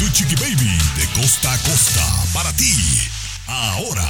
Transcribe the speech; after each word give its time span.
Tu 0.00 0.06
Chiqui 0.14 0.34
Baby 0.36 0.78
de 0.96 1.06
costa 1.20 1.52
a 1.52 1.58
costa 1.58 2.00
para 2.32 2.50
ti. 2.54 3.09
Ahora. 3.50 4.06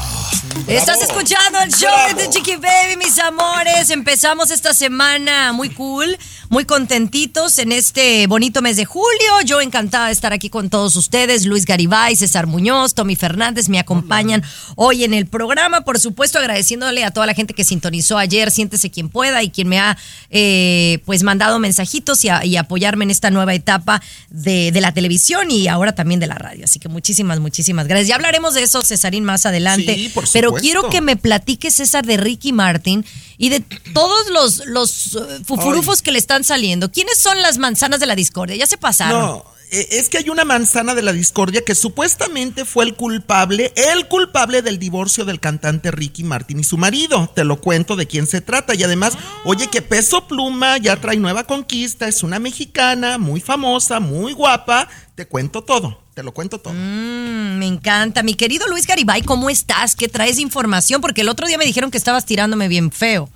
Estás 0.66 1.00
escuchando 1.02 1.58
el 1.64 1.72
show 1.72 2.16
de 2.16 2.28
Chiqui 2.28 2.56
Baby, 2.56 2.96
mis 2.98 3.18
amores. 3.18 3.90
Empezamos 3.90 4.50
esta 4.50 4.74
semana 4.74 5.52
muy 5.52 5.70
cool, 5.70 6.16
muy 6.48 6.64
contentitos 6.64 7.58
en 7.58 7.72
este 7.72 8.26
bonito 8.26 8.60
mes 8.62 8.76
de 8.76 8.84
julio. 8.84 9.40
Yo 9.44 9.60
encantada 9.60 10.06
de 10.06 10.12
estar 10.12 10.32
aquí 10.32 10.48
con 10.50 10.68
todos 10.70 10.94
ustedes. 10.96 11.44
Luis 11.46 11.64
Garibay, 11.64 12.14
César 12.16 12.46
Muñoz, 12.46 12.94
Tommy 12.94 13.16
Fernández 13.16 13.68
me 13.68 13.78
acompañan 13.78 14.42
hoy 14.76 15.04
en 15.04 15.14
el 15.14 15.26
programa. 15.26 15.80
Por 15.82 15.98
supuesto, 15.98 16.38
agradeciéndole 16.38 17.04
a 17.04 17.10
toda 17.10 17.26
la 17.26 17.34
gente 17.34 17.54
que 17.54 17.64
sintonizó 17.64 18.18
ayer. 18.18 18.50
Siéntese 18.50 18.90
quien 18.90 19.08
pueda 19.08 19.42
y 19.42 19.50
quien 19.50 19.68
me 19.68 19.78
ha 19.80 19.96
eh, 20.30 21.00
pues 21.06 21.22
mandado 21.22 21.58
mensajitos 21.58 22.24
y, 22.24 22.28
a- 22.28 22.44
y 22.44 22.56
apoyarme 22.56 23.04
en 23.04 23.10
esta 23.10 23.30
nueva 23.30 23.54
etapa 23.54 24.02
de, 24.28 24.70
de 24.72 24.80
la 24.80 24.92
televisión 24.92 25.50
y 25.50 25.68
ahora 25.68 25.94
también 25.94 26.20
de 26.20 26.26
la 26.26 26.34
radio. 26.36 26.64
Así 26.64 26.78
que 26.78 26.88
muchísimas, 26.88 27.40
muchísimas 27.40 27.86
gracias. 27.88 28.08
Ya 28.08 28.14
hablaremos 28.16 28.54
de 28.54 28.62
eso, 28.62 28.82
Cesarín, 28.82 29.24
más 29.30 29.46
adelante. 29.46 29.94
Sí, 29.94 30.08
por 30.10 30.24
Pero 30.32 30.52
quiero 30.52 30.88
que 30.90 31.00
me 31.00 31.16
platique, 31.16 31.70
César, 31.70 32.04
de 32.04 32.16
Ricky 32.16 32.52
Martin 32.52 33.04
y 33.38 33.48
de 33.48 33.60
todos 33.92 34.28
los, 34.30 34.66
los 34.66 35.14
eh, 35.16 35.40
fufurufos 35.44 36.02
que 36.02 36.12
le 36.12 36.18
están 36.18 36.44
saliendo. 36.44 36.90
¿Quiénes 36.90 37.18
son 37.18 37.40
las 37.42 37.58
manzanas 37.58 38.00
de 38.00 38.06
la 38.06 38.14
discordia? 38.14 38.56
Ya 38.56 38.66
se 38.66 38.76
pasaron. 38.76 39.20
No, 39.20 39.44
eh, 39.72 39.86
es 39.92 40.08
que 40.08 40.18
hay 40.18 40.28
una 40.28 40.44
manzana 40.44 40.94
de 40.94 41.02
la 41.02 41.12
discordia 41.12 41.64
que 41.64 41.76
supuestamente 41.76 42.64
fue 42.64 42.84
el 42.84 42.96
culpable, 42.96 43.72
el 43.76 44.08
culpable 44.08 44.62
del 44.62 44.80
divorcio 44.80 45.24
del 45.24 45.38
cantante 45.38 45.92
Ricky 45.92 46.24
Martin 46.24 46.58
y 46.58 46.64
su 46.64 46.76
marido. 46.76 47.30
Te 47.34 47.44
lo 47.44 47.60
cuento 47.60 47.94
de 47.94 48.06
quién 48.06 48.26
se 48.26 48.40
trata. 48.40 48.74
Y 48.74 48.82
además, 48.82 49.16
oye, 49.44 49.68
que 49.68 49.80
Peso 49.80 50.26
Pluma 50.26 50.78
ya 50.78 50.96
trae 50.96 51.16
nueva 51.16 51.44
conquista, 51.44 52.08
es 52.08 52.24
una 52.24 52.40
mexicana 52.40 53.16
muy 53.18 53.40
famosa, 53.40 54.00
muy 54.00 54.32
guapa. 54.32 54.88
Te 55.14 55.26
cuento 55.26 55.62
todo, 55.62 55.99
te 56.20 56.24
lo 56.24 56.32
cuento 56.32 56.58
todo. 56.58 56.74
Mm, 56.74 57.56
me 57.58 57.66
encanta. 57.66 58.22
Mi 58.22 58.34
querido 58.34 58.68
Luis 58.68 58.86
Garibay, 58.86 59.22
¿cómo 59.22 59.48
estás? 59.48 59.96
¿Qué 59.96 60.06
traes 60.06 60.36
de 60.36 60.42
información? 60.42 61.00
Porque 61.00 61.22
el 61.22 61.30
otro 61.30 61.46
día 61.46 61.56
me 61.56 61.64
dijeron 61.64 61.90
que 61.90 61.96
estabas 61.96 62.26
tirándome 62.26 62.68
bien 62.68 62.92
feo. 62.92 63.30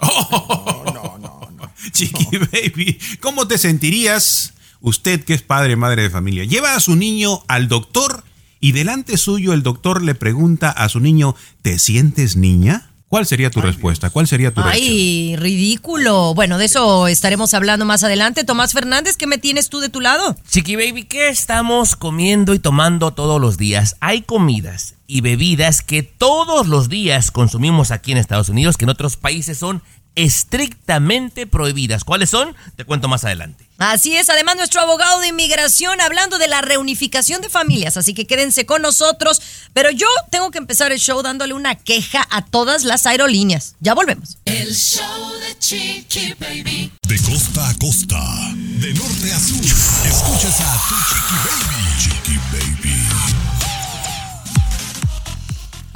Chiqui 1.90 2.38
Baby, 2.38 3.00
¿cómo 3.18 3.48
te 3.48 3.58
sentirías 3.58 4.52
usted 4.80 5.24
que 5.24 5.34
es 5.34 5.42
padre, 5.42 5.74
madre 5.74 6.02
de 6.02 6.10
familia? 6.10 6.44
Lleva 6.44 6.76
a 6.76 6.80
su 6.80 6.94
niño 6.94 7.42
al 7.48 7.66
doctor 7.66 8.22
y 8.60 8.70
delante 8.70 9.16
suyo 9.16 9.52
el 9.52 9.64
doctor 9.64 10.00
le 10.00 10.14
pregunta 10.14 10.70
a 10.70 10.88
su 10.88 11.00
niño, 11.00 11.34
¿te 11.62 11.80
sientes 11.80 12.36
niña? 12.36 12.89
¿Cuál 13.10 13.26
sería 13.26 13.50
tu 13.50 13.60
respuesta? 13.60 14.08
¿Cuál 14.08 14.28
sería 14.28 14.54
tu 14.54 14.62
reacción? 14.62 14.86
Ay, 14.88 15.34
ridículo. 15.34 16.32
Bueno, 16.32 16.58
de 16.58 16.66
eso 16.66 17.08
estaremos 17.08 17.54
hablando 17.54 17.84
más 17.84 18.04
adelante. 18.04 18.44
Tomás 18.44 18.72
Fernández, 18.72 19.16
¿qué 19.16 19.26
me 19.26 19.36
tienes 19.36 19.68
tú 19.68 19.80
de 19.80 19.88
tu 19.88 20.00
lado? 20.00 20.36
Chiqui 20.48 20.76
Baby, 20.76 21.06
¿qué 21.06 21.28
estamos 21.28 21.96
comiendo 21.96 22.54
y 22.54 22.60
tomando 22.60 23.10
todos 23.10 23.40
los 23.40 23.58
días? 23.58 23.96
Hay 23.98 24.22
comidas 24.22 24.94
y 25.08 25.22
bebidas 25.22 25.82
que 25.82 26.04
todos 26.04 26.68
los 26.68 26.88
días 26.88 27.32
consumimos 27.32 27.90
aquí 27.90 28.12
en 28.12 28.18
Estados 28.18 28.48
Unidos 28.48 28.76
que 28.76 28.84
en 28.84 28.90
otros 28.90 29.16
países 29.16 29.58
son 29.58 29.82
estrictamente 30.14 31.46
prohibidas. 31.46 32.04
¿Cuáles 32.04 32.30
son? 32.30 32.56
Te 32.76 32.84
cuento 32.84 33.08
más 33.08 33.24
adelante. 33.24 33.70
Así 33.78 34.14
es, 34.14 34.28
además 34.28 34.56
nuestro 34.56 34.82
abogado 34.82 35.20
de 35.20 35.28
inmigración 35.28 36.02
hablando 36.02 36.36
de 36.36 36.48
la 36.48 36.60
reunificación 36.60 37.40
de 37.40 37.48
familias, 37.48 37.96
así 37.96 38.12
que 38.12 38.26
quédense 38.26 38.66
con 38.66 38.82
nosotros, 38.82 39.40
pero 39.72 39.90
yo 39.90 40.06
tengo 40.30 40.50
que 40.50 40.58
empezar 40.58 40.92
el 40.92 40.98
show 40.98 41.22
dándole 41.22 41.54
una 41.54 41.76
queja 41.76 42.26
a 42.30 42.44
todas 42.44 42.84
las 42.84 43.06
aerolíneas. 43.06 43.76
Ya 43.80 43.94
volvemos. 43.94 44.36
El 44.44 44.74
show 44.74 45.32
de 45.40 45.58
Chiqui 45.58 46.34
Baby. 46.38 46.92
De 47.08 47.18
costa 47.22 47.70
a 47.70 47.74
costa, 47.78 48.20
de 48.54 48.92
norte 48.92 49.32
a 49.32 49.40
sur. 49.40 49.64
Escuchas 49.64 50.60
a 50.60 50.80
tu 50.86 50.94
Chiqui 51.08 51.36
Baby. 51.46 51.80
Chiqui 52.02 52.29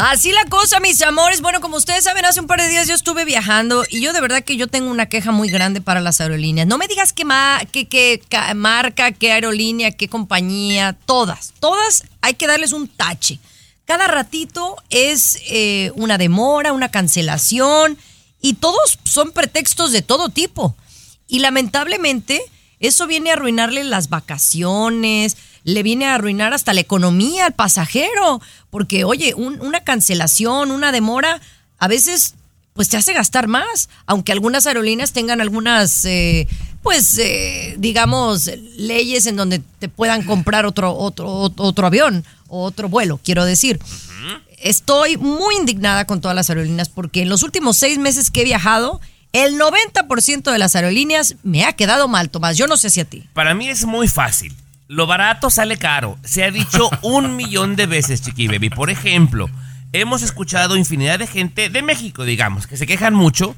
Así 0.06 0.32
la 0.32 0.44
cosa, 0.44 0.81
mis 0.81 1.00
amores. 1.00 1.41
Bueno, 1.41 1.62
como 1.62 1.78
ustedes 1.78 2.04
saben, 2.04 2.26
hace 2.26 2.38
un 2.38 2.47
par 2.47 2.60
de 2.60 2.69
días 2.69 2.87
yo 2.87 2.94
estuve 2.94 3.25
viajando 3.25 3.84
y 3.88 4.03
yo 4.03 4.12
de 4.12 4.20
verdad 4.20 4.44
que 4.44 4.59
yo 4.59 4.66
tengo 4.66 4.91
una 4.91 5.06
queja 5.06 5.32
muy 5.32 5.48
grande 5.48 5.81
para 5.81 6.03
las 6.03 6.20
aerolíneas. 6.20 6.66
No 6.66 6.76
me 6.76 6.88
digas 6.88 7.15
qué, 7.15 7.25
ma 7.25 7.62
qué, 7.72 7.88
qué 7.88 8.22
ca- 8.28 8.53
marca, 8.53 9.12
qué 9.12 9.32
aerolínea, 9.32 9.92
qué 9.92 10.09
compañía, 10.10 10.94
todas, 11.06 11.54
todas 11.59 12.04
hay 12.20 12.34
que 12.34 12.47
darles 12.47 12.75
un 12.75 12.87
tache. 12.87 13.38
Cada 13.87 14.06
ratito 14.06 14.76
es 14.91 15.38
eh, 15.48 15.91
una 15.94 16.19
demora, 16.19 16.75
una 16.75 16.91
cancelación 16.91 17.97
y 18.42 18.54
todos 18.54 18.98
son 19.04 19.31
pretextos 19.31 19.91
de 19.91 20.03
todo 20.03 20.28
tipo. 20.28 20.76
Y 21.28 21.38
lamentablemente 21.38 22.42
eso 22.78 23.06
viene 23.06 23.31
a 23.31 23.34
arruinarle 23.34 23.84
las 23.84 24.10
vacaciones, 24.10 25.38
le 25.65 25.83
viene 25.83 26.07
a 26.07 26.15
arruinar 26.15 26.53
hasta 26.55 26.73
la 26.75 26.81
economía 26.81 27.47
al 27.47 27.53
pasajero, 27.55 28.41
porque 28.71 29.05
oye, 29.05 29.35
un- 29.35 29.61
una 29.61 29.81
cancelación, 29.81 30.71
una 30.71 30.93
demora, 30.93 31.41
a 31.79 31.89
veces 31.89 32.35
pues 32.75 32.89
te 32.89 32.97
hace 32.97 33.13
gastar 33.13 33.47
más, 33.47 33.89
aunque 34.07 34.33
algunas 34.33 34.67
aerolíneas 34.67 35.13
tengan 35.13 35.41
algunas, 35.41 36.05
eh, 36.07 36.49
pues, 36.83 37.17
eh, 37.19 37.77
digamos, 37.79 38.51
leyes 38.77 39.27
en 39.27 39.37
donde 39.37 39.61
te 39.79 39.89
puedan 39.89 40.25
comprar 40.25 40.67
otro, 40.67 40.93
otro, 40.93 41.53
otro 41.57 41.87
avión, 41.87 42.25
o 42.49 42.65
otro 42.65 42.89
vuelo, 42.89 43.21
quiero 43.23 43.45
decir. 43.45 43.79
Estoy 44.59 45.17
muy 45.19 45.57
indignada 45.57 46.05
con 46.07 46.21
todas 46.21 46.35
las 46.35 46.49
aerolíneas 46.51 46.89
porque 46.89 47.23
en 47.23 47.29
los 47.29 47.43
últimos 47.43 47.77
seis 47.77 47.99
meses 47.99 48.31
que 48.31 48.41
he 48.41 48.45
viajado, 48.45 49.01
el 49.33 49.57
90% 49.59 50.51
de 50.51 50.59
las 50.59 50.75
aerolíneas 50.75 51.37
me 51.43 51.65
ha 51.65 51.75
quedado 51.75 52.09
mal, 52.09 52.31
Tomás. 52.31 52.57
Yo 52.57 52.67
no 52.67 52.77
sé 52.77 52.91
si 52.91 53.01
a 53.01 53.05
ti. 53.05 53.25
Para 53.35 53.55
mí 53.55 53.69
es 53.69 53.85
muy 53.85 54.09
fácil. 54.09 54.55
Lo 54.89 55.06
barato 55.06 55.50
sale 55.50 55.77
caro. 55.78 56.19
Se 56.25 56.45
ha 56.45 56.50
dicho 56.50 56.91
un 57.03 57.37
millón 57.37 57.77
de 57.77 57.87
veces, 57.87 58.22
Chiqui 58.22 58.49
Baby. 58.49 58.71
Por 58.71 58.91
ejemplo, 58.91 59.49
hemos 59.93 60.22
escuchado 60.22 60.77
infinidad 60.77 61.19
de 61.19 61.27
gente 61.27 61.69
de 61.71 61.83
México, 61.83 62.25
digamos, 62.25 62.67
que 62.67 62.77
se 62.77 62.87
quejan 62.87 63.15
mucho, 63.15 63.55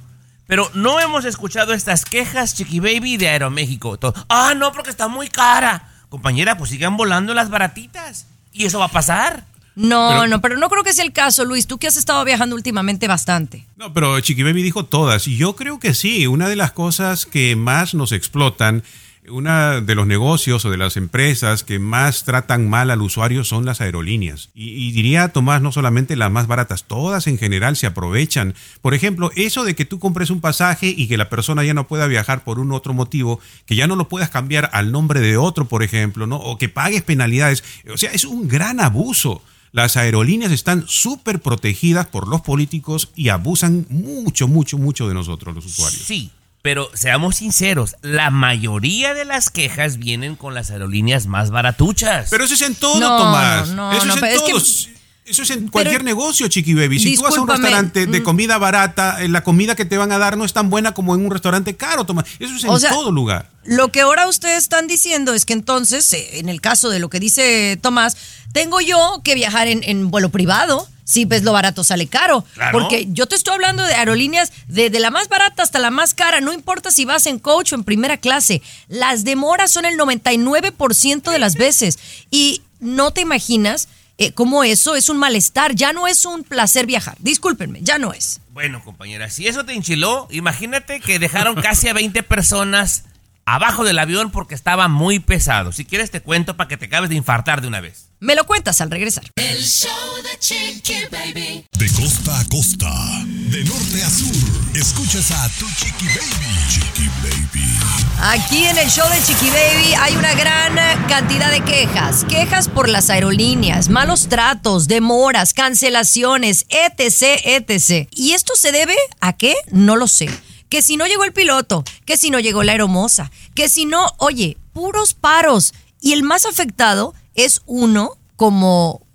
pero 0.47 0.70
no 0.75 1.00
hemos 1.00 1.25
escuchado 1.25 1.72
estas 1.75 2.04
quejas, 2.04 2.54
Chiqui 2.54 2.78
Baby, 2.81 3.16
de 3.16 3.28
Aeroméxico. 3.28 3.98
To- 3.98 4.14
Ah, 4.28 4.54
no, 4.56 4.72
porque 4.72 4.91
está 4.91 5.09
muy 5.09 5.28
cara. 5.28 5.88
Compañera, 6.09 6.56
pues 6.56 6.70
sigan 6.70 6.97
volando 6.97 7.34
las 7.34 7.50
baratitas. 7.50 8.26
Y 8.53 8.64
eso 8.64 8.78
va 8.78 8.84
a 8.87 8.90
pasar. 8.93 9.44
No, 9.75 10.26
no, 10.26 10.40
pero 10.40 10.56
no 10.56 10.70
creo 10.70 10.82
que 10.84 10.94
sea 10.94 11.05
el 11.05 11.12
caso, 11.12 11.44
Luis. 11.44 11.67
Tú 11.67 11.76
que 11.78 11.87
has 11.88 11.96
estado 11.99 12.25
viajando 12.25 12.55
últimamente 12.56 13.08
bastante. 13.08 13.67
No, 13.76 13.93
pero 13.93 14.19
Chiqui 14.20 14.43
Baby 14.43 14.62
dijo 14.62 14.84
todas. 14.87 15.26
Y 15.28 15.37
yo 15.37 15.55
creo 15.56 15.78
que 15.78 15.93
sí. 15.93 16.26
Una 16.28 16.49
de 16.49 16.56
las 16.56 16.73
cosas 16.73 17.26
que 17.26 17.56
más 17.56 17.93
nos 17.93 18.12
explotan, 18.12 18.82
una 19.31 19.81
de 19.81 19.94
los 19.94 20.06
negocios 20.06 20.64
o 20.64 20.70
de 20.70 20.76
las 20.76 20.96
empresas 20.96 21.64
que 21.64 21.78
más 21.78 22.25
tratan 22.25 22.69
mal 22.69 22.90
al 22.90 23.02
usuario 23.02 23.44
son 23.44 23.64
las 23.64 23.81
aerolíneas. 23.81 24.50
Y, 24.55 24.93
diría 24.93 25.28
Tomás, 25.28 25.62
no 25.62 25.73
solamente 25.73 26.17
las 26.17 26.31
más 26.31 26.46
baratas, 26.46 26.84
todas 26.84 27.26
en 27.26 27.38
general 27.38 27.76
se 27.76 27.87
aprovechan. 27.87 28.55
Por 28.82 28.94
ejemplo, 28.94 29.31
eso 29.37 29.64
de 29.64 29.75
que 29.75 29.84
tú 29.84 29.99
compres 29.99 30.31
un 30.31 30.40
pasaje 30.40 30.94
y 30.96 31.08
que 31.08 31.17
la 31.17 31.28
persona 31.28 31.64
ya 31.64 31.75
no 31.75 31.87
pueda 31.87 32.06
viajar 32.06 32.44
por 32.44 32.58
un 32.58 32.73
otro 32.73 32.94
motivo, 32.94 33.40
que 33.67 33.76
ya 33.76 33.87
no 33.87 33.96
lo 33.96 34.08
puedas 34.08 34.31
cambiar 34.31 34.70
al 34.73 34.93
nombre 34.93 35.20
de 35.20 35.37
otro, 35.37 35.67
por 35.67 35.82
ejemplo, 35.82 36.26
¿no? 36.26 36.37
O 36.37 36.58
que 36.58 36.69
pagues 36.69 37.02
penalidades. 37.02 37.64
O 37.93 37.96
sea, 37.96 38.12
es 38.12 38.25
un 38.25 38.49
gran 38.49 38.81
abuso. 38.81 39.43
Las 39.73 39.96
aerolíneas 39.96 40.52
están 40.52 40.84
súper 40.87 41.40
protegidas 41.40 42.06
por 42.06 42.28
los 42.28 42.40
políticos 42.40 43.11
y 43.14 43.28
abusan 43.28 43.87
mucho, 43.90 44.49
mucho, 44.49 44.78
mucho 44.78 45.08
de 45.08 45.14
nosotros, 45.14 45.55
los 45.55 45.67
usuarios. 45.67 46.02
Sí, 46.02 46.31
Pero 46.66 46.90
seamos 46.94 47.36
sinceros, 47.36 47.94
la 48.02 48.30
mayoría 48.30 49.14
de 49.14 49.24
las 49.24 49.50
quejas 49.50 49.98
vienen 49.98 50.34
con 50.34 50.52
las 50.52 50.72
aerolíneas 50.72 51.28
más 51.28 51.50
baratuchas. 51.50 52.26
Pero 52.28 52.42
eso 52.42 52.54
es 52.54 52.62
en 52.62 52.74
todo, 52.74 52.98
No, 52.98 53.18
Tomás. 53.18 53.68
no, 53.68 53.92
eso 53.92 54.04
no, 54.04 54.14
es 54.14 54.16
en 54.16 54.20
pero 54.20 54.34
es 54.34 54.42
que- 54.42 54.50
todos. 54.50 54.88
Eso 55.26 55.42
es 55.44 55.50
en 55.50 55.68
cualquier 55.68 56.02
negocio, 56.02 56.48
Chiqui 56.48 56.74
Baby. 56.74 56.98
Si 56.98 57.14
tú 57.14 57.22
vas 57.22 57.36
a 57.36 57.40
un 57.40 57.46
restaurante 57.46 58.06
de 58.06 58.20
mm. 58.20 58.24
comida 58.24 58.58
barata, 58.58 59.22
eh, 59.22 59.28
la 59.28 59.44
comida 59.44 59.76
que 59.76 59.84
te 59.84 59.96
van 59.96 60.10
a 60.10 60.18
dar 60.18 60.36
no 60.36 60.44
es 60.44 60.52
tan 60.52 60.68
buena 60.68 60.92
como 60.92 61.14
en 61.14 61.24
un 61.24 61.30
restaurante 61.30 61.76
caro, 61.76 62.04
Tomás. 62.04 62.24
Eso 62.40 62.56
es 62.56 62.64
en 62.64 62.70
O 62.70 62.80
sea, 62.80 62.90
todo 62.90 63.12
lugar. 63.12 63.48
Lo 63.62 63.92
que 63.92 64.00
ahora 64.00 64.26
ustedes 64.26 64.64
están 64.64 64.88
diciendo 64.88 65.34
es 65.34 65.44
que 65.44 65.52
entonces, 65.52 66.12
eh, 66.14 66.40
en 66.40 66.48
el 66.48 66.60
caso 66.60 66.90
de 66.90 66.98
lo 66.98 67.10
que 67.10 67.20
dice 67.20 67.78
Tomás, 67.80 68.16
tengo 68.52 68.80
yo 68.80 69.20
que 69.22 69.36
viajar 69.36 69.68
en, 69.68 69.84
en 69.84 70.10
vuelo 70.10 70.30
privado. 70.30 70.88
Si 71.06 71.25
pues 71.25 71.44
lo 71.44 71.53
barato 71.53 71.85
sale 71.85 72.08
caro. 72.08 72.44
Claro. 72.55 72.79
Porque 72.79 73.06
yo 73.08 73.26
te 73.26 73.37
estoy 73.37 73.55
hablando 73.55 73.85
de 73.85 73.94
aerolíneas 73.94 74.53
de, 74.67 74.91
de 74.91 75.00
la 75.00 75.11
más 75.11 75.29
barata 75.29 75.62
hasta 75.62 75.79
la 75.79 75.91
más 75.91 76.14
cara. 76.14 76.41
No 76.41 76.53
importa 76.53 76.91
si 76.91 77.05
vas 77.05 77.26
en 77.26 77.38
coach 77.38 77.73
o 77.73 77.76
en 77.76 77.85
primera 77.85 78.17
clase. 78.17 78.61
Las 78.88 79.25
demoras 79.25 79.70
son 79.70 79.85
el 79.85 79.97
99% 79.97 81.31
de 81.31 81.38
las 81.38 81.55
veces. 81.55 81.99
Y 82.31 82.62
no 82.81 83.12
te 83.12 83.20
imaginas 83.20 83.88
eh, 84.19 84.32
cómo 84.32 84.64
eso 84.64 84.97
es 84.97 85.08
un 85.08 85.19
malestar. 85.19 85.76
Ya 85.76 85.93
no 85.93 86.08
es 86.08 86.25
un 86.25 86.43
placer 86.43 86.87
viajar. 86.87 87.17
Discúlpenme, 87.20 87.81
ya 87.82 87.99
no 87.99 88.12
es. 88.12 88.41
Bueno, 88.50 88.82
compañera, 88.82 89.31
si 89.31 89.47
eso 89.47 89.64
te 89.64 89.75
enchiló, 89.75 90.26
imagínate 90.31 91.00
que 91.00 91.19
dejaron 91.19 91.55
casi 91.55 91.88
a 91.88 91.93
20 91.93 92.23
personas 92.25 93.05
abajo 93.44 93.85
del 93.85 93.99
avión 93.99 94.31
porque 94.31 94.55
estaba 94.55 94.88
muy 94.88 95.20
pesado. 95.20 95.73
Si 95.73 95.85
quieres 95.85 96.11
te 96.11 96.20
cuento 96.20 96.56
para 96.56 96.69
que 96.69 96.76
te 96.76 96.87
acabes 96.87 97.11
de 97.11 97.17
infartar 97.17 97.61
de 97.61 97.69
una 97.69 97.81
vez. 97.81 98.06
Me 98.18 98.34
lo 98.34 98.46
cuentas 98.46 98.80
al 98.80 98.90
regresar. 98.90 99.24
El 99.36 99.62
show 99.62 99.90
de 100.22 100.38
Chiqui 100.38 101.04
Baby. 101.10 101.66
De 101.72 101.92
costa 101.92 102.40
a 102.40 102.44
costa, 102.46 102.90
de 103.26 103.62
norte 103.62 104.02
a 104.02 104.08
sur, 104.08 104.34
escuchas 104.74 105.30
a 105.32 105.46
tu 105.58 105.66
Chiqui 105.66 106.06
Baby. 106.06 106.56
Chiqui 106.66 107.08
Baby. 107.22 107.78
Aquí 108.22 108.64
en 108.64 108.78
el 108.78 108.88
show 108.88 109.06
de 109.10 109.22
Chiqui 109.22 109.50
Baby 109.50 109.92
hay 110.00 110.16
una 110.16 110.32
gran 110.32 110.74
cantidad 111.08 111.50
de 111.50 111.62
quejas. 111.62 112.24
Quejas 112.24 112.68
por 112.70 112.88
las 112.88 113.10
aerolíneas, 113.10 113.90
malos 113.90 114.28
tratos, 114.30 114.88
demoras, 114.88 115.52
cancelaciones, 115.52 116.64
etc, 116.70 117.42
etc. 117.44 118.08
¿Y 118.12 118.32
esto 118.32 118.56
se 118.56 118.72
debe 118.72 118.96
a 119.20 119.34
qué? 119.34 119.54
No 119.72 119.94
lo 119.96 120.08
sé. 120.08 120.30
Que 120.70 120.80
si 120.80 120.96
no 120.96 121.06
llegó 121.06 121.24
el 121.24 121.34
piloto, 121.34 121.84
que 122.06 122.16
si 122.16 122.30
no 122.30 122.40
llegó 122.40 122.62
la 122.62 122.72
aeromoza, 122.72 123.30
que 123.54 123.68
si 123.68 123.84
no, 123.84 124.14
oye, 124.16 124.56
puros 124.72 125.12
paros. 125.12 125.74
Y 126.00 126.14
el 126.14 126.22
más 126.22 126.46
afectado 126.46 127.14
es 127.37 127.62
uno 127.67 128.12
como 128.37 129.06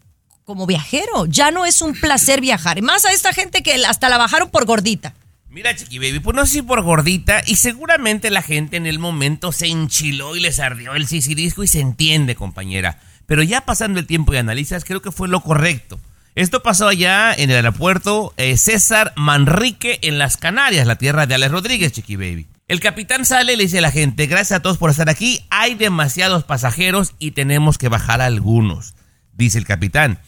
como 0.45 0.67
viajero. 0.67 1.25
Ya 1.27 1.49
no 1.51 1.65
es 1.65 1.81
un 1.81 1.93
placer 1.93 2.41
viajar. 2.41 2.77
Y 2.77 2.81
más 2.81 3.05
a 3.05 3.13
esta 3.13 3.31
gente 3.31 3.63
que 3.63 3.73
hasta 3.85 4.09
la 4.09 4.17
bajaron 4.17 4.49
por 4.49 4.65
gordita. 4.65 5.13
Mira, 5.47 5.75
Chiqui 5.75 5.99
Baby, 5.99 6.19
pues 6.19 6.35
no 6.35 6.45
sé 6.45 6.53
si 6.53 6.61
por 6.61 6.81
gordita 6.81 7.41
y 7.45 7.57
seguramente 7.57 8.29
la 8.29 8.41
gente 8.41 8.77
en 8.77 8.85
el 8.85 8.99
momento 8.99 9.51
se 9.51 9.67
enchiló 9.67 10.35
y 10.35 10.39
les 10.39 10.59
ardió 10.59 10.93
el 10.95 11.07
sisirisco 11.07 11.63
y 11.63 11.67
se 11.67 11.81
entiende, 11.81 12.35
compañera. 12.35 12.99
Pero 13.25 13.43
ya 13.43 13.61
pasando 13.61 13.99
el 13.99 14.07
tiempo 14.07 14.33
y 14.33 14.37
analizas, 14.37 14.85
creo 14.85 15.01
que 15.01 15.11
fue 15.11 15.27
lo 15.27 15.41
correcto. 15.41 15.99
Esto 16.35 16.63
pasó 16.63 16.87
allá 16.87 17.33
en 17.33 17.49
el 17.49 17.57
aeropuerto 17.57 18.33
eh, 18.37 18.55
César 18.55 19.11
Manrique 19.17 19.99
en 20.03 20.17
las 20.17 20.37
Canarias, 20.37 20.87
la 20.87 20.95
tierra 20.95 21.25
de 21.25 21.35
Alex 21.35 21.51
Rodríguez, 21.51 21.91
Chiqui 21.91 22.15
Baby. 22.15 22.47
El 22.71 22.79
capitán 22.79 23.25
sale 23.25 23.51
y 23.51 23.57
le 23.57 23.63
dice 23.63 23.79
a 23.79 23.81
la 23.81 23.91
gente, 23.91 24.27
gracias 24.27 24.57
a 24.57 24.61
todos 24.61 24.77
por 24.77 24.89
estar 24.89 25.09
aquí, 25.09 25.43
hay 25.49 25.75
demasiados 25.75 26.45
pasajeros 26.45 27.15
y 27.19 27.31
tenemos 27.31 27.77
que 27.77 27.89
bajar 27.89 28.21
algunos. 28.21 28.93
Dice 29.33 29.57
el 29.57 29.65
capitán, 29.65 30.19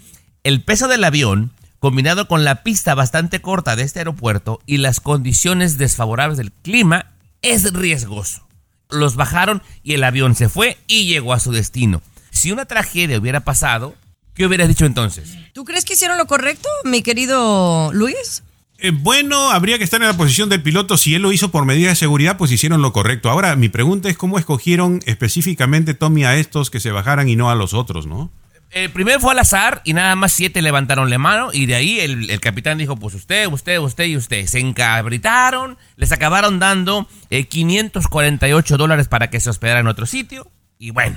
el 0.43 0.61
peso 0.61 0.89
del 0.89 1.05
avión, 1.05 1.53
combinado 1.79 2.27
con 2.27 2.43
la 2.43 2.61
pista 2.61 2.95
bastante 2.95 3.39
corta 3.39 3.77
de 3.77 3.83
este 3.83 3.99
aeropuerto 3.99 4.59
y 4.65 4.79
las 4.79 4.99
condiciones 4.99 5.77
desfavorables 5.77 6.37
del 6.37 6.51
clima, 6.51 7.13
es 7.41 7.71
riesgoso. 7.71 8.45
Los 8.89 9.15
bajaron 9.15 9.63
y 9.81 9.93
el 9.93 10.03
avión 10.03 10.35
se 10.35 10.49
fue 10.49 10.77
y 10.85 11.05
llegó 11.05 11.31
a 11.31 11.39
su 11.39 11.53
destino. 11.53 12.01
Si 12.29 12.51
una 12.51 12.65
tragedia 12.65 13.19
hubiera 13.19 13.39
pasado, 13.45 13.95
¿qué 14.33 14.45
hubieras 14.45 14.67
dicho 14.67 14.85
entonces? 14.85 15.29
¿Tú 15.53 15.63
crees 15.63 15.85
que 15.85 15.93
hicieron 15.93 16.17
lo 16.17 16.27
correcto, 16.27 16.67
mi 16.83 17.03
querido 17.03 17.93
Luis? 17.93 18.42
Eh, 18.83 18.91
bueno, 18.91 19.49
habría 19.49 19.77
que 19.77 19.85
estar 19.85 20.01
en 20.01 20.09
la 20.09 20.17
posición 20.17 20.49
del 20.49 20.61
piloto. 20.61 20.97
Si 20.97 21.15
él 21.15 21.21
lo 21.21 21.31
hizo 21.31 21.51
por 21.51 21.63
medida 21.63 21.87
de 21.87 21.95
seguridad, 21.95 22.35
pues 22.35 22.51
hicieron 22.51 22.81
lo 22.81 22.91
correcto. 22.91 23.29
Ahora, 23.29 23.55
mi 23.55 23.69
pregunta 23.69 24.09
es 24.09 24.17
cómo 24.17 24.37
escogieron 24.37 24.99
específicamente, 25.05 25.93
Tommy, 25.93 26.25
a 26.25 26.35
estos 26.35 26.69
que 26.69 26.81
se 26.81 26.91
bajaran 26.91 27.29
y 27.29 27.37
no 27.37 27.49
a 27.49 27.55
los 27.55 27.73
otros, 27.73 28.07
¿no? 28.07 28.29
El 28.71 28.89
primero 28.89 29.21
fue 29.21 29.31
al 29.31 29.39
azar 29.39 29.81
y 29.85 29.93
nada 29.93 30.17
más 30.17 30.33
siete 30.33 30.61
levantaron 30.61 31.09
la 31.09 31.17
mano 31.17 31.51
y 31.53 31.65
de 31.65 31.75
ahí 31.75 32.01
el, 32.01 32.29
el 32.29 32.41
capitán 32.41 32.77
dijo, 32.77 32.97
pues 32.97 33.15
usted, 33.15 33.47
usted, 33.47 33.77
usted 33.77 34.03
y 34.03 34.17
usted. 34.17 34.47
Se 34.47 34.59
encabritaron, 34.59 35.77
les 35.95 36.11
acabaron 36.11 36.59
dando 36.59 37.07
eh, 37.29 37.45
548 37.45 38.75
dólares 38.75 39.07
para 39.07 39.29
que 39.29 39.39
se 39.39 39.49
hospedaran 39.49 39.85
en 39.85 39.87
otro 39.87 40.05
sitio 40.05 40.51
y 40.77 40.89
bueno, 40.89 41.15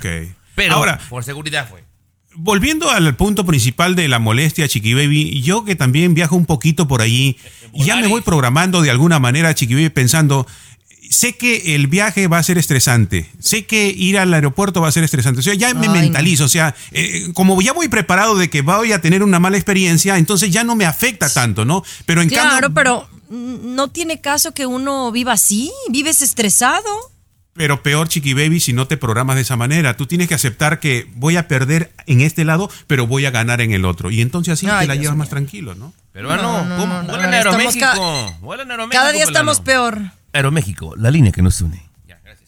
pero 0.55 0.75
Ahora, 0.75 0.99
por 1.09 1.25
seguridad 1.25 1.67
fue. 1.69 1.83
Volviendo 2.39 2.89
al 2.91 3.15
punto 3.15 3.45
principal 3.45 3.95
de 3.95 4.07
la 4.07 4.19
molestia, 4.19 4.67
Chiqui 4.67 4.93
Baby, 4.93 5.41
yo 5.41 5.65
que 5.65 5.75
también 5.75 6.13
viajo 6.13 6.35
un 6.35 6.45
poquito 6.45 6.87
por 6.87 7.01
allí, 7.01 7.35
ya 7.73 7.95
me 7.95 8.07
voy 8.07 8.21
programando 8.21 8.81
de 8.81 8.91
alguna 8.91 9.17
manera, 9.17 9.55
Chiqui 9.55 9.73
Baby, 9.73 9.89
pensando, 9.89 10.45
sé 11.09 11.33
que 11.35 11.73
el 11.75 11.87
viaje 11.87 12.27
va 12.27 12.37
a 12.37 12.43
ser 12.43 12.59
estresante, 12.59 13.29
sé 13.39 13.65
que 13.65 13.87
ir 13.87 14.19
al 14.19 14.33
aeropuerto 14.33 14.81
va 14.81 14.87
a 14.87 14.91
ser 14.91 15.03
estresante, 15.03 15.39
o 15.39 15.43
sea, 15.43 15.55
ya 15.55 15.73
me 15.73 15.87
Ay, 15.87 15.93
mentalizo, 15.93 16.45
o 16.45 16.49
sea, 16.49 16.75
eh, 16.91 17.29
como 17.33 17.59
ya 17.61 17.73
voy 17.73 17.87
preparado 17.87 18.35
de 18.35 18.49
que 18.49 18.61
voy 18.61 18.91
a 18.91 19.01
tener 19.01 19.23
una 19.23 19.39
mala 19.39 19.57
experiencia, 19.57 20.17
entonces 20.17 20.51
ya 20.51 20.63
no 20.63 20.75
me 20.75 20.85
afecta 20.85 21.33
tanto, 21.33 21.65
¿no? 21.65 21.83
Pero 22.05 22.21
en 22.21 22.29
Claro, 22.29 22.49
cambio, 22.49 22.73
pero 22.73 23.09
no 23.29 23.87
tiene 23.89 24.21
caso 24.21 24.53
que 24.53 24.65
uno 24.67 25.11
viva 25.11 25.33
así, 25.33 25.71
vives 25.89 26.21
estresado. 26.21 26.87
Pero 27.57 27.81
peor, 27.81 28.07
Chiqui 28.07 28.33
Baby, 28.33 28.59
si 28.59 28.71
no 28.73 28.87
te 28.87 28.97
programas 28.97 29.35
de 29.35 29.41
esa 29.41 29.55
manera. 29.55 29.97
Tú 29.97 30.05
tienes 30.05 30.27
que 30.27 30.35
aceptar 30.35 30.79
que 30.79 31.09
voy 31.15 31.37
a 31.37 31.47
perder 31.47 31.91
en 32.05 32.21
este 32.21 32.45
lado, 32.45 32.69
pero 32.85 33.07
voy 33.07 33.25
a 33.25 33.31
ganar 33.31 33.61
en 33.61 33.71
el 33.73 33.83
otro. 33.85 34.11
Y 34.11 34.21
entonces 34.21 34.53
así 34.53 34.67
Ay, 34.67 34.81
te 34.81 34.87
la 34.87 34.93
Dios 34.93 35.01
llevas 35.03 35.15
mío. 35.15 35.19
más 35.19 35.29
tranquilo, 35.29 35.75
¿no? 35.75 35.93
Peruano, 36.13 36.63
No, 36.65 37.03
no, 37.03 37.13
Aeroméxico. 37.13 38.37
Vuelan 38.41 38.69
a 38.69 38.73
Aeroméxico, 38.75 38.91
Cada 39.01 39.11
día 39.11 39.25
pelano. 39.25 39.31
estamos 39.51 39.59
peor. 39.61 39.99
Aeroméxico, 40.33 40.95
la 40.95 41.09
línea 41.11 41.31
que 41.31 41.41
nos 41.41 41.59
une. 41.61 41.86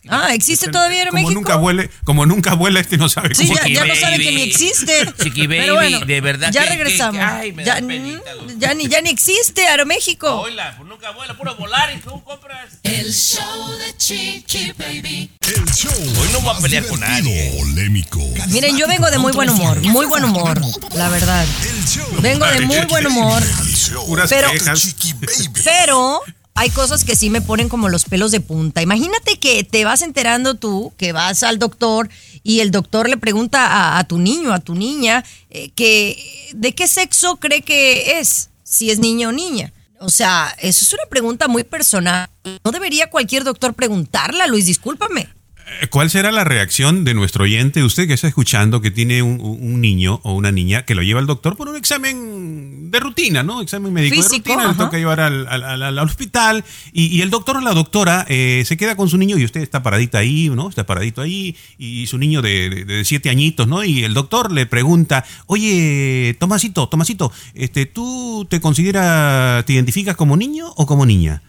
Ah, 0.09 0.33
¿existe 0.33 0.67
todavía 0.69 1.06
Como 1.06 1.17
Aeroméxico? 1.17 1.31
nunca 1.39 1.56
vuele, 1.56 1.89
como 2.03 2.25
nunca 2.25 2.53
vuela, 2.56 2.79
este 2.79 2.97
no 2.97 3.09
sabe 3.09 3.35
Sí, 3.35 3.47
cómo. 3.47 3.59
ya, 3.59 3.67
ya 3.67 3.85
no 3.85 3.95
sabe 3.95 4.17
que 4.17 4.31
ni 4.31 4.41
existe. 4.41 5.06
Chiqui 5.23 5.47
Baby, 5.47 5.59
Pero 5.59 5.75
bueno, 5.75 6.00
de 6.01 6.21
verdad 6.21 6.50
Ya 6.51 6.61
que- 6.63 6.67
que- 6.69 6.73
regresamos. 6.77 7.21
ay, 7.23 7.51
me 7.53 7.63
ya, 7.63 7.75
da 7.81 7.88
penita, 7.88 8.31
ya 8.57 8.73
ni, 8.73 8.88
ya 8.88 9.01
ni 9.01 9.09
existe 9.11 9.67
Aeroméxico. 9.67 10.29
Hola, 10.41 10.73
pues 10.77 10.89
nunca 10.89 11.11
vuela, 11.11 11.35
puro 11.38 11.56
volar 11.56 11.94
y 11.95 12.00
tú 12.00 12.23
compras. 12.23 12.79
El 12.83 13.13
show 13.13 13.71
de 13.77 13.95
Chiqui 13.97 14.71
Baby. 14.77 15.31
El 15.41 15.65
show. 15.73 15.91
Hoy 15.94 16.29
no 16.33 16.41
voy 16.41 16.56
a 16.56 16.59
pelear 16.59 16.85
con 16.88 17.00
nadie. 17.00 17.56
Polémico. 17.59 18.19
Miren, 18.50 18.77
yo 18.77 18.88
vengo 18.88 19.09
de 19.11 19.17
muy 19.19 19.31
buen 19.31 19.50
humor, 19.50 19.79
muy 19.81 20.06
buen 20.06 20.23
humor, 20.23 20.59
la 20.95 21.09
verdad. 21.09 21.45
El 21.63 21.85
show. 21.87 22.07
Vengo 22.21 22.45
de 22.45 22.61
muy 22.61 22.85
buen 22.85 23.07
humor, 23.07 23.44
Pero- 24.30 24.51
quejas. 24.51 24.80
Chiqui 24.81 25.13
Baby. 25.13 25.49
pero 25.63 26.21
hay 26.59 26.69
cosas 26.71 27.06
que 27.06 27.16
sí 27.16 27.30
me 27.30 27.39
ponen 27.39 27.69
como 27.69 27.87
los 27.87 28.04
pelos 28.04 28.31
de 28.31 28.42
punta. 28.42 28.81
Imagínate 28.81 29.39
que 29.39 29.63
te 29.63 29.85
vas 29.85 30.01
enterando 30.01 30.56
tú, 30.56 30.92
que 30.97 31.13
vas 31.13 31.42
al 31.44 31.57
doctor 31.57 32.09
y 32.44 32.59
el 32.59 32.69
doctor 32.69 33.07
le 33.07 33.16
pregunta 33.16 33.97
a, 33.97 34.04
tu 34.04 34.18
niño, 34.18 34.51
a 34.51 34.59
tu 34.59 34.75
niña, 34.75 35.23
eh, 35.49 35.69
que 35.69 36.51
de 36.54 36.75
qué 36.75 36.89
sexo 36.89 37.37
cree 37.37 37.61
que 37.61 38.19
es, 38.19 38.49
si 38.63 38.92
es 38.92 38.99
niño 38.99 39.30
o 39.30 39.31
niña. 39.31 39.71
O 40.01 40.09
sea, 40.09 40.54
eso 40.59 40.83
es 40.83 40.92
una 40.92 41.06
pregunta 41.09 41.47
muy 41.47 41.63
personal. 41.63 42.30
No 42.66 42.71
debería 42.71 43.09
cualquier 43.09 43.45
doctor 43.45 43.73
preguntarla, 43.73 44.45
Luis, 44.45 44.66
discúlpame. 44.66 45.30
Eh, 45.81 45.88
¿Cuál 45.88 46.09
será 46.09 46.31
la 46.31 46.44
reacción 46.44 47.04
de 47.04 47.14
nuestro 47.14 47.44
oyente, 47.44 47.83
usted 47.83 48.07
que 48.07 48.14
está 48.14 48.28
escuchando, 48.28 48.81
que 48.81 48.92
tiene 48.92 49.21
un, 49.21 49.40
un 49.42 49.81
niño 49.81 50.19
o 50.23 50.33
una 50.33 50.52
niña 50.52 50.83
que 50.85 50.95
lo 50.95 51.02
lleva 51.04 51.19
al 51.19 51.28
doctor 51.28 51.56
por 51.56 51.69
un 51.69 51.76
examen 51.76 52.90
de 52.92 52.99
rutina, 52.99 53.44
¿no? 53.44 53.61
Examen 53.61 53.94
médico 53.94 54.16
Físico, 54.16 54.49
de 54.49 54.56
rutina, 54.56 54.71
le 54.71 54.78
toca 54.78 54.97
llevar 54.97 55.19
al, 55.19 55.47
al- 55.47 55.64
al- 55.64 55.83
al 55.83 55.99
hospital 55.99 56.64
y, 56.92 57.06
y 57.07 57.21
el 57.21 57.30
doctor 57.30 57.57
o 57.57 57.61
la 57.61 57.73
doctora 57.73 58.26
eh, 58.30 58.64
se 58.66 58.78
queda 58.78 58.95
con 58.95 59.09
su 59.09 59.18
niño 59.18 59.38
y 59.38 59.45
usted 59.45 59.61
está 59.61 59.83
paradita 59.83 60.18
ahí, 60.19 60.49
¿no? 60.49 60.69
Está 60.69 60.85
paradito 60.85 61.21
ahí 61.21 61.56
y 61.78 62.07
su 62.07 62.18
niño 62.18 62.42
de, 62.42 62.69
de- 62.69 62.85
de 62.85 63.06
siete 63.06 63.30
añitos, 63.30 63.68
¿no? 63.68 63.83
Y 63.83 64.04
el 64.04 64.14
doctor 64.14 64.52
le 64.52 64.66
pregunta, 64.66 65.23
oye, 65.45 66.35
Tomasito, 66.40 66.88
Tomasito, 66.90 67.31
este, 67.54 67.85
¿tú 67.85 68.47
te 68.49 68.59
consideras, 68.59 69.66
te 69.66 69.73
identificas 69.73 70.16
como 70.16 70.35
niño 70.38 70.71
o 70.78 70.85
como 70.85 71.06
niña? 71.06 71.42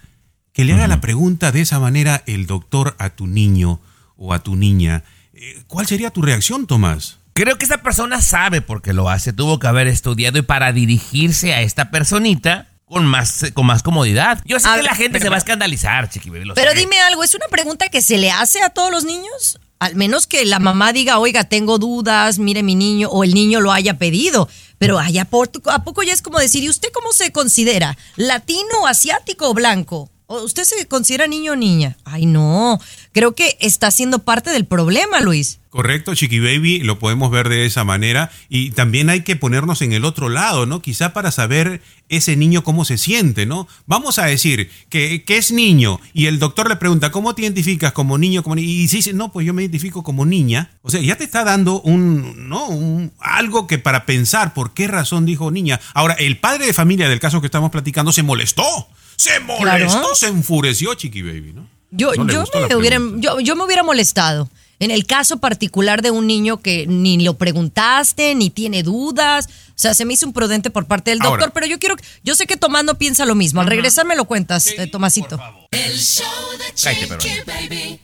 Que 0.52 0.64
le 0.64 0.72
haga 0.74 0.88
la 0.88 1.00
pregunta 1.00 1.52
de 1.52 1.60
esa 1.62 1.78
manera 1.78 2.22
el 2.26 2.46
doctor 2.46 2.96
a 2.98 3.10
tu 3.10 3.26
niño 3.26 3.80
o 4.20 4.32
a 4.34 4.38
tu 4.40 4.54
niña. 4.54 5.02
Eh, 5.32 5.62
¿Cuál 5.66 5.86
sería 5.86 6.10
tu 6.10 6.20
reacción, 6.22 6.66
Tomás? 6.66 7.16
Creo 7.32 7.56
que 7.56 7.64
esa 7.64 7.78
persona 7.78 8.20
sabe 8.20 8.60
por 8.60 8.82
qué 8.82 8.92
lo 8.92 9.08
hace, 9.08 9.32
tuvo 9.32 9.58
que 9.58 9.66
haber 9.66 9.86
estudiado 9.88 10.38
y 10.38 10.42
para 10.42 10.72
dirigirse 10.72 11.54
a 11.54 11.62
esta 11.62 11.90
personita 11.90 12.68
con 12.84 13.06
más, 13.06 13.46
con 13.54 13.64
más 13.66 13.82
comodidad. 13.82 14.42
Yo 14.44 14.60
sé 14.60 14.68
A 14.68 14.72
que 14.72 14.76
ver, 14.78 14.84
la 14.84 14.94
gente 14.94 15.12
pero- 15.12 15.22
se 15.24 15.28
va 15.30 15.36
a 15.36 15.38
escandalizar, 15.38 16.10
chiqui 16.10 16.28
baby, 16.28 16.50
Pero 16.54 16.72
sé. 16.72 16.76
dime 16.78 17.00
algo, 17.00 17.24
¿es 17.24 17.34
una 17.34 17.46
pregunta 17.48 17.88
que 17.88 18.02
se 18.02 18.18
le 18.18 18.30
hace 18.30 18.60
a 18.62 18.68
todos 18.70 18.90
los 18.90 19.04
niños? 19.04 19.58
Al 19.78 19.94
menos 19.94 20.26
que 20.26 20.44
la 20.44 20.58
mamá 20.58 20.92
diga, 20.92 21.18
oiga, 21.18 21.44
tengo 21.44 21.78
dudas, 21.78 22.38
mire 22.38 22.62
mi 22.62 22.74
niño, 22.74 23.08
o 23.08 23.24
el 23.24 23.32
niño 23.32 23.60
lo 23.60 23.72
haya 23.72 23.96
pedido. 23.96 24.46
Pero 24.76 24.98
allá 24.98 25.24
por, 25.24 25.50
¿a 25.72 25.84
poco 25.84 26.02
ya 26.02 26.12
es 26.12 26.20
como 26.20 26.38
decir, 26.38 26.62
¿y 26.64 26.68
usted 26.68 26.90
cómo 26.92 27.12
se 27.12 27.32
considera? 27.32 27.96
¿Latino, 28.16 28.86
asiático 28.86 29.48
o 29.48 29.54
blanco? 29.54 30.10
¿O 30.32 30.44
¿Usted 30.44 30.62
se 30.62 30.86
considera 30.86 31.26
niño 31.26 31.54
o 31.54 31.56
niña? 31.56 31.96
Ay, 32.04 32.24
no. 32.24 32.78
Creo 33.10 33.34
que 33.34 33.56
está 33.58 33.90
siendo 33.90 34.20
parte 34.20 34.50
del 34.50 34.64
problema, 34.64 35.20
Luis. 35.20 35.58
Correcto, 35.70 36.14
Chiqui 36.14 36.38
Baby, 36.38 36.84
lo 36.84 37.00
podemos 37.00 37.32
ver 37.32 37.48
de 37.48 37.66
esa 37.66 37.82
manera 37.82 38.30
y 38.48 38.70
también 38.70 39.10
hay 39.10 39.22
que 39.22 39.34
ponernos 39.34 39.82
en 39.82 39.92
el 39.92 40.04
otro 40.04 40.28
lado, 40.28 40.66
¿no? 40.66 40.82
Quizá 40.82 41.12
para 41.12 41.32
saber 41.32 41.82
ese 42.08 42.36
niño 42.36 42.62
cómo 42.62 42.84
se 42.84 42.96
siente, 42.96 43.44
¿no? 43.44 43.66
Vamos 43.86 44.20
a 44.20 44.26
decir 44.26 44.70
que, 44.88 45.24
es 45.26 45.50
niño 45.50 45.98
y 46.14 46.26
el 46.26 46.38
doctor 46.38 46.68
le 46.68 46.76
pregunta, 46.76 47.10
¿cómo 47.10 47.34
te 47.34 47.42
identificas 47.42 47.92
como 47.92 48.16
niño? 48.16 48.44
Como 48.44 48.54
ni-?" 48.54 48.62
Y 48.62 48.86
dice, 48.86 49.12
no, 49.12 49.32
pues 49.32 49.44
yo 49.44 49.52
me 49.52 49.62
identifico 49.62 50.04
como 50.04 50.26
niña. 50.26 50.70
O 50.82 50.90
sea, 50.90 51.00
ya 51.00 51.16
te 51.16 51.24
está 51.24 51.42
dando 51.42 51.80
un, 51.80 52.48
¿no? 52.48 52.68
Un, 52.68 53.12
algo 53.18 53.66
que 53.66 53.78
para 53.78 54.06
pensar 54.06 54.54
por 54.54 54.74
qué 54.74 54.86
razón 54.86 55.26
dijo 55.26 55.50
niña. 55.50 55.80
Ahora, 55.92 56.14
el 56.14 56.38
padre 56.38 56.66
de 56.66 56.72
familia 56.72 57.08
del 57.08 57.18
caso 57.18 57.40
que 57.40 57.48
estamos 57.48 57.72
platicando 57.72 58.12
se 58.12 58.22
molestó. 58.22 58.86
Se 59.20 59.38
molestó, 59.40 59.62
Claro. 60.00 60.14
se 60.14 60.26
enfureció, 60.28 60.94
Chiqui 60.94 61.22
Baby, 61.22 61.52
¿no? 61.54 61.68
Yo, 61.90 62.12
No 62.14 62.26
yo, 62.32 62.44
me 62.68 62.74
hubiera, 62.76 62.98
yo, 63.16 63.40
yo 63.40 63.56
me 63.56 63.64
hubiera 63.64 63.82
molestado. 63.82 64.48
En 64.78 64.90
el 64.90 65.04
caso 65.04 65.38
particular 65.40 66.00
de 66.00 66.10
un 66.10 66.26
niño 66.26 66.62
que 66.62 66.86
ni 66.86 67.22
lo 67.22 67.36
preguntaste, 67.36 68.34
ni 68.34 68.48
tiene 68.48 68.82
dudas. 68.82 69.46
O 69.46 69.72
sea, 69.74 69.92
se 69.92 70.06
me 70.06 70.14
hizo 70.14 70.24
imprudente 70.24 70.70
por 70.70 70.86
parte 70.86 71.10
del 71.10 71.18
doctor, 71.18 71.40
Ahora. 71.40 71.52
pero 71.52 71.66
yo 71.66 71.78
quiero, 71.78 71.96
yo 72.24 72.34
sé 72.34 72.46
que 72.46 72.56
Tomás 72.56 72.84
no 72.84 72.96
piensa 72.96 73.26
lo 73.26 73.34
mismo. 73.34 73.60
Al 73.60 73.66
regresar 73.66 74.06
me 74.06 74.16
lo 74.16 74.24
cuentas, 74.24 74.68
eh, 74.68 74.86
Tomasito. 74.86 75.38
El 75.70 75.98
show 75.98 76.24
de 76.58 76.82
Cállate, 76.82 77.18
Chiqui 77.18 77.40
Baby. 77.46 78.00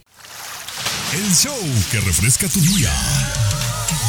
El 1.14 1.35
show 1.35 1.56
que 1.90 2.00
refresca 2.00 2.46
tu 2.49 2.61
día. 2.61 2.92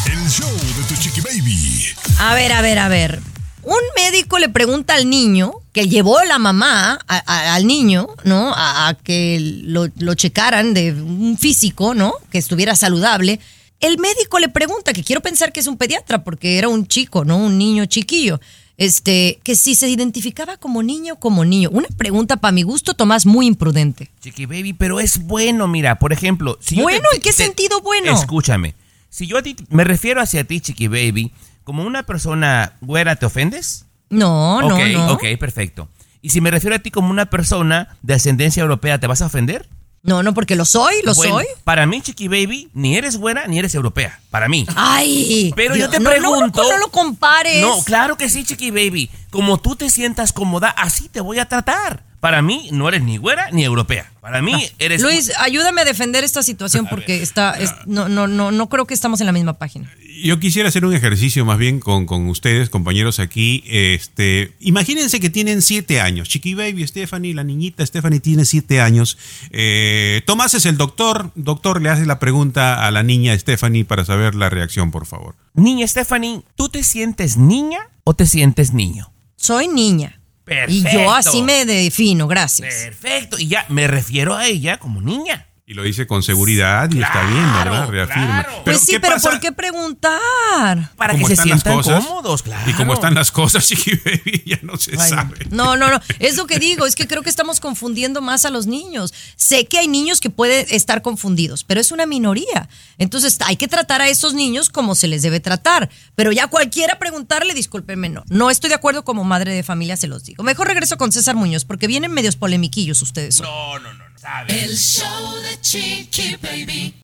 El 0.07 0.29
show 0.29 0.49
de 0.51 0.83
tu 0.89 1.01
chiqui 1.01 1.21
baby. 1.21 1.85
A 2.19 2.33
ver, 2.33 2.51
a 2.51 2.61
ver, 2.61 2.79
a 2.79 2.87
ver. 2.89 3.21
Un 3.67 3.81
médico 3.97 4.39
le 4.39 4.47
pregunta 4.47 4.95
al 4.95 5.09
niño, 5.09 5.51
que 5.73 5.89
llevó 5.89 6.23
la 6.23 6.39
mamá 6.39 6.99
a- 7.07 7.23
a- 7.25 7.55
al 7.55 7.67
niño, 7.67 8.07
¿no? 8.23 8.53
A, 8.53 8.87
a 8.87 8.93
que 8.93 9.39
lo, 9.63 9.89
lo 9.97 10.13
checaran 10.13 10.73
de 10.73 10.93
un 10.93 11.37
físico, 11.37 11.93
¿no? 11.93 12.13
Que 12.31 12.37
estuviera 12.37 12.75
saludable. 12.77 13.41
El 13.81 13.97
médico 13.99 14.39
le 14.39 14.47
pregunta, 14.47 14.93
que 14.93 15.03
quiero 15.03 15.21
pensar 15.21 15.51
que 15.51 15.59
es 15.59 15.67
un 15.67 15.75
pediatra, 15.77 16.23
porque 16.23 16.57
era 16.57 16.69
un 16.69 16.87
chico, 16.87 17.25
¿no? 17.25 17.37
Un 17.37 17.57
niño 17.57 17.85
chiquillo. 17.87 18.39
Este, 18.77 19.39
que 19.43 19.55
si 19.55 19.75
se 19.75 19.89
identificaba 19.89 20.55
como 20.57 20.81
niño 20.81 21.15
o 21.15 21.19
como 21.19 21.43
niño. 21.43 21.69
Una 21.71 21.87
pregunta 21.97 22.37
para 22.37 22.51
mi 22.53 22.61
gusto, 22.63 22.93
Tomás, 22.93 23.25
muy 23.25 23.47
imprudente. 23.47 24.09
Chiqui 24.21 24.45
Baby, 24.45 24.73
pero 24.73 24.99
es 25.01 25.25
bueno, 25.25 25.67
mira, 25.67 25.99
por 25.99 26.13
ejemplo. 26.13 26.57
Si 26.61 26.75
yo 26.77 26.83
Bueno, 26.83 27.03
¿en 27.13 27.21
qué 27.21 27.33
sentido 27.33 27.81
bueno? 27.81 28.13
Escúchame. 28.13 28.75
Si 29.09 29.25
yo 29.27 29.37
a 29.39 29.41
ti, 29.41 29.55
me 29.69 29.83
refiero 29.83 30.21
hacia 30.21 30.43
ti, 30.43 30.61
Chiqui 30.61 30.87
Baby, 30.87 31.31
como 31.67 31.83
una 31.83 32.03
persona 32.03 32.71
güera, 32.79 33.17
¿te 33.17 33.25
ofendes? 33.25 33.87
No, 34.09 34.61
no, 34.61 34.73
ok, 34.73 34.81
no. 34.93 35.11
ok, 35.11 35.23
perfecto. 35.37 35.89
Y 36.21 36.29
si 36.29 36.39
me 36.39 36.49
refiero 36.49 36.77
a 36.77 36.79
ti 36.79 36.91
como 36.91 37.09
una 37.09 37.25
persona 37.25 37.97
de 38.01 38.13
ascendencia 38.13 38.61
europea, 38.61 39.01
¿te 39.01 39.07
vas 39.07 39.21
a 39.21 39.25
ofender? 39.25 39.67
No, 40.01 40.23
no, 40.23 40.33
porque 40.33 40.55
lo 40.55 40.63
soy, 40.63 41.01
lo 41.03 41.13
Bueno, 41.13 41.33
soy. 41.35 41.45
Para 41.65 41.85
mí, 41.85 42.01
Chiqui 42.01 42.29
Baby, 42.29 42.69
ni 42.73 42.95
eres 42.95 43.17
güera 43.17 43.47
ni 43.47 43.59
eres 43.59 43.75
europea. 43.75 44.17
Para 44.31 44.47
mí. 44.47 44.65
Ay, 44.77 45.51
Pero 45.57 45.75
yo 45.75 45.89
te 45.89 45.99
no, 45.99 46.09
no, 46.09 46.15
no, 46.15 46.21
pregunto. 46.29 46.63
no 46.63 46.77
lo 46.77 46.87
compares. 46.87 47.61
No, 47.61 47.83
claro 47.83 48.15
que 48.17 48.29
sí, 48.29 48.45
Chiqui 48.45 48.71
Baby. 48.71 49.09
Como 49.29 49.57
tú 49.57 49.75
te 49.75 49.89
sientas 49.89 50.31
cómoda, 50.31 50.69
así 50.69 51.09
te 51.09 51.19
voy 51.19 51.39
a 51.39 51.49
tratar. 51.49 52.06
Para 52.19 52.41
mí, 52.41 52.69
no 52.71 52.87
eres 52.89 53.03
ni 53.03 53.17
güera 53.17 53.49
ni 53.51 53.63
europea. 53.63 54.11
Para 54.21 54.41
mí, 54.41 54.53
eres. 54.79 55.01
Luis, 55.01 55.31
ayúdame 55.39 55.81
a 55.81 55.85
defender 55.85 56.23
esta 56.23 56.41
situación 56.43 56.87
porque 56.87 57.21
está, 57.21 57.51
es- 57.53 57.73
no, 57.85 58.09
no, 58.09 58.27
no, 58.27 58.51
no 58.51 58.69
creo 58.69 58.85
que 58.85 58.93
estamos 58.95 59.21
en 59.21 59.27
la 59.27 59.31
misma 59.31 59.53
página. 59.53 59.89
Yo 60.23 60.39
quisiera 60.39 60.67
hacer 60.69 60.83
un 60.83 60.95
ejercicio 60.95 61.45
más 61.45 61.59
bien 61.59 61.79
con, 61.79 62.07
con 62.07 62.27
ustedes, 62.27 62.71
compañeros 62.71 63.19
aquí. 63.19 63.63
Este, 63.67 64.53
imagínense 64.59 65.19
que 65.19 65.29
tienen 65.29 65.61
siete 65.61 66.01
años. 66.01 66.27
Chiqui 66.27 66.55
Baby, 66.55 66.87
Stephanie, 66.87 67.35
la 67.35 67.43
niñita 67.43 67.85
Stephanie 67.85 68.19
tiene 68.19 68.43
siete 68.45 68.81
años. 68.81 69.17
Eh, 69.51 70.23
Tomás 70.25 70.55
es 70.55 70.65
el 70.65 70.75
doctor. 70.75 71.31
Doctor 71.35 71.83
le 71.83 71.89
hace 71.89 72.07
la 72.07 72.17
pregunta 72.17 72.85
a 72.87 72.89
la 72.89 73.03
niña 73.03 73.37
Stephanie 73.37 73.85
para 73.85 74.05
saber 74.05 74.33
la 74.33 74.49
reacción, 74.49 74.89
por 74.89 75.05
favor. 75.05 75.35
Niña 75.53 75.87
Stephanie, 75.87 76.41
¿tú 76.55 76.69
te 76.69 76.83
sientes 76.83 77.37
niña 77.37 77.79
o 78.03 78.15
te 78.15 78.25
sientes 78.25 78.73
niño? 78.73 79.11
Soy 79.35 79.67
niña. 79.67 80.19
Y 80.67 80.83
yo 80.91 81.11
así 81.11 81.41
me 81.41 81.65
defino, 81.65 82.27
gracias. 82.27 82.73
Perfecto. 82.73 83.37
Y 83.39 83.47
ya 83.47 83.65
me 83.69 83.87
refiero 83.87 84.35
a 84.35 84.47
ella 84.47 84.77
como 84.77 85.01
niña. 85.01 85.46
Y 85.69 85.73
lo 85.73 85.83
dice 85.83 86.07
con 86.07 86.23
seguridad 86.23 86.89
y 86.93 87.01
está 87.03 87.23
bien, 87.25 87.53
¿verdad? 87.53 87.89
Reafirma. 87.89 88.43
claro. 88.45 88.61
Pues 88.63 88.79
sí, 88.79 88.93
¿qué 88.93 88.99
pero 89.01 89.15
pasa? 89.15 89.31
¿por 89.31 89.39
qué 89.41 89.51
preguntar? 89.51 90.91
Para 90.95 91.11
¿Cómo 91.11 91.27
que 91.27 91.35
se 91.35 91.41
están 91.41 91.49
las 91.49 91.61
sientan 91.61 91.75
cosas? 91.75 92.05
cómodos, 92.05 92.41
claro. 92.41 92.71
Y 92.71 92.73
como 92.73 92.93
están 92.93 93.13
las 93.15 93.31
cosas, 93.31 93.67
Chiqui 93.67 93.99
Baby, 94.05 94.43
ya 94.45 94.59
no 94.61 94.77
se 94.77 94.91
Ay, 94.97 95.09
sabe. 95.09 95.45
No, 95.49 95.75
no, 95.75 95.89
no. 95.91 95.99
Es 96.19 96.37
lo 96.37 96.47
que 96.47 96.57
digo, 96.57 96.85
es 96.85 96.95
que 96.95 97.05
creo 97.05 97.21
que 97.21 97.29
estamos 97.29 97.59
confundiendo 97.59 98.21
más 98.21 98.45
a 98.45 98.49
los 98.49 98.65
niños. 98.65 99.13
Sé 99.35 99.65
que 99.65 99.77
hay 99.79 99.89
niños 99.89 100.21
que 100.21 100.29
pueden 100.29 100.65
estar 100.69 101.01
confundidos, 101.01 101.65
pero 101.65 101.81
es 101.81 101.91
una 101.91 102.05
minoría. 102.05 102.69
Entonces 102.97 103.37
hay 103.45 103.57
que 103.57 103.67
tratar 103.67 104.01
a 104.01 104.07
esos 104.07 104.33
niños 104.33 104.69
como 104.69 104.95
se 104.95 105.09
les 105.09 105.21
debe 105.21 105.41
tratar. 105.41 105.89
Pero 106.15 106.31
ya 106.31 106.47
cualquiera 106.47 106.97
preguntarle, 106.97 107.53
discúlpenme, 107.53 108.07
no. 108.07 108.23
No 108.29 108.49
estoy 108.49 108.69
de 108.69 108.75
acuerdo 108.75 109.03
como 109.03 109.25
madre 109.25 109.51
de 109.51 109.63
familia, 109.63 109.97
se 109.97 110.07
los 110.07 110.23
digo. 110.23 110.43
Mejor 110.45 110.67
regreso 110.67 110.97
con 110.97 111.11
César 111.11 111.35
Muñoz, 111.35 111.65
porque 111.65 111.87
vienen 111.87 112.13
medios 112.13 112.37
polemiquillos 112.37 113.01
ustedes. 113.01 113.41
No, 113.41 113.79
no, 113.79 113.93
no, 113.93 114.06
El 114.47 114.75
show 114.75 115.35
de 115.43 115.61
Chiqui 115.61 116.37
Baby. 116.41 116.95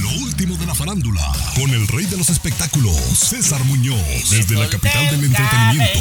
Lo 0.00 0.08
último 0.24 0.56
de 0.56 0.66
la 0.66 0.74
farándula. 0.74 1.22
Con 1.54 1.70
el 1.70 1.86
rey 1.86 2.06
de 2.06 2.16
los 2.16 2.28
espectáculos, 2.28 2.96
César 2.96 3.62
Muñoz. 3.64 4.30
Desde 4.30 4.56
la 4.56 4.68
capital 4.68 5.08
del 5.10 5.24
entretenimiento. 5.26 6.00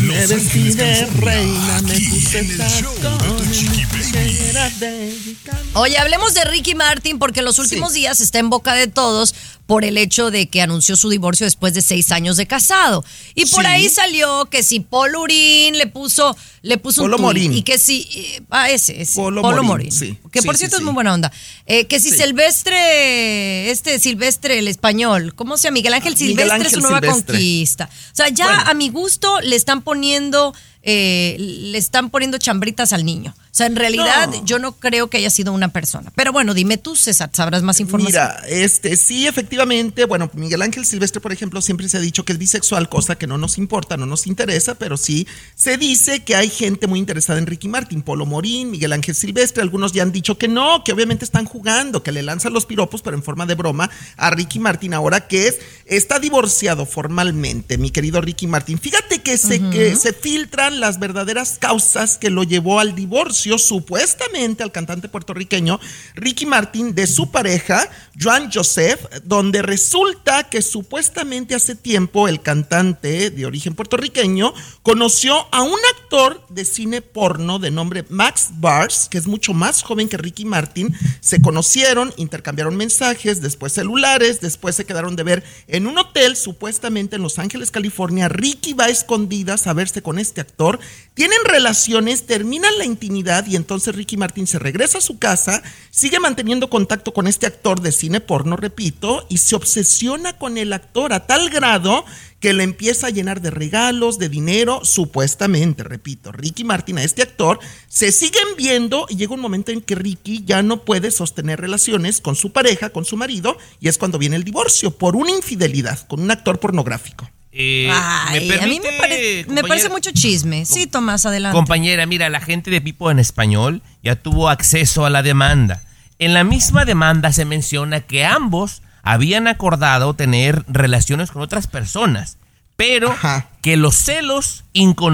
Me 0.00 0.06
Los 0.06 0.28
vestí 0.30 0.60
Ángeles, 0.60 0.76
de 0.76 1.06
reina, 1.20 1.82
me 1.82 1.92
puse 1.92 2.38
en 2.38 2.50
el 2.52 2.58
show 2.70 2.94
de 2.94 3.00
tu 3.00 3.18
tacones, 3.18 3.58
Chiqui 3.58 3.84
Baby. 3.84 4.38
era 4.48 4.70
dedicado. 4.70 5.64
Oye, 5.74 5.98
hablemos 5.98 6.32
de 6.32 6.44
Ricky 6.44 6.74
Martin 6.74 7.18
porque 7.18 7.40
en 7.40 7.44
los 7.44 7.58
últimos 7.58 7.92
días 7.92 8.20
está 8.20 8.38
en 8.38 8.48
boca 8.48 8.72
de 8.72 8.86
todos 8.86 9.34
por 9.68 9.84
el 9.84 9.98
hecho 9.98 10.30
de 10.30 10.46
que 10.48 10.62
anunció 10.62 10.96
su 10.96 11.10
divorcio 11.10 11.44
después 11.44 11.74
de 11.74 11.82
seis 11.82 12.10
años 12.10 12.38
de 12.38 12.46
casado. 12.46 13.04
Y 13.34 13.44
por 13.44 13.64
Sí. 13.64 13.70
ahí 13.70 13.88
salió 13.90 14.46
que 14.46 14.62
si 14.62 14.80
Paul 14.80 15.14
Urín 15.14 15.76
le 15.76 15.86
puso, 15.86 16.34
le 16.62 16.78
puso 16.78 17.02
Polo 17.02 17.16
un 17.16 17.22
Morín. 17.22 17.52
y 17.52 17.62
que 17.62 17.76
si 17.76 18.08
eh, 18.14 18.40
ah 18.48 18.70
ese, 18.70 19.02
ese 19.02 19.14
Polo 19.14 19.42
Polo, 19.42 19.62
Morín, 19.62 19.88
Morín, 19.88 19.92
sí. 19.92 20.16
que 20.32 20.40
Sí, 20.40 20.46
por 20.46 20.56
cierto 20.56 20.78
es 20.78 20.82
muy 20.82 20.94
buena 20.94 21.12
onda. 21.12 21.30
Eh, 21.66 21.84
que 21.86 22.00
si. 22.00 22.10
Silvestre, 22.10 23.70
este 23.70 23.98
Silvestre 23.98 24.58
el 24.58 24.68
español, 24.68 25.34
¿cómo 25.34 25.56
se 25.56 25.64
llama? 25.64 25.74
Miguel 25.74 25.94
Ángel 25.94 26.14
Miguel 26.14 26.28
Silvestre 26.28 26.54
Ángel 26.54 26.70
su 26.70 26.80
nueva 26.80 27.00
Silvestre. 27.00 27.34
conquista. 27.34 27.90
O 28.12 28.16
sea, 28.16 28.28
ya 28.30 28.46
Bueno. 28.46 28.62
a 28.70 28.74
mi 28.74 28.88
gusto 28.88 29.40
le 29.42 29.56
están 29.56 29.82
poniendo 29.82 30.54
eh, 30.82 31.36
le 31.38 31.76
están 31.76 32.08
poniendo 32.08 32.38
chambritas 32.38 32.92
al 32.94 33.04
niño. 33.04 33.34
O 33.58 33.60
sea, 33.60 33.66
en 33.66 33.74
realidad 33.74 34.28
No. 34.28 34.44
yo 34.44 34.60
no 34.60 34.76
creo 34.76 35.10
que 35.10 35.16
haya 35.16 35.30
sido 35.30 35.52
una 35.52 35.72
persona. 35.72 36.12
Pero 36.14 36.30
bueno, 36.32 36.54
dime 36.54 36.78
tú, 36.78 36.94
César, 36.94 37.30
sabrás 37.32 37.64
más 37.64 37.80
información. 37.80 38.22
Mira, 38.22 38.40
este, 38.48 38.96
sí, 38.96 39.26
efectivamente, 39.26 40.04
bueno, 40.04 40.30
Miguel 40.34 40.62
Ángel 40.62 40.86
Silvestre, 40.86 41.20
por 41.20 41.32
ejemplo, 41.32 41.60
siempre 41.60 41.88
se 41.88 41.96
ha 41.96 42.00
dicho 42.00 42.24
que 42.24 42.32
es 42.32 42.38
bisexual, 42.38 42.88
cosa 42.88 43.16
que 43.16 43.26
no 43.26 43.36
nos 43.36 43.58
importa, 43.58 43.96
no 43.96 44.06
nos 44.06 44.28
interesa, 44.28 44.76
pero 44.76 44.96
sí 44.96 45.26
se 45.56 45.76
dice 45.76 46.20
que 46.20 46.36
hay 46.36 46.50
gente 46.50 46.86
muy 46.86 47.00
interesada 47.00 47.40
en 47.40 47.46
Ricky 47.46 47.66
Martin, 47.66 48.02
Polo 48.02 48.26
Morín, 48.26 48.70
Miguel 48.70 48.92
Ángel 48.92 49.16
Silvestre, 49.16 49.60
algunos 49.60 49.90
ya 49.92 50.04
han 50.04 50.12
dicho 50.12 50.38
que 50.38 50.46
no, 50.46 50.84
que 50.84 50.92
obviamente 50.92 51.24
están 51.24 51.44
jugando, 51.44 52.04
que 52.04 52.12
le 52.12 52.22
lanzan 52.22 52.52
los 52.52 52.64
piropos, 52.64 53.02
pero 53.02 53.16
en 53.16 53.24
forma 53.24 53.44
de 53.44 53.56
broma 53.56 53.90
a 54.16 54.30
Ricky 54.30 54.60
Martin, 54.60 54.94
ahora 54.94 55.26
que 55.26 55.48
es, 55.48 55.58
está 55.86 56.20
divorciado 56.20 56.86
formalmente, 56.86 57.76
mi 57.76 57.90
querido 57.90 58.20
Ricky 58.20 58.46
Martin. 58.46 58.78
Fíjate 58.78 59.20
que 59.20 59.36
se, 59.36 59.58
que 59.70 59.96
se 59.96 60.12
filtran 60.12 60.78
las 60.78 61.00
verdaderas 61.00 61.56
causas 61.58 62.18
que 62.18 62.30
lo 62.30 62.44
llevó 62.44 62.78
al 62.78 62.94
divorcio, 62.94 63.47
supuestamente 63.56 64.62
al 64.62 64.72
cantante 64.72 65.08
puertorriqueño 65.08 65.80
Ricky 66.14 66.44
Martin, 66.44 66.94
de 66.94 67.06
su 67.06 67.30
pareja, 67.30 67.88
Joan 68.20 68.50
Joseph, 68.52 69.00
donde 69.24 69.62
resulta 69.62 70.50
que 70.50 70.60
supuestamente 70.60 71.54
hace 71.54 71.74
tiempo 71.76 72.28
el 72.28 72.42
cantante 72.42 73.30
de 73.30 73.46
origen 73.46 73.74
puertorriqueño 73.74 74.52
conoció 74.82 75.46
a 75.52 75.62
un 75.62 75.78
actor 75.96 76.44
de 76.48 76.64
cine 76.64 77.00
porno 77.00 77.58
de 77.58 77.70
nombre 77.70 78.04
Max 78.08 78.48
Bars, 78.54 79.08
que 79.10 79.18
es 79.18 79.26
mucho 79.26 79.54
más 79.54 79.82
joven 79.82 80.08
que 80.08 80.16
Ricky 80.16 80.44
Martin. 80.44 80.94
Se 81.20 81.40
conocieron, 81.40 82.12
intercambiaron 82.16 82.76
mensajes, 82.76 83.40
después 83.40 83.72
celulares, 83.72 84.40
después 84.40 84.74
se 84.74 84.84
quedaron 84.84 85.16
de 85.16 85.22
ver 85.22 85.44
en 85.68 85.86
un 85.86 85.96
hotel, 85.98 86.36
supuestamente 86.36 87.16
en 87.16 87.22
Los 87.22 87.38
Ángeles, 87.38 87.70
California. 87.70 88.28
Ricky 88.28 88.72
va 88.72 88.86
a 88.86 88.90
escondidas 88.90 89.66
a 89.66 89.72
verse 89.72 90.02
con 90.02 90.18
este 90.18 90.40
actor. 90.40 90.80
Tienen 91.14 91.38
relaciones, 91.44 92.26
terminan 92.26 92.76
la 92.78 92.84
intimidad 92.84 93.37
y 93.46 93.56
entonces 93.56 93.94
Ricky 93.94 94.16
Martin 94.16 94.46
se 94.46 94.58
regresa 94.58 94.98
a 94.98 95.02
su 95.02 95.18
casa, 95.18 95.62
sigue 95.90 96.20
manteniendo 96.20 96.70
contacto 96.70 97.12
con 97.12 97.26
este 97.26 97.46
actor 97.46 97.80
de 97.80 97.92
cine 97.92 98.20
porno, 98.20 98.56
repito, 98.56 99.26
y 99.28 99.38
se 99.38 99.54
obsesiona 99.54 100.38
con 100.38 100.58
el 100.58 100.72
actor 100.72 101.12
a 101.12 101.26
tal 101.26 101.50
grado 101.50 102.04
que 102.40 102.52
le 102.52 102.62
empieza 102.62 103.08
a 103.08 103.10
llenar 103.10 103.40
de 103.40 103.50
regalos, 103.50 104.18
de 104.18 104.28
dinero, 104.28 104.80
supuestamente, 104.84 105.82
repito, 105.82 106.32
Ricky 106.32 106.64
Martin 106.64 106.98
a 106.98 107.02
este 107.02 107.22
actor, 107.22 107.58
se 107.88 108.12
siguen 108.12 108.46
viendo 108.56 109.06
y 109.08 109.16
llega 109.16 109.34
un 109.34 109.40
momento 109.40 109.72
en 109.72 109.80
que 109.80 109.94
Ricky 109.94 110.44
ya 110.44 110.62
no 110.62 110.84
puede 110.84 111.10
sostener 111.10 111.60
relaciones 111.60 112.20
con 112.20 112.36
su 112.36 112.52
pareja, 112.52 112.90
con 112.90 113.04
su 113.04 113.16
marido, 113.16 113.58
y 113.80 113.88
es 113.88 113.98
cuando 113.98 114.18
viene 114.18 114.36
el 114.36 114.44
divorcio 114.44 114.90
por 114.90 115.16
una 115.16 115.30
infidelidad 115.30 116.06
con 116.06 116.20
un 116.20 116.30
actor 116.30 116.60
pornográfico. 116.60 117.28
Eh, 117.60 117.90
Ay, 117.92 118.52
a 118.52 118.66
mí 118.68 118.78
me, 118.80 118.92
pare- 118.98 119.44
me 119.48 119.64
parece 119.64 119.88
mucho 119.88 120.12
chisme. 120.12 120.64
Sí, 120.64 120.86
Tomás, 120.86 121.26
adelante. 121.26 121.56
Compañera, 121.56 122.06
mira, 122.06 122.28
la 122.28 122.40
gente 122.40 122.70
de 122.70 122.80
Pipo 122.80 123.10
en 123.10 123.18
español 123.18 123.82
ya 124.00 124.14
tuvo 124.14 124.48
acceso 124.48 125.04
a 125.04 125.10
la 125.10 125.22
demanda. 125.24 125.82
En 126.20 126.34
la 126.34 126.44
misma 126.44 126.84
demanda 126.84 127.32
se 127.32 127.44
menciona 127.44 128.00
que 128.00 128.24
ambos 128.24 128.82
habían 129.02 129.48
acordado 129.48 130.14
tener 130.14 130.62
relaciones 130.68 131.32
con 131.32 131.42
otras 131.42 131.66
personas, 131.66 132.38
pero 132.76 133.10
Ajá. 133.10 133.48
que 133.60 133.76
los 133.76 133.96
celos 133.96 134.62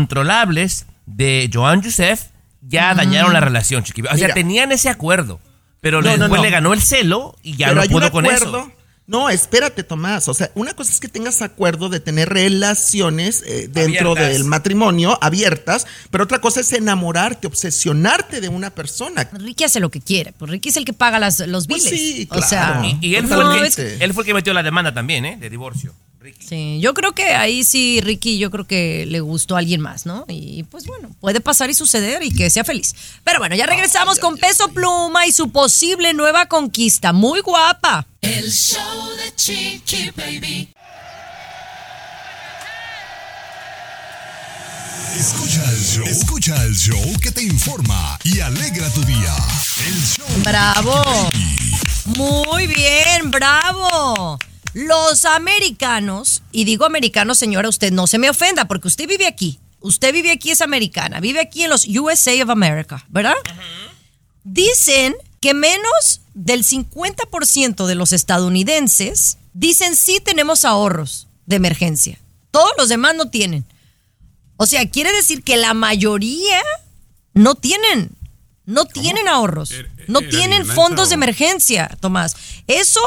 incontrolables 0.05 0.85
de 1.07 1.49
Joan 1.53 1.83
Joseph 1.83 2.21
ya 2.61 2.95
dañaron 2.95 3.33
la 3.33 3.41
relación, 3.41 3.85
chiqui. 3.85 4.03
O 4.03 4.05
sea, 4.09 4.15
Mira. 4.17 4.35
tenían 4.35 4.71
ese 4.73 4.89
acuerdo, 4.91 5.41
pero 5.81 6.03
No, 6.03 6.09
después 6.11 6.31
no. 6.31 6.43
le 6.43 6.51
ganó 6.51 6.73
el 6.75 6.81
celo 6.83 7.37
y 7.43 7.57
ya 7.57 7.69
Pero 7.69 7.83
no 7.83 7.89
pudo 7.89 8.11
con 8.11 8.27
acuerdo. 8.27 8.59
eso. 8.59 8.73
No, 9.07 9.29
espérate, 9.29 9.83
Tomás. 9.83 10.29
O 10.29 10.35
sea, 10.35 10.51
una 10.55 10.73
cosa 10.75 10.91
es 10.91 10.99
que 10.99 11.09
tengas 11.09 11.43
acuerdo 11.43 11.91
de 11.91 12.01
tener 12.01 12.31
relaciones 12.31 13.43
eh, 13.47 13.69
dentro 13.71 14.13
Abiertas. 14.13 14.33
del 14.33 14.45
matrimonio 14.45 15.19
abiertas, 15.21 15.87
pero 16.11 16.25
otra 16.25 16.41
cosa 16.41 16.61
es 16.61 16.73
enamorarte, 16.73 17.47
obsesionarte 17.47 18.41
de 18.41 18.49
una 18.49 18.71
persona. 18.71 19.29
Ricky 19.33 19.65
hace 19.65 19.79
lo 19.81 19.91
que 19.91 20.01
quiere. 20.01 20.33
Pues 20.33 20.51
Ricky 20.51 20.71
es 20.71 20.77
el 20.79 20.85
que 20.87 20.95
paga 20.95 21.19
las, 21.19 21.41
los 21.41 21.67
Pues 21.67 21.85
biles. 21.85 22.01
sí, 22.01 22.29
O 22.31 22.41
sea, 22.41 22.79
claro. 22.81 22.85
Y, 23.01 23.09
y 23.09 23.17
él, 23.17 23.29
no, 23.29 23.35
fue 23.37 23.55
el 23.57 23.61
que, 23.61 23.67
es 23.69 23.77
que- 23.77 24.05
él 24.05 24.15
fue 24.15 24.23
el 24.23 24.27
que 24.27 24.35
metió 24.35 24.55
la 24.55 24.63
demanda 24.63 24.95
también, 24.95 25.27
¿eh? 25.27 25.37
De 25.39 25.51
divorcio. 25.51 25.93
Ricky. 26.25 26.47
Sí, 26.47 26.81
yo 26.81 26.95
creo 26.95 27.13
que 27.13 27.35
ahí 27.35 27.65
sí, 27.65 28.01
Ricky, 28.01 28.39
yo 28.39 28.51
creo 28.51 28.67
que 28.67 29.05
le 29.05 29.21
gustó 29.21 29.57
a 29.57 29.59
alguien 29.59 29.83
más, 29.83 30.07
¿no? 30.07 30.25
Y 30.27 30.63
pues 30.63 30.87
bueno, 30.87 31.11
puede 31.21 31.41
pasar 31.41 31.69
y 31.69 31.75
suceder 31.75 32.23
y 32.23 32.35
que 32.35 32.49
sea 32.49 32.65
feliz. 32.65 32.95
Pero 33.25 33.39
bueno, 33.41 33.55
ya 33.55 33.67
regresamos 33.67 34.19
con 34.19 34.39
Peso 34.39 34.69
Pluma 34.69 35.27
y 35.27 35.33
su 35.33 35.51
posible 35.53 36.15
nueva 36.15 36.47
conquista. 36.47 37.13
Muy 37.13 37.41
guapa. 37.43 38.07
El 38.23 38.51
show 38.51 39.11
de 39.17 39.35
Chiqui 39.37 40.13
Baby. 40.17 40.71
Escucha 45.15 45.63
el 45.71 45.85
show. 45.85 46.07
Escucha 46.07 46.65
el 46.65 46.75
show 46.75 47.21
que 47.21 47.33
te 47.33 47.43
informa 47.43 48.19
y 48.25 48.41
alegra 48.41 48.89
tu 48.91 49.05
día. 49.05 49.37
El 49.87 50.03
show. 50.03 50.27
de 50.37 50.43
Bravo. 50.43 51.31
Chiqui 51.33 51.71
Baby. 52.07 52.19
Muy 52.19 52.67
bien, 52.67 53.31
bravo. 53.31 54.39
Los 54.75 55.25
americanos, 55.25 56.43
y 56.53 56.65
digo 56.65 56.85
americanos, 56.85 57.39
señora, 57.39 57.69
usted 57.69 57.93
no 57.93 58.07
se 58.07 58.19
me 58.19 58.29
ofenda 58.29 58.67
porque 58.67 58.89
usted 58.89 59.09
vive 59.09 59.27
aquí. 59.27 59.59
Usted 59.81 60.13
vive 60.13 60.31
aquí, 60.33 60.51
es 60.51 60.61
americana. 60.63 61.21
Vive 61.21 61.41
aquí 61.41 61.63
en 61.65 61.71
los 61.71 61.87
USA 61.87 62.33
of 62.43 62.51
America, 62.51 63.05
¿verdad? 63.09 63.35
Dicen 64.43 65.15
que 65.41 65.55
menos 65.55 66.21
del 66.35 66.65
50% 66.65 67.87
de 67.87 67.95
los 67.95 68.13
estadounidenses 68.13 69.39
dicen 69.53 69.97
sí 69.97 70.21
tenemos 70.25 70.65
ahorros 70.65 71.29
de 71.47 71.57
emergencia. 71.57 72.19
Todos 72.51 72.73
los 72.77 72.89
demás 72.89 73.15
no 73.17 73.31
tienen. 73.31 73.65
O 74.57 74.67
sea, 74.67 74.89
quiere 74.91 75.13
decir 75.13 75.43
que 75.43 75.57
la 75.57 75.75
mayoría 75.75 76.63
no 77.33 77.55
tienen, 77.55 78.11
no 78.65 78.85
tienen 78.85 79.29
ahorros, 79.29 79.73
Er- 79.73 79.91
no 80.09 80.21
era 80.21 80.29
tienen 80.31 80.67
fondos 80.67 81.09
de 81.09 81.15
emergencia, 81.17 81.89
Tomás. 82.01 82.37
Eso 82.67 83.01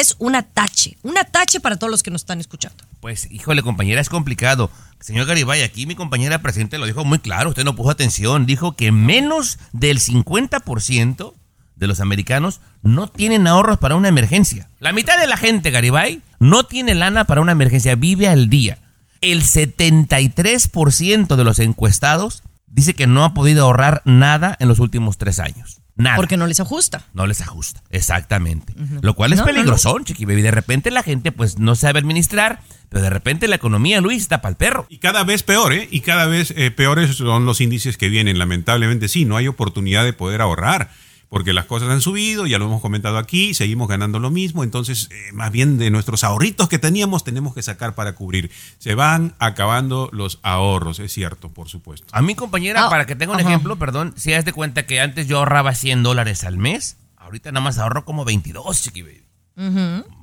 es 0.00 0.16
un 0.18 0.34
atache, 0.34 0.96
un 1.02 1.16
atache 1.18 1.60
para 1.60 1.76
todos 1.76 1.90
los 1.90 2.02
que 2.02 2.10
nos 2.10 2.22
están 2.22 2.40
escuchando. 2.40 2.84
Pues, 3.00 3.30
híjole, 3.30 3.62
compañera, 3.62 4.00
es 4.00 4.08
complicado. 4.08 4.70
Señor 4.98 5.26
Garibay, 5.26 5.62
aquí 5.62 5.86
mi 5.86 5.94
compañera 5.94 6.42
presidente 6.42 6.78
lo 6.78 6.86
dijo 6.86 7.04
muy 7.04 7.20
claro, 7.20 7.50
usted 7.50 7.62
no 7.62 7.76
puso 7.76 7.90
atención. 7.90 8.44
Dijo 8.44 8.74
que 8.74 8.90
menos 8.90 9.58
del 9.72 10.00
50% 10.00 11.34
de 11.76 11.86
los 11.86 12.00
americanos 12.00 12.60
no 12.82 13.06
tienen 13.08 13.46
ahorros 13.46 13.78
para 13.78 13.94
una 13.94 14.08
emergencia. 14.08 14.68
La 14.80 14.92
mitad 14.92 15.16
de 15.18 15.28
la 15.28 15.36
gente, 15.36 15.70
Garibay, 15.70 16.22
no 16.40 16.64
tiene 16.64 16.96
lana 16.96 17.24
para 17.24 17.40
una 17.40 17.52
emergencia, 17.52 17.94
vive 17.94 18.26
al 18.26 18.48
día. 18.48 18.78
El 19.20 19.42
73% 19.42 21.36
de 21.36 21.44
los 21.44 21.60
encuestados 21.60 22.42
dice 22.66 22.94
que 22.94 23.06
no 23.06 23.24
ha 23.24 23.32
podido 23.32 23.64
ahorrar 23.64 24.02
nada 24.04 24.56
en 24.58 24.66
los 24.66 24.80
últimos 24.80 25.18
tres 25.18 25.38
años. 25.38 25.83
Nada. 25.96 26.16
Porque 26.16 26.36
no 26.36 26.46
les 26.48 26.58
ajusta. 26.58 27.04
No 27.14 27.26
les 27.26 27.40
ajusta, 27.40 27.82
exactamente. 27.90 28.74
Lo 29.00 29.14
cual 29.14 29.32
es 29.32 29.38
No, 29.38 29.44
no, 29.44 29.52
no. 29.52 29.54
peligroso, 29.56 29.96
chiqui 30.02 30.24
baby. 30.24 30.42
De 30.42 30.50
repente 30.50 30.90
la 30.90 31.02
gente 31.04 31.30
pues 31.30 31.58
no 31.58 31.76
sabe 31.76 32.00
administrar, 32.00 32.60
pero 32.88 33.02
de 33.02 33.10
repente 33.10 33.46
la 33.46 33.56
economía, 33.56 34.00
Luis, 34.00 34.22
está 34.22 34.40
para 34.42 34.50
el 34.50 34.56
perro. 34.56 34.86
Y 34.88 34.98
cada 34.98 35.22
vez 35.22 35.44
peor, 35.44 35.72
¿eh? 35.72 35.88
Y 35.90 36.00
cada 36.00 36.26
vez 36.26 36.52
eh, 36.56 36.70
peores 36.72 37.14
son 37.16 37.46
los 37.46 37.60
índices 37.60 37.96
que 37.96 38.08
vienen. 38.08 38.38
Lamentablemente, 38.40 39.08
sí, 39.08 39.24
no 39.24 39.36
hay 39.36 39.46
oportunidad 39.46 40.04
de 40.04 40.12
poder 40.12 40.40
ahorrar. 40.40 40.90
Porque 41.34 41.52
las 41.52 41.64
cosas 41.64 41.90
han 41.90 42.00
subido, 42.00 42.46
ya 42.46 42.58
lo 42.58 42.66
hemos 42.66 42.80
comentado 42.80 43.18
aquí, 43.18 43.54
seguimos 43.54 43.88
ganando 43.88 44.20
lo 44.20 44.30
mismo. 44.30 44.62
Entonces, 44.62 45.08
eh, 45.10 45.32
más 45.32 45.50
bien 45.50 45.78
de 45.78 45.90
nuestros 45.90 46.22
ahorritos 46.22 46.68
que 46.68 46.78
teníamos, 46.78 47.24
tenemos 47.24 47.54
que 47.54 47.62
sacar 47.62 47.96
para 47.96 48.14
cubrir. 48.14 48.52
Se 48.78 48.94
van 48.94 49.34
acabando 49.40 50.08
los 50.12 50.38
ahorros, 50.44 51.00
es 51.00 51.12
cierto, 51.12 51.48
por 51.48 51.68
supuesto. 51.68 52.06
A 52.12 52.22
mi 52.22 52.36
compañera, 52.36 52.86
Ah, 52.86 52.88
para 52.90 53.04
que 53.06 53.16
tenga 53.16 53.32
un 53.34 53.40
ejemplo, 53.40 53.76
perdón, 53.80 54.14
si 54.16 54.30
das 54.30 54.44
de 54.44 54.52
cuenta 54.52 54.86
que 54.86 55.00
antes 55.00 55.26
yo 55.26 55.38
ahorraba 55.38 55.74
100 55.74 56.04
dólares 56.04 56.44
al 56.44 56.56
mes, 56.56 56.98
ahorita 57.16 57.50
nada 57.50 57.64
más 57.64 57.78
ahorro 57.78 58.04
como 58.04 58.24
22, 58.24 58.80
chiqui 58.82 59.02
baby. 59.02 59.24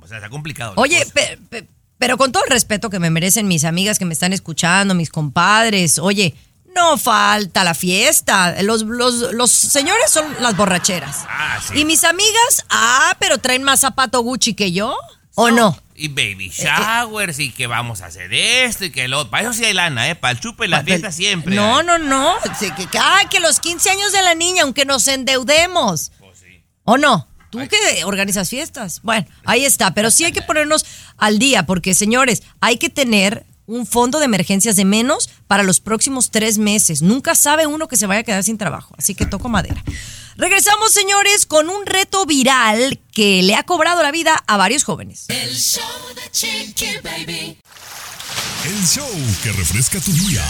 O 0.00 0.06
sea, 0.06 0.16
está 0.16 0.30
complicado. 0.30 0.72
Oye, 0.76 0.98
cosa. 1.00 1.12
pe- 1.14 1.38
pe- 1.50 1.68
pero 1.98 2.16
con 2.16 2.32
todo 2.32 2.42
el 2.44 2.50
respeto 2.50 2.90
que 2.90 2.98
me 2.98 3.10
merecen 3.10 3.46
mis 3.48 3.64
amigas 3.64 3.98
que 3.98 4.04
me 4.04 4.12
están 4.14 4.32
escuchando, 4.32 4.94
mis 4.94 5.10
compadres, 5.10 5.98
oye, 5.98 6.34
no 6.74 6.96
falta 6.98 7.64
la 7.64 7.74
fiesta. 7.74 8.62
Los, 8.62 8.82
los, 8.82 9.32
los 9.32 9.50
señores 9.50 10.10
son 10.10 10.24
las 10.40 10.56
borracheras. 10.56 11.18
Ah, 11.28 11.60
sí. 11.66 11.80
Y 11.80 11.84
mis 11.84 12.04
amigas, 12.04 12.64
ah, 12.70 13.16
pero 13.18 13.38
traen 13.38 13.62
más 13.62 13.80
zapato 13.80 14.20
Gucci 14.22 14.54
que 14.54 14.72
yo, 14.72 14.96
¿o 15.34 15.50
no? 15.50 15.78
Y 15.94 16.08
baby 16.08 16.48
showers 16.48 17.38
y 17.38 17.52
que 17.52 17.66
vamos 17.66 18.00
a 18.00 18.06
hacer 18.06 18.32
esto 18.32 18.86
y 18.86 18.90
que 18.90 19.06
lo... 19.08 19.28
Para 19.30 19.44
eso 19.44 19.52
sí 19.52 19.64
hay 19.64 19.74
lana, 19.74 20.08
¿eh? 20.08 20.14
Para 20.16 20.32
el 20.32 20.40
chupe 20.40 20.64
y 20.64 20.68
la 20.68 20.78
Pa- 20.78 20.84
fiesta 20.84 21.12
siempre. 21.12 21.54
No, 21.54 21.82
no, 21.82 21.98
no. 21.98 22.34
Sí, 22.58 22.70
que, 22.72 22.86
que- 22.86 22.98
ah, 22.98 23.20
que 23.30 23.38
los 23.40 23.60
15 23.60 23.90
años 23.90 24.10
de 24.12 24.22
la 24.22 24.34
niña, 24.34 24.62
aunque 24.62 24.84
nos 24.84 25.06
endeudemos. 25.08 26.10
¿O 26.84 26.96
no? 26.98 27.28
Tú 27.50 27.58
que 27.68 28.04
organizas 28.04 28.48
fiestas. 28.48 29.00
Bueno, 29.02 29.26
ahí 29.44 29.64
está. 29.66 29.92
Pero 29.92 30.10
sí 30.10 30.24
hay 30.24 30.32
que 30.32 30.40
ponernos 30.42 30.84
al 31.18 31.38
día, 31.38 31.66
porque 31.66 31.94
señores, 31.94 32.42
hay 32.60 32.78
que 32.78 32.88
tener 32.88 33.44
un 33.66 33.86
fondo 33.86 34.18
de 34.18 34.24
emergencias 34.24 34.76
de 34.76 34.84
menos 34.84 35.30
para 35.46 35.62
los 35.62 35.80
próximos 35.80 36.30
tres 36.30 36.58
meses. 36.58 37.02
Nunca 37.02 37.34
sabe 37.34 37.66
uno 37.66 37.88
que 37.88 37.96
se 37.96 38.06
vaya 38.06 38.20
a 38.20 38.24
quedar 38.24 38.44
sin 38.44 38.58
trabajo. 38.58 38.94
Así 38.98 39.14
que 39.14 39.26
toco 39.26 39.48
madera. 39.48 39.82
Regresamos, 40.36 40.92
señores, 40.92 41.46
con 41.46 41.68
un 41.68 41.86
reto 41.86 42.24
viral 42.26 43.00
que 43.12 43.42
le 43.42 43.54
ha 43.54 43.64
cobrado 43.64 44.02
la 44.02 44.12
vida 44.12 44.42
a 44.46 44.56
varios 44.56 44.84
jóvenes. 44.84 45.26
El 45.28 45.54
show 45.54 45.82
de 46.14 46.30
Chiqui 46.30 46.98
Baby. 47.02 47.58
El 48.64 48.86
show 48.86 49.10
que 49.42 49.52
refresca 49.52 49.98
tu 50.00 50.12
día. 50.12 50.44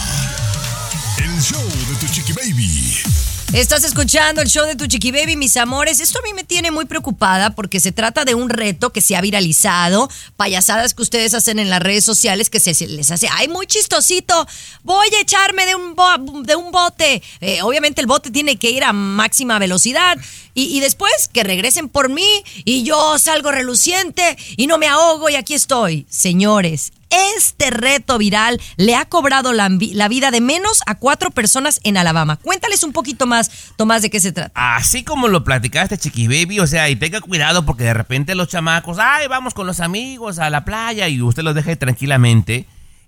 El 1.17 1.41
show 1.41 1.63
de 1.89 1.95
tu 1.99 2.13
chiqui 2.13 2.33
baby. 2.33 3.32
Estás 3.53 3.83
escuchando 3.83 4.41
el 4.41 4.49
show 4.49 4.65
de 4.65 4.75
tu 4.75 4.87
chiqui 4.87 5.11
baby, 5.11 5.35
mis 5.35 5.57
amores. 5.57 5.99
Esto 5.99 6.17
a 6.17 6.23
mí 6.23 6.33
me 6.33 6.43
tiene 6.43 6.71
muy 6.71 6.85
preocupada 6.85 7.51
porque 7.51 7.79
se 7.79 7.91
trata 7.91 8.25
de 8.25 8.33
un 8.33 8.49
reto 8.49 8.91
que 8.91 8.99
se 8.99 9.15
ha 9.15 9.21
viralizado, 9.21 10.09
payasadas 10.35 10.95
que 10.95 11.03
ustedes 11.03 11.35
hacen 11.35 11.59
en 11.59 11.69
las 11.69 11.79
redes 11.79 12.03
sociales 12.03 12.49
que 12.49 12.59
se, 12.59 12.87
les 12.87 13.11
hace, 13.11 13.27
ay, 13.31 13.47
muy 13.49 13.67
chistosito, 13.67 14.47
voy 14.81 15.07
a 15.15 15.21
echarme 15.21 15.67
de 15.67 15.75
un, 15.75 15.95
de 16.43 16.55
un 16.55 16.71
bote. 16.71 17.21
Eh, 17.41 17.61
obviamente 17.61 18.01
el 18.01 18.07
bote 18.07 18.31
tiene 18.31 18.57
que 18.57 18.71
ir 18.71 18.83
a 18.83 18.91
máxima 18.91 19.59
velocidad 19.59 20.17
y 20.55 20.79
después 20.79 21.29
que 21.31 21.43
regresen 21.43 21.89
por 21.89 22.09
mí 22.09 22.43
y 22.65 22.83
yo 22.83 23.19
salgo 23.19 23.51
reluciente 23.51 24.35
y 24.57 24.65
no 24.65 24.79
me 24.79 24.87
ahogo 24.87 25.29
y 25.29 25.35
aquí 25.35 25.53
estoy. 25.53 26.07
Señores, 26.09 26.91
este 27.35 27.69
reto 27.69 28.17
viral 28.17 28.59
le 28.77 28.95
ha 28.95 29.05
cobrado 29.05 29.53
la, 29.53 29.69
vi- 29.69 29.93
la 29.93 30.07
vida 30.07 30.31
de 30.31 30.41
menos 30.41 30.81
a 30.85 30.95
cuatro 30.95 31.31
personas 31.31 31.79
en 31.83 31.97
Alabama. 31.97 32.37
Cuéntales 32.37 32.83
un 32.83 32.91
poquito 32.93 33.25
más, 33.25 33.51
Tomás, 33.75 34.01
de 34.01 34.09
qué 34.09 34.19
se 34.19 34.31
trata. 34.31 34.51
Así 34.75 35.03
como 35.03 35.27
lo 35.27 35.43
platicaste, 35.43 35.97
Chiqui 35.97 36.27
Baby, 36.27 36.59
o 36.59 36.67
sea, 36.67 36.89
y 36.89 36.95
tenga 36.95 37.21
cuidado 37.21 37.65
porque 37.65 37.83
de 37.83 37.93
repente 37.93 38.35
los 38.35 38.47
chamacos, 38.47 38.97
ay, 38.99 39.27
vamos 39.27 39.53
con 39.53 39.67
los 39.67 39.79
amigos 39.79 40.39
a 40.39 40.49
la 40.49 40.65
playa 40.65 41.07
y 41.07 41.21
usted 41.21 41.43
los 41.43 41.55
ahí 41.55 41.75
tranquilamente. 41.75 42.65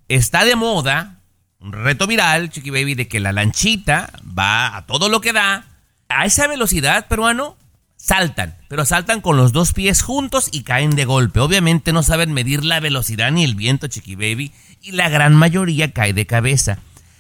Está 0.08 0.46
de 0.46 0.56
moda 0.56 1.20
un 1.60 1.72
reto 1.74 2.06
viral, 2.06 2.52
Chiqui 2.52 2.70
Baby, 2.70 2.94
de 2.96 3.08
que 3.08 3.20
la 3.20 3.32
lanchita 3.32 4.12
va 4.38 4.76
a 4.78 4.86
todo 4.86 5.10
lo 5.10 5.20
que 5.22 5.34
da. 5.34 5.66
A 6.10 6.26
esa 6.26 6.46
velocidad, 6.46 7.08
peruano, 7.08 7.58
saltan, 8.06 8.56
pero 8.68 8.86
saltan 8.86 9.20
con 9.22 9.36
los 9.36 9.52
dos 9.52 9.74
pies 9.74 10.04
juntos 10.04 10.50
y 10.52 10.62
caen 10.62 10.92
de 10.92 11.06
golpe. 11.06 11.40
Obviamente 11.40 11.92
no 11.92 12.04
saben 12.04 12.34
medir 12.34 12.64
la 12.64 12.80
velocidad 12.80 13.32
ni 13.32 13.44
el 13.44 13.56
viento, 13.56 13.88
Chiqui 13.88 14.16
Baby, 14.16 14.52
y 14.82 14.92
la 14.92 15.10
gran 15.10 15.34
mayoría 15.34 15.92
cae 15.92 16.14
de 16.14 16.28
cabeza. 16.28 16.78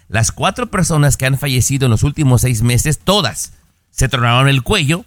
Las 0.09 0.31
cuatro 0.31 0.69
personas 0.69 1.17
que 1.17 1.25
han 1.25 1.39
fallecido 1.39 1.85
en 1.85 1.91
los 1.91 2.03
últimos 2.03 2.41
seis 2.41 2.61
meses, 2.61 2.99
todas 2.99 3.53
se 3.89 4.07
tronaron 4.09 4.47
el 4.47 4.61
cuello 4.61 5.05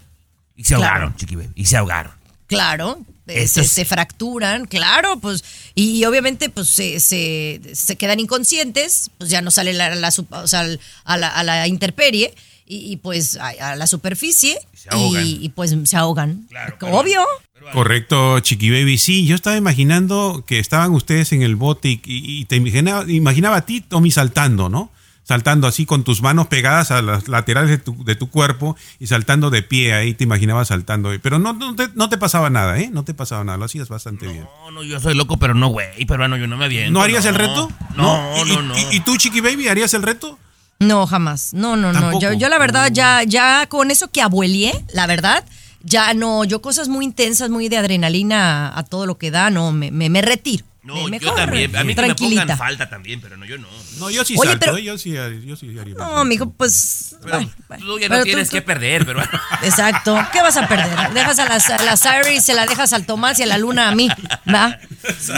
y 0.56 0.64
se 0.64 0.74
Claro. 0.74 0.86
ahogaron, 0.92 1.16
Chiqui 1.16 1.36
Baby, 1.36 1.50
y 1.54 1.66
se 1.66 1.76
ahogaron. 1.76 2.12
Claro, 2.48 2.98
eh, 3.28 3.46
se, 3.46 3.62
se 3.62 3.84
fracturan, 3.84 4.64
claro, 4.64 5.20
pues, 5.20 5.44
y, 5.76 6.04
obviamente 6.06 6.48
pues 6.48 6.66
se, 6.68 6.98
se, 6.98 7.60
se 7.74 7.96
quedan 7.96 8.18
inconscientes, 8.18 9.10
pues 9.18 9.30
ya 9.30 9.42
no 9.42 9.50
sale 9.52 9.74
la, 9.74 9.94
la 9.94 10.08
o 10.30 10.46
sea, 10.48 10.66
a, 11.04 11.16
la, 11.18 11.28
a 11.28 11.44
la 11.44 11.68
intemperie 11.68 12.34
y, 12.68 12.92
y, 12.92 12.96
pues 12.98 13.36
a, 13.36 13.48
a 13.72 13.76
la 13.76 13.86
superficie 13.86 14.58
se 14.74 14.88
y, 14.96 15.38
y, 15.40 15.48
pues 15.48 15.74
se 15.84 15.96
ahogan. 15.96 16.46
Claro, 16.48 16.76
Obvio. 16.92 17.22
Pero 17.54 17.72
Correcto, 17.72 18.38
Chiqui 18.40 18.70
Baby. 18.70 18.98
Sí, 18.98 19.26
yo 19.26 19.34
estaba 19.34 19.56
imaginando 19.56 20.44
que 20.46 20.58
estaban 20.58 20.92
ustedes 20.92 21.32
en 21.32 21.42
el 21.42 21.56
bote 21.56 21.88
y, 21.88 22.00
y 22.04 22.44
te 22.44 22.56
imaginaba, 22.56 23.10
imaginaba 23.10 23.56
a 23.56 23.60
ti, 23.62 23.80
Tommy, 23.80 24.10
saltando, 24.10 24.68
¿no? 24.68 24.92
Saltando 25.24 25.66
así 25.66 25.84
con 25.84 26.04
tus 26.04 26.22
manos 26.22 26.46
pegadas 26.46 26.90
a 26.90 27.02
las 27.02 27.28
laterales 27.28 27.68
de 27.68 27.76
tu, 27.78 28.02
de 28.04 28.14
tu 28.14 28.30
cuerpo 28.30 28.76
y 28.98 29.08
saltando 29.08 29.50
de 29.50 29.62
pie 29.62 29.92
ahí, 29.92 30.14
te 30.14 30.24
imaginabas 30.24 30.68
saltando. 30.68 31.10
Pero 31.20 31.38
no, 31.38 31.52
no, 31.52 31.74
te, 31.76 31.88
no 31.94 32.08
te 32.08 32.16
pasaba 32.16 32.48
nada, 32.48 32.78
¿eh? 32.78 32.88
No 32.90 33.04
te 33.04 33.12
pasaba 33.12 33.44
nada, 33.44 33.58
lo 33.58 33.64
hacías 33.66 33.88
bastante 33.90 34.26
bien. 34.26 34.44
No, 34.64 34.70
no, 34.70 34.82
yo 34.84 34.98
soy 35.00 35.14
loco, 35.14 35.36
pero 35.36 35.54
no, 35.54 35.68
güey, 35.68 36.04
peruano, 36.06 36.36
yo 36.38 36.46
no 36.46 36.56
me 36.56 36.64
aviento. 36.64 36.92
¿No 36.92 37.02
harías 37.02 37.24
no. 37.24 37.30
el 37.30 37.36
reto? 37.36 37.70
No, 37.96 38.32
¿Y- 38.46 38.48
no, 38.48 38.62
no. 38.62 38.78
¿Y, 38.78 38.96
y 38.96 39.00
tú, 39.00 39.16
Chiqui 39.18 39.40
Baby, 39.40 39.68
harías 39.68 39.92
el 39.92 40.02
reto? 40.02 40.38
No, 40.80 41.06
jamás. 41.06 41.54
No, 41.54 41.76
no, 41.76 41.92
no. 41.92 42.20
Yo, 42.20 42.32
yo 42.32 42.48
la 42.48 42.58
verdad 42.58 42.90
ya, 42.92 43.24
ya 43.24 43.66
con 43.68 43.90
eso 43.90 44.08
que 44.08 44.22
abuelié, 44.22 44.84
la 44.92 45.06
verdad, 45.06 45.44
ya 45.82 46.14
no, 46.14 46.44
yo 46.44 46.62
cosas 46.62 46.88
muy 46.88 47.04
intensas, 47.04 47.50
muy 47.50 47.68
de 47.68 47.78
adrenalina 47.78 48.68
a, 48.68 48.78
a 48.78 48.84
todo 48.84 49.04
lo 49.04 49.18
que 49.18 49.30
da, 49.30 49.50
no, 49.50 49.72
me, 49.72 49.90
me, 49.90 50.08
me 50.08 50.22
retiro. 50.22 50.64
No, 50.88 51.06
Me- 51.06 51.18
yo 51.18 51.34
también. 51.34 51.76
A 51.76 51.84
mí 51.84 51.94
que 51.94 52.00
me 52.00 52.14
pongan 52.14 52.56
falta 52.56 52.88
también, 52.88 53.20
pero 53.20 53.36
no, 53.36 53.44
yo 53.44 53.58
no. 53.58 53.68
No, 53.98 54.08
yo 54.08 54.24
sí 54.24 54.34
Oye, 54.38 54.52
salto, 54.52 54.64
pero- 54.64 54.78
¿eh? 54.78 54.82
yo 54.84 54.96
sí, 54.96 55.12
yo 55.44 55.54
sí 55.54 55.78
haría. 55.78 55.94
No, 55.94 56.16
amigo, 56.18 56.50
pues. 56.50 57.14
Pero 57.22 57.40
tú 57.40 57.98
ya 57.98 58.06
Pero 58.08 58.08
no 58.08 58.18
tú- 58.20 58.24
tienes 58.24 58.48
tú- 58.48 58.56
que 58.56 58.62
perder, 58.62 59.04
pero... 59.04 59.22
Exacto. 59.62 60.18
¿Qué 60.32 60.40
vas 60.40 60.56
a 60.56 60.66
perder? 60.66 61.12
Dejas 61.12 61.38
a 61.40 61.44
las, 61.46 61.68
a 61.68 61.82
las 61.82 62.02
Iris, 62.06 62.42
se 62.44 62.54
la 62.54 62.64
dejas 62.64 62.94
al 62.94 63.04
Tomás 63.04 63.38
y 63.38 63.42
a 63.42 63.46
la 63.46 63.58
Luna 63.58 63.88
a 63.88 63.94
mí. 63.94 64.08
¿va? 64.52 64.78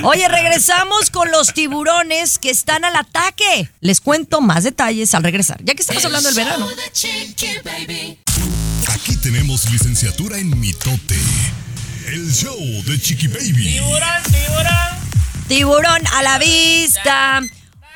Oye, 0.04 0.28
regresamos 0.28 1.10
con 1.10 1.30
los 1.32 1.52
tiburones 1.52 2.38
que 2.38 2.50
están 2.50 2.84
al 2.84 2.94
ataque. 2.94 3.68
Les 3.80 4.00
cuento 4.00 4.40
más 4.40 4.62
detalles 4.62 5.12
al 5.14 5.24
regresar, 5.24 5.58
ya 5.64 5.74
que 5.74 5.82
estamos 5.82 6.04
hablando 6.04 6.28
del 6.30 6.36
verano. 6.36 6.68
Aquí 8.88 9.16
tenemos 9.16 9.68
licenciatura 9.70 10.38
en 10.38 10.58
mitote. 10.60 11.18
El 12.06 12.32
show 12.32 12.56
de 12.86 13.00
Chiqui 13.00 13.28
Baby. 13.28 13.64
Tiburón 13.64 14.00
a 15.52 16.22
la 16.22 16.38
vista. 16.38 17.40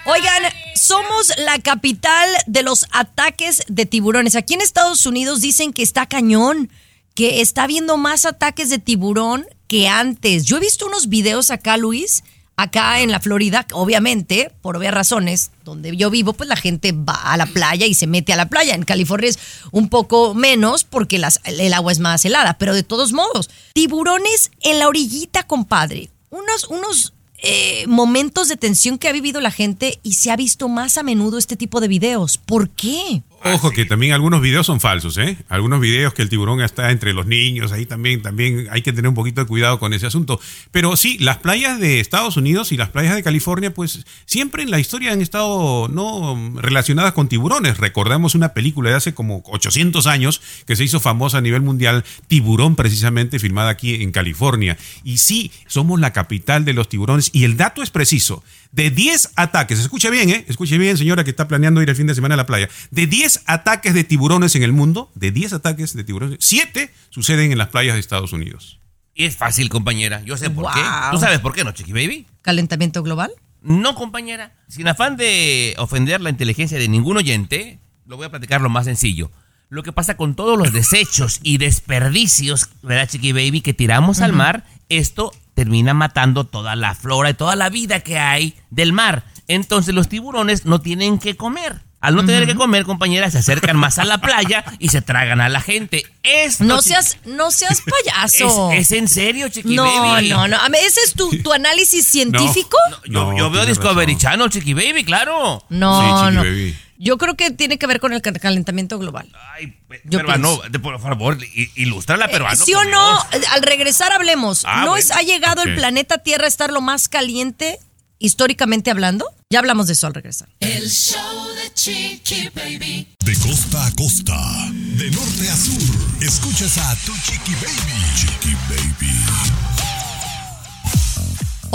Oigan, 0.07 0.43
somos 0.75 1.33
la 1.39 1.61
capital 1.61 2.29
de 2.49 2.65
los 2.65 2.85
ataques 2.91 3.63
de 3.69 3.87
tiburones. 3.87 4.35
Aquí 4.35 4.55
en 4.55 4.61
Estados 4.61 5.07
Unidos 5.07 5.41
dicen 5.41 5.73
que 5.73 5.85
está 5.85 6.07
cañón, 6.07 6.69
que 7.15 7.43
está 7.43 7.63
habiendo 7.63 7.97
más 7.97 8.25
ataques 8.25 8.71
de 8.71 8.79
tiburón 8.79 9.47
que 9.69 9.87
antes. 9.87 10.47
Yo 10.47 10.57
he 10.57 10.61
visto 10.61 10.87
unos 10.87 11.09
videos 11.09 11.53
acá, 11.53 11.77
Luis, 11.77 12.25
acá 12.57 13.01
en 13.03 13.13
la 13.13 13.21
Florida, 13.21 13.67
obviamente, 13.73 14.51
por 14.61 14.77
obvias 14.77 14.93
razones, 14.93 15.53
donde 15.63 15.97
yo 15.97 16.11
vivo, 16.11 16.33
pues 16.33 16.49
la 16.49 16.57
gente 16.57 16.91
va 16.91 17.33
a 17.33 17.37
la 17.37 17.47
playa 17.47 17.87
y 17.87 17.95
se 17.95 18.09
mete 18.09 18.33
a 18.33 18.37
la 18.37 18.49
playa. 18.49 18.75
En 18.75 18.85
California 18.85 19.31
es 19.31 19.39
un 19.71 19.89
poco 19.89 20.35
menos 20.35 20.83
porque 20.83 21.23
el 21.45 21.73
agua 21.73 21.93
es 21.93 22.01
más 22.01 22.25
helada, 22.25 22.59
pero 22.59 22.75
de 22.75 22.83
todos 22.83 23.13
modos, 23.13 23.49
tiburones 23.75 24.51
en 24.61 24.81
la 24.81 24.89
orillita, 24.89 25.45
compadre. 25.45 26.11
Unos, 26.31 26.65
unos 26.65 27.14
eh, 27.45 27.85
momentos 27.87 28.49
de 28.49 28.57
tensión 28.57 28.99
que 28.99 29.09
ha 29.09 29.13
vivido 29.13 29.41
la 29.41 29.51
gente 29.51 30.01
y 30.03 30.15
se 30.15 30.31
ha 30.31 30.37
visto 30.37 30.69
más 30.69 30.97
a 30.97 31.03
menudo 31.03 31.37
este 31.37 31.57
tipo 31.57 31.81
de 31.81 31.89
videos. 31.89 32.39
¿Por 32.39 32.71
qué? 32.71 33.23
Ojo 33.45 33.71
que 33.73 33.85
también 33.85 34.13
algunos 34.13 34.41
videos 34.41 34.67
son 34.67 34.81
falsos, 34.81 35.19
¿eh? 35.19 35.37
Algunos 35.49 35.81
videos 35.81 36.15
que 36.15 36.23
el 36.23 36.31
tiburón 36.31 36.63
está 36.63 36.91
entre 36.91 37.13
los 37.13 37.27
niños, 37.27 37.73
ahí 37.73 37.85
también, 37.85 38.23
también 38.23 38.69
hay 38.71 38.81
que 38.81 38.93
tener 38.93 39.09
un 39.09 39.15
poquito 39.15 39.43
de 39.43 39.47
cuidado 39.47 39.79
con 39.79 39.93
ese 39.93 40.07
asunto. 40.07 40.41
Pero 40.71 40.97
sí, 40.97 41.19
las 41.19 41.39
playas 41.39 41.79
de 41.79 42.01
Estados 42.01 42.39
Unidos 42.39 42.73
y 42.73 42.79
las 42.79 42.89
playas 42.89 43.15
de 43.15 43.23
California, 43.23 43.73
pues 43.75 44.07
siempre 44.25 44.63
en 44.63 44.71
la 44.71 44.81
historia 44.81 45.13
han 45.13 45.21
estado 45.21 45.89
no 45.89 46.55
relacionadas 46.57 47.13
con 47.13 47.29
tiburones. 47.29 47.77
Recordamos 47.77 48.35
una 48.35 48.55
película 48.55 48.91
de 48.91 48.97
hace 48.97 49.15
como 49.15 49.43
800 49.45 50.07
años 50.07 50.41
que 50.67 50.75
se 50.77 50.85
hizo 50.85 50.99
famosa 50.99 51.39
a 51.39 51.43
nivel 51.43 51.61
mundial, 51.61 52.05
Tiburón 52.29 52.77
precisamente, 52.77 53.39
filmada 53.39 53.71
aquí 53.71 54.03
en 54.03 54.11
California. 54.11 54.79
Y 55.03 55.19
sí, 55.19 55.53
somos 55.67 56.01
la 56.01 56.13
capital 56.13 56.65
de 56.65 56.73
los 56.73 56.89
tiburones 56.89 57.31
y 57.33 57.45
el 57.45 57.57
dato 57.57 57.83
es 57.83 57.91
preciso. 57.91 58.43
De 58.75 58.91
10 58.91 59.35
ataques, 59.37 59.79
escuche 59.79 60.11
bien, 60.11 60.31
¿eh? 60.31 60.45
Escuche 60.49 60.79
bien, 60.79 60.99
señora 60.99 61.23
que 61.23 61.31
está 61.31 61.47
planeando 61.47 61.81
ir 61.81 61.89
el 61.89 61.95
fin 61.95 62.09
de 62.09 62.15
semana 62.17 62.35
a 62.35 62.37
la 62.37 62.45
playa. 62.45 62.69
De 62.91 63.07
10 63.07 63.45
ataques 63.47 63.95
de 63.95 64.03
tiburones 64.03 64.57
en 64.57 64.65
el 64.65 64.73
mundo, 64.73 65.13
de 65.15 65.31
10 65.31 65.53
ataques 65.53 65.95
de 65.95 66.03
tiburones, 66.03 66.39
7 66.41 66.93
suceden 67.09 67.53
en 67.53 67.59
las 67.59 67.69
playas 67.69 67.95
de 67.95 68.01
Estados 68.01 68.33
Unidos. 68.33 68.81
Y 69.15 69.27
es 69.27 69.37
fácil, 69.37 69.69
compañera. 69.69 70.23
Yo 70.25 70.37
sé 70.37 70.51
por 70.51 70.73
qué. 70.75 70.81
¿Tú 71.13 71.19
sabes 71.19 71.39
por 71.39 71.55
qué, 71.55 71.63
no, 71.63 71.71
Chiqui 71.71 71.93
Baby? 71.93 72.27
¿Calentamiento 72.43 73.05
global? 73.05 73.31
No, 73.63 73.95
compañera. 73.95 74.57
Sin 74.67 74.89
afán 74.89 75.17
de 75.17 75.77
ofender 75.79 76.21
la 76.21 76.31
inteligencia 76.31 76.77
de 76.77 76.89
ningún 76.89 77.17
oyente, 77.17 77.79
lo 78.07 78.17
voy 78.17 78.27
a 78.27 78.31
platicar 78.31 78.61
lo 78.61 78.71
más 78.71 78.87
sencillo. 78.87 79.31
Lo 79.69 79.85
que 79.85 79.93
pasa 79.93 80.17
con 80.17 80.35
todos 80.35 80.59
los 80.59 80.73
desechos 80.73 81.39
y 81.45 81.59
desperdicios, 81.59 82.71
¿verdad, 82.83 83.09
Chiqui 83.09 83.31
Baby? 83.31 83.61
Que 83.61 83.73
tiramos 83.73 84.21
al 84.21 84.33
mar, 84.33 84.67
esto 84.89 85.33
termina 85.55 85.95
matando 85.95 86.45
toda 86.45 86.77
la 86.77 86.95
flora 86.95 87.31
y 87.31 87.35
toda 87.35 87.57
la 87.57 87.69
vida 87.71 88.01
que 88.01 88.19
hay 88.19 88.55
del 88.71 88.93
mar. 88.93 89.25
Entonces 89.49 89.95
los 89.95 90.09
tiburones 90.09 90.65
no 90.65 90.81
tienen 90.81 91.19
que 91.19 91.37
comer. 91.37 91.81
Al 92.01 92.15
no 92.17 92.27
tener 92.27 92.47
que 92.47 92.55
comer, 92.55 92.85
compañera, 92.85 93.31
se 93.31 93.39
acercan 93.39 93.79
más 93.79 93.99
a 93.99 94.05
la 94.05 94.19
playa 94.19 94.63
y 94.79 94.91
se 94.91 95.01
tragan 95.01 95.41
a 95.41 95.49
la 95.49 95.63
gente. 95.63 96.05
Esto, 96.23 96.65
No 96.65 96.83
seas, 96.83 97.17
no 97.25 97.51
seas 97.51 97.81
payaso. 98.05 98.71
es, 98.73 98.91
es 98.91 98.99
en 98.99 99.09
serio, 99.09 99.49
Chiqui 99.49 99.75
no, 99.75 99.85
Baby. 99.85 100.29
no, 100.29 100.47
no. 100.47 100.57
A 100.59 100.69
ver, 100.69 100.85
¿Ese 100.85 101.01
es 101.01 101.15
tu, 101.15 101.31
tu 101.43 101.51
análisis 101.55 102.07
científico? 102.07 102.77
Yo, 103.07 103.33
No, 103.33 103.39
yo 103.39 103.49
veo 103.51 103.65
Discovery 103.65 104.13
razón. 104.13 104.21
Channel, 104.21 104.51
Chiqui 104.51 104.75
Baby, 104.75 105.05
claro. 105.05 105.65
No, 105.71 106.01
Sí, 106.03 106.07
Chiqui 106.25 106.35
no. 106.35 106.43
Baby. 106.43 106.77
Yo 107.05 107.19
creo 107.19 107.37
que 107.37 107.51
tiene 107.51 107.79
que 107.79 107.87
ver 107.87 108.01
con 108.01 108.13
el 108.15 108.23
cal- 108.23 108.41
calentamiento 108.41 108.99
global. 108.99 109.31
Ay, 109.55 109.77
Yo 110.05 110.19
peruano, 110.21 110.59
pienso. 110.61 110.81
por 110.83 111.01
favor, 111.01 111.39
i- 111.55 111.71
ilústrala, 111.77 112.29
peruano. 112.29 112.65
¿Sí 112.65 112.73
o 112.75 112.83
no? 112.85 113.23
Dios. 113.31 113.45
Al 113.53 113.63
regresar 113.63 114.11
hablemos. 114.13 114.65
Ah, 114.67 114.81
¿No 114.85 114.91
bueno. 114.93 114.97
es, 114.97 115.11
ha 115.11 115.21
llegado 115.23 115.63
el 115.63 115.75
planeta 115.77 116.19
Tierra 116.19 116.47
a 116.47 116.49
estar 116.49 116.73
lo 116.73 116.81
más 116.81 117.09
caliente 117.09 117.79
históricamente 118.19 118.91
hablando? 118.91 119.27
Ya 119.51 119.59
hablamos 119.59 119.87
de 119.87 119.93
eso 119.93 120.07
al 120.07 120.15
regresar. 120.15 120.49
El 120.61 120.89
show 120.91 121.47
de 121.55 121.75
Chiqui 121.75 122.49
Baby. 122.55 123.07
De 123.23 123.35
costa 123.39 123.87
a 123.87 123.91
costa, 123.93 124.37
de 124.73 125.11
norte 125.11 125.51
a 125.51 125.57
sur, 125.57 126.23
escuchas 126.23 126.79
a 126.79 126.97
tu 127.05 127.13
Chiqui 127.19 127.55
Baby. 127.55 128.03
Chiqui 128.17 128.55
Baby. 128.69 129.15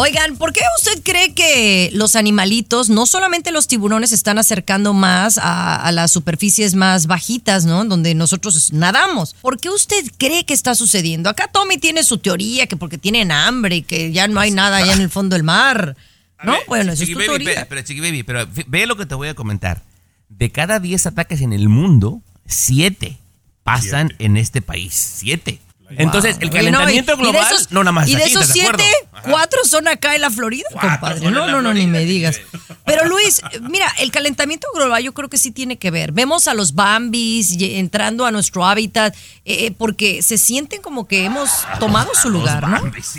Oigan, 0.02 0.38
¿por 0.38 0.54
qué 0.54 0.62
usted 0.78 1.04
cree 1.04 1.34
que 1.34 1.90
los 1.94 2.16
animalitos, 2.16 2.90
no 2.90 3.06
solamente 3.06 3.52
los 3.52 3.68
tiburones, 3.68 4.12
se 4.12 4.16
están 4.16 4.38
acercando 4.38 4.94
más 4.94 5.38
a, 5.38 5.76
a 5.76 5.92
las 5.92 6.12
superficies 6.12 6.74
más 6.74 7.06
bajitas, 7.06 7.66
¿no? 7.66 7.84
Donde 7.84 8.16
nosotros 8.16 8.72
nadamos. 8.72 9.34
¿Por 9.42 9.60
qué 9.60 9.70
usted 9.70 10.06
cree 10.18 10.46
que 10.46 10.54
está 10.54 10.74
sucediendo? 10.74 11.30
Acá 11.30 11.50
Tommy 11.52 11.78
tiene 11.78 12.04
su 12.04 12.18
teoría 12.20 12.66
que 12.68 12.78
porque 12.78 12.98
tienen 12.98 13.30
hambre 13.34 13.76
y 13.78 13.82
que 13.82 14.14
ya 14.14 14.30
no 14.30 14.40
hay 14.40 14.52
nada 14.52 14.78
allá 14.78 14.94
en 14.94 15.02
el 15.02 15.10
fondo 15.10 15.36
del 15.36 15.44
mar. 15.44 15.98
¿No? 16.46 16.54
ver, 16.54 16.62
bueno, 16.68 16.94
esa 16.94 17.04
es 17.04 17.10
tu 17.10 17.16
Baby, 17.18 17.28
teoría. 17.28 17.62
pe- 17.62 17.66
Pero, 17.66 17.82
Chiqui 17.82 18.00
Baby, 18.00 18.24
pero 18.24 18.48
ve 18.68 18.88
lo 18.88 18.96
que 18.96 19.06
te 19.06 19.16
voy 19.16 19.28
a 19.28 19.34
comentar. 19.36 19.84
De 20.30 20.50
cada 20.50 20.80
10 20.80 21.08
ataques 21.08 21.42
en 21.42 21.52
el 21.52 21.68
mundo, 21.68 22.22
7 22.46 23.18
pasan 23.64 24.14
en 24.20 24.38
este 24.38 24.62
país. 24.62 24.94
7. 25.18 25.60
Entonces, 25.98 26.38
el 26.40 26.48
no, 26.50 26.54
calentamiento 26.54 27.12
y- 27.12 27.16
y 27.16 27.18
de 27.18 27.24
global 27.32 27.48
esos- 27.54 27.72
no 27.72 27.84
nada 27.84 27.92
más 27.92 28.08
Y 28.08 28.16
de 28.16 28.22
aquí, 28.24 28.32
esos 28.32 28.44
¿estás 28.44 28.54
de 28.56 28.62
siete, 28.62 28.84
cuatro 29.24 29.60
son 29.66 29.88
acá 29.88 30.16
en 30.16 30.22
la 30.22 30.30
Florida, 30.30 30.66
Cuatro 30.72 30.90
compadre. 30.92 31.32
No, 31.32 31.48
no, 31.48 31.62
no, 31.62 31.74
ni 31.74 31.88
me 31.88 32.06
digas. 32.06 32.40
Pero 32.86 33.06
Luis, 33.08 33.42
mira, 33.62 33.88
el 34.00 34.12
calentamiento 34.12 34.68
global 34.74 35.04
yo 35.04 35.14
creo 35.14 35.30
que 35.30 35.38
sí 35.38 35.52
tiene 35.52 35.78
que 35.78 35.92
ver. 35.92 36.12
Vemos 36.12 36.48
a 36.48 36.54
los 36.54 36.74
bambis 36.74 37.56
entrando 37.60 38.26
a 38.26 38.32
nuestro 38.32 38.66
hábitat 38.66 39.16
eh, 39.46 39.66
eh, 39.68 39.76
porque 39.78 40.22
se 40.22 40.38
sienten 40.38 40.82
como 40.82 41.08
que 41.08 41.26
hemos 41.26 41.50
tomado 41.80 42.12
su 42.16 42.30
lugar, 42.30 42.68
¿no? 42.68 42.82
Bambis. 42.82 43.14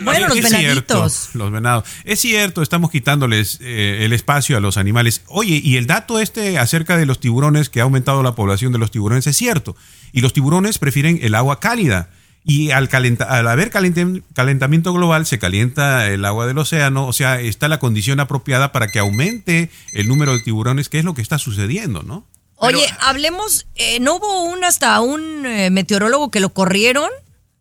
Bueno, 0.00 0.28
los 0.28 0.36
Es 0.38 0.48
cierto, 0.48 0.94
venaditos. 0.94 1.30
los 1.34 1.50
venados. 1.52 1.84
Es 2.04 2.20
cierto, 2.20 2.62
estamos 2.62 2.90
quitándoles 2.90 3.58
eh, 3.60 3.98
el 4.04 4.12
espacio 4.12 4.56
a 4.56 4.60
los 4.60 4.76
animales. 4.76 5.22
Oye, 5.28 5.60
y 5.62 5.76
el 5.76 5.86
dato 5.86 6.18
este 6.18 6.58
acerca 6.58 6.96
de 6.96 7.06
los 7.06 7.20
tiburones, 7.20 7.68
que 7.68 7.80
ha 7.80 7.84
aumentado 7.84 8.22
la 8.22 8.34
población 8.34 8.72
de 8.72 8.78
los 8.78 8.90
tiburones, 8.90 9.26
es 9.26 9.36
cierto. 9.36 9.76
Y 10.12 10.20
los 10.20 10.32
tiburones 10.32 10.78
prefieren 10.78 11.18
el 11.22 11.34
agua 11.34 11.60
cálida. 11.60 12.10
Y 12.44 12.72
al, 12.72 12.88
calenta- 12.88 13.24
al 13.26 13.46
haber 13.46 13.70
calentamiento 13.70 14.92
global, 14.92 15.26
se 15.26 15.38
calienta 15.38 16.08
el 16.08 16.24
agua 16.24 16.46
del 16.46 16.58
océano, 16.58 17.06
o 17.06 17.12
sea, 17.12 17.40
está 17.40 17.68
la 17.68 17.78
condición 17.78 18.18
apropiada 18.18 18.72
para 18.72 18.88
que 18.88 18.98
aumente 18.98 19.70
el 19.92 20.08
número 20.08 20.32
de 20.36 20.40
tiburones, 20.42 20.88
que 20.88 20.98
es 20.98 21.04
lo 21.04 21.14
que 21.14 21.22
está 21.22 21.38
sucediendo, 21.38 22.02
¿no? 22.02 22.26
Oye, 22.56 22.82
Pero- 22.84 22.96
hablemos, 23.02 23.66
eh, 23.76 23.98
¿no 24.00 24.16
hubo 24.16 24.44
un 24.44 24.64
hasta 24.64 25.00
un 25.00 25.46
eh, 25.46 25.70
meteorólogo 25.70 26.30
que 26.30 26.40
lo 26.40 26.52
corrieron? 26.52 27.10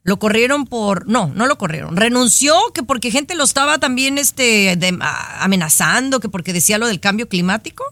Lo 0.04 0.18
corrieron 0.18 0.66
por, 0.66 1.08
no, 1.08 1.32
no 1.36 1.46
lo 1.46 1.58
corrieron, 1.60 1.96
renunció 1.96 2.56
que 2.74 2.82
porque 2.82 3.12
gente 3.12 3.36
lo 3.36 3.44
estaba 3.44 3.78
también 3.78 4.18
este 4.18 4.76
de- 4.76 4.98
amenazando, 5.40 6.20
que 6.20 6.30
porque 6.30 6.54
decía 6.54 6.78
lo 6.78 6.88
del 6.88 7.00
cambio 7.00 7.28
climático. 7.30 7.84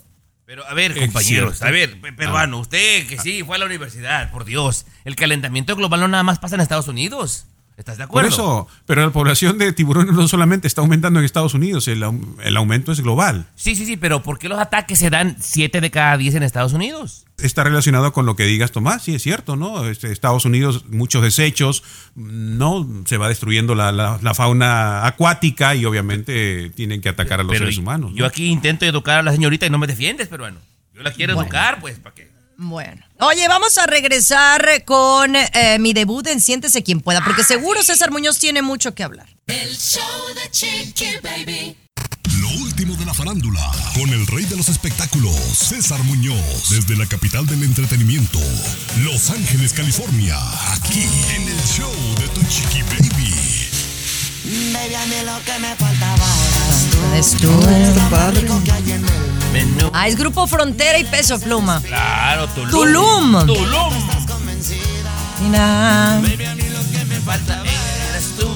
Pero 0.46 0.66
a 0.66 0.74
ver, 0.74 0.94
compañeros, 1.06 1.62
a 1.62 1.70
ver, 1.70 2.02
pe- 2.02 2.12
peruano, 2.14 2.58
usted 2.60 3.06
que 3.08 3.20
sí 3.20 3.44
fue 3.44 3.58
a 3.58 3.60
la 3.60 3.66
universidad, 3.68 4.32
por 4.32 4.46
Dios, 4.46 4.88
el 5.06 5.16
calentamiento 5.16 5.76
global 5.76 6.00
no 6.00 6.08
nada 6.08 6.24
más 6.24 6.40
pasa 6.40 6.56
en 6.56 6.62
Estados 6.62 6.88
Unidos. 6.88 7.46
¿Estás 7.80 7.98
de 7.98 8.04
Por 8.08 8.26
acuerdo? 8.26 8.28
eso, 8.28 8.68
pero 8.86 9.02
la 9.06 9.10
población 9.12 9.58
de 9.58 9.72
tiburones 9.72 10.14
no 10.14 10.28
solamente 10.28 10.68
está 10.68 10.82
aumentando 10.82 11.18
en 11.20 11.26
Estados 11.26 11.54
Unidos, 11.54 11.88
el, 11.88 12.04
el 12.44 12.58
aumento 12.58 12.92
es 12.92 13.00
global. 13.00 13.48
Sí, 13.56 13.74
sí, 13.74 13.86
sí, 13.86 13.96
pero 13.96 14.22
¿por 14.22 14.38
qué 14.38 14.50
los 14.50 14.60
ataques 14.60 15.00
se 15.00 15.10
dan 15.10 15.38
7 15.40 15.80
de 15.80 15.90
cada 15.90 16.18
10 16.18 16.36
en 16.36 16.44
Estados 16.44 16.74
Unidos? 16.74 17.26
Está 17.38 17.64
relacionado 17.64 18.12
con 18.12 18.26
lo 18.26 18.36
que 18.36 18.44
digas, 18.44 18.74
Tomás, 18.74 19.04
sí 19.04 19.16
es 19.16 19.24
cierto, 19.24 19.56
¿no? 19.56 19.86
Este, 19.88 20.12
Estados 20.12 20.44
Unidos, 20.44 20.88
muchos 20.90 21.24
desechos, 21.24 21.84
no 22.16 22.86
se 23.06 23.16
va 23.18 23.30
destruyendo 23.30 23.76
la, 23.76 23.94
la- 23.94 24.20
la 24.22 24.34
fauna 24.34 25.08
acuática 25.08 25.74
y 25.74 25.86
obviamente 25.86 26.70
tienen 26.72 27.00
que 27.00 27.08
atacar 27.08 27.40
a 27.40 27.44
los 27.44 27.54
Pero 27.54 27.60
seres 27.64 27.78
humanos. 27.78 28.12
¿no? 28.12 28.18
Yo 28.18 28.26
aquí 28.26 28.48
intento 28.48 28.86
educar 28.86 29.20
a 29.20 29.24
la 29.24 29.32
señorita 29.32 29.66
y 29.66 29.70
no 29.70 29.78
me 29.78 29.88
defiendes, 29.88 30.28
pero 30.28 30.44
bueno. 30.44 30.58
Yo 30.94 31.02
la 31.02 31.12
quiero 31.14 31.32
educar, 31.34 31.80
pues, 31.80 31.98
¿para 31.98 32.14
qué? 32.14 32.30
Bueno. 32.58 33.06
Oye, 33.22 33.50
vamos 33.50 33.78
a 33.78 33.86
regresar 33.86 34.86
con 34.86 35.36
eh, 35.36 35.78
mi 35.78 35.92
debut 35.92 36.26
en 36.28 36.40
Siéntese 36.40 36.84
quien 36.84 37.02
pueda, 37.02 37.22
porque 37.22 37.44
seguro 37.44 37.84
César 37.84 38.12
Muñoz 38.12 38.40
tiene 38.40 38.62
mucho 38.62 38.96
que 38.96 39.04
hablar. 39.04 39.28
El 39.48 39.76
show 39.78 40.04
de 40.36 40.50
Chiqui 40.50 41.18
Baby. 41.22 41.76
Lo 42.40 42.48
último 42.62 42.96
de 42.96 43.04
la 43.06 43.14
farándula, 43.14 43.72
con 43.94 44.10
el 44.10 44.26
rey 44.28 44.46
de 44.46 44.56
los 44.56 44.70
espectáculos, 44.70 45.36
César 45.36 46.02
Muñoz, 46.04 46.70
desde 46.70 46.96
la 46.96 47.06
capital 47.08 47.46
del 47.46 47.62
entretenimiento, 47.64 48.40
Los 49.04 49.30
Ángeles, 49.32 49.74
California, 49.74 50.38
aquí 50.72 51.04
en 51.36 51.50
el 51.50 51.60
show 51.66 51.92
de 52.20 52.28
Tu 52.30 52.42
Chiqui 52.48 52.84
Baby. 52.84 53.70
Es 57.16 57.36
tú. 57.36 57.52
Está 57.70 58.10
padre. 58.10 58.48
Menú. 59.52 59.90
Ah, 59.94 60.08
es 60.08 60.16
Grupo 60.16 60.48
Frontera 60.48 60.98
y 61.00 61.04
Peso 61.06 61.40
Pluma. 61.40 61.82
Claro, 61.82 62.48
Tulum. 62.50 62.72
Tulum. 62.72 63.48
Tulum. 63.48 63.94
Mira. 65.42 66.20
Me 66.22 67.20
falta, 67.22 67.64
eres 67.64 68.36
tú. 68.38 68.48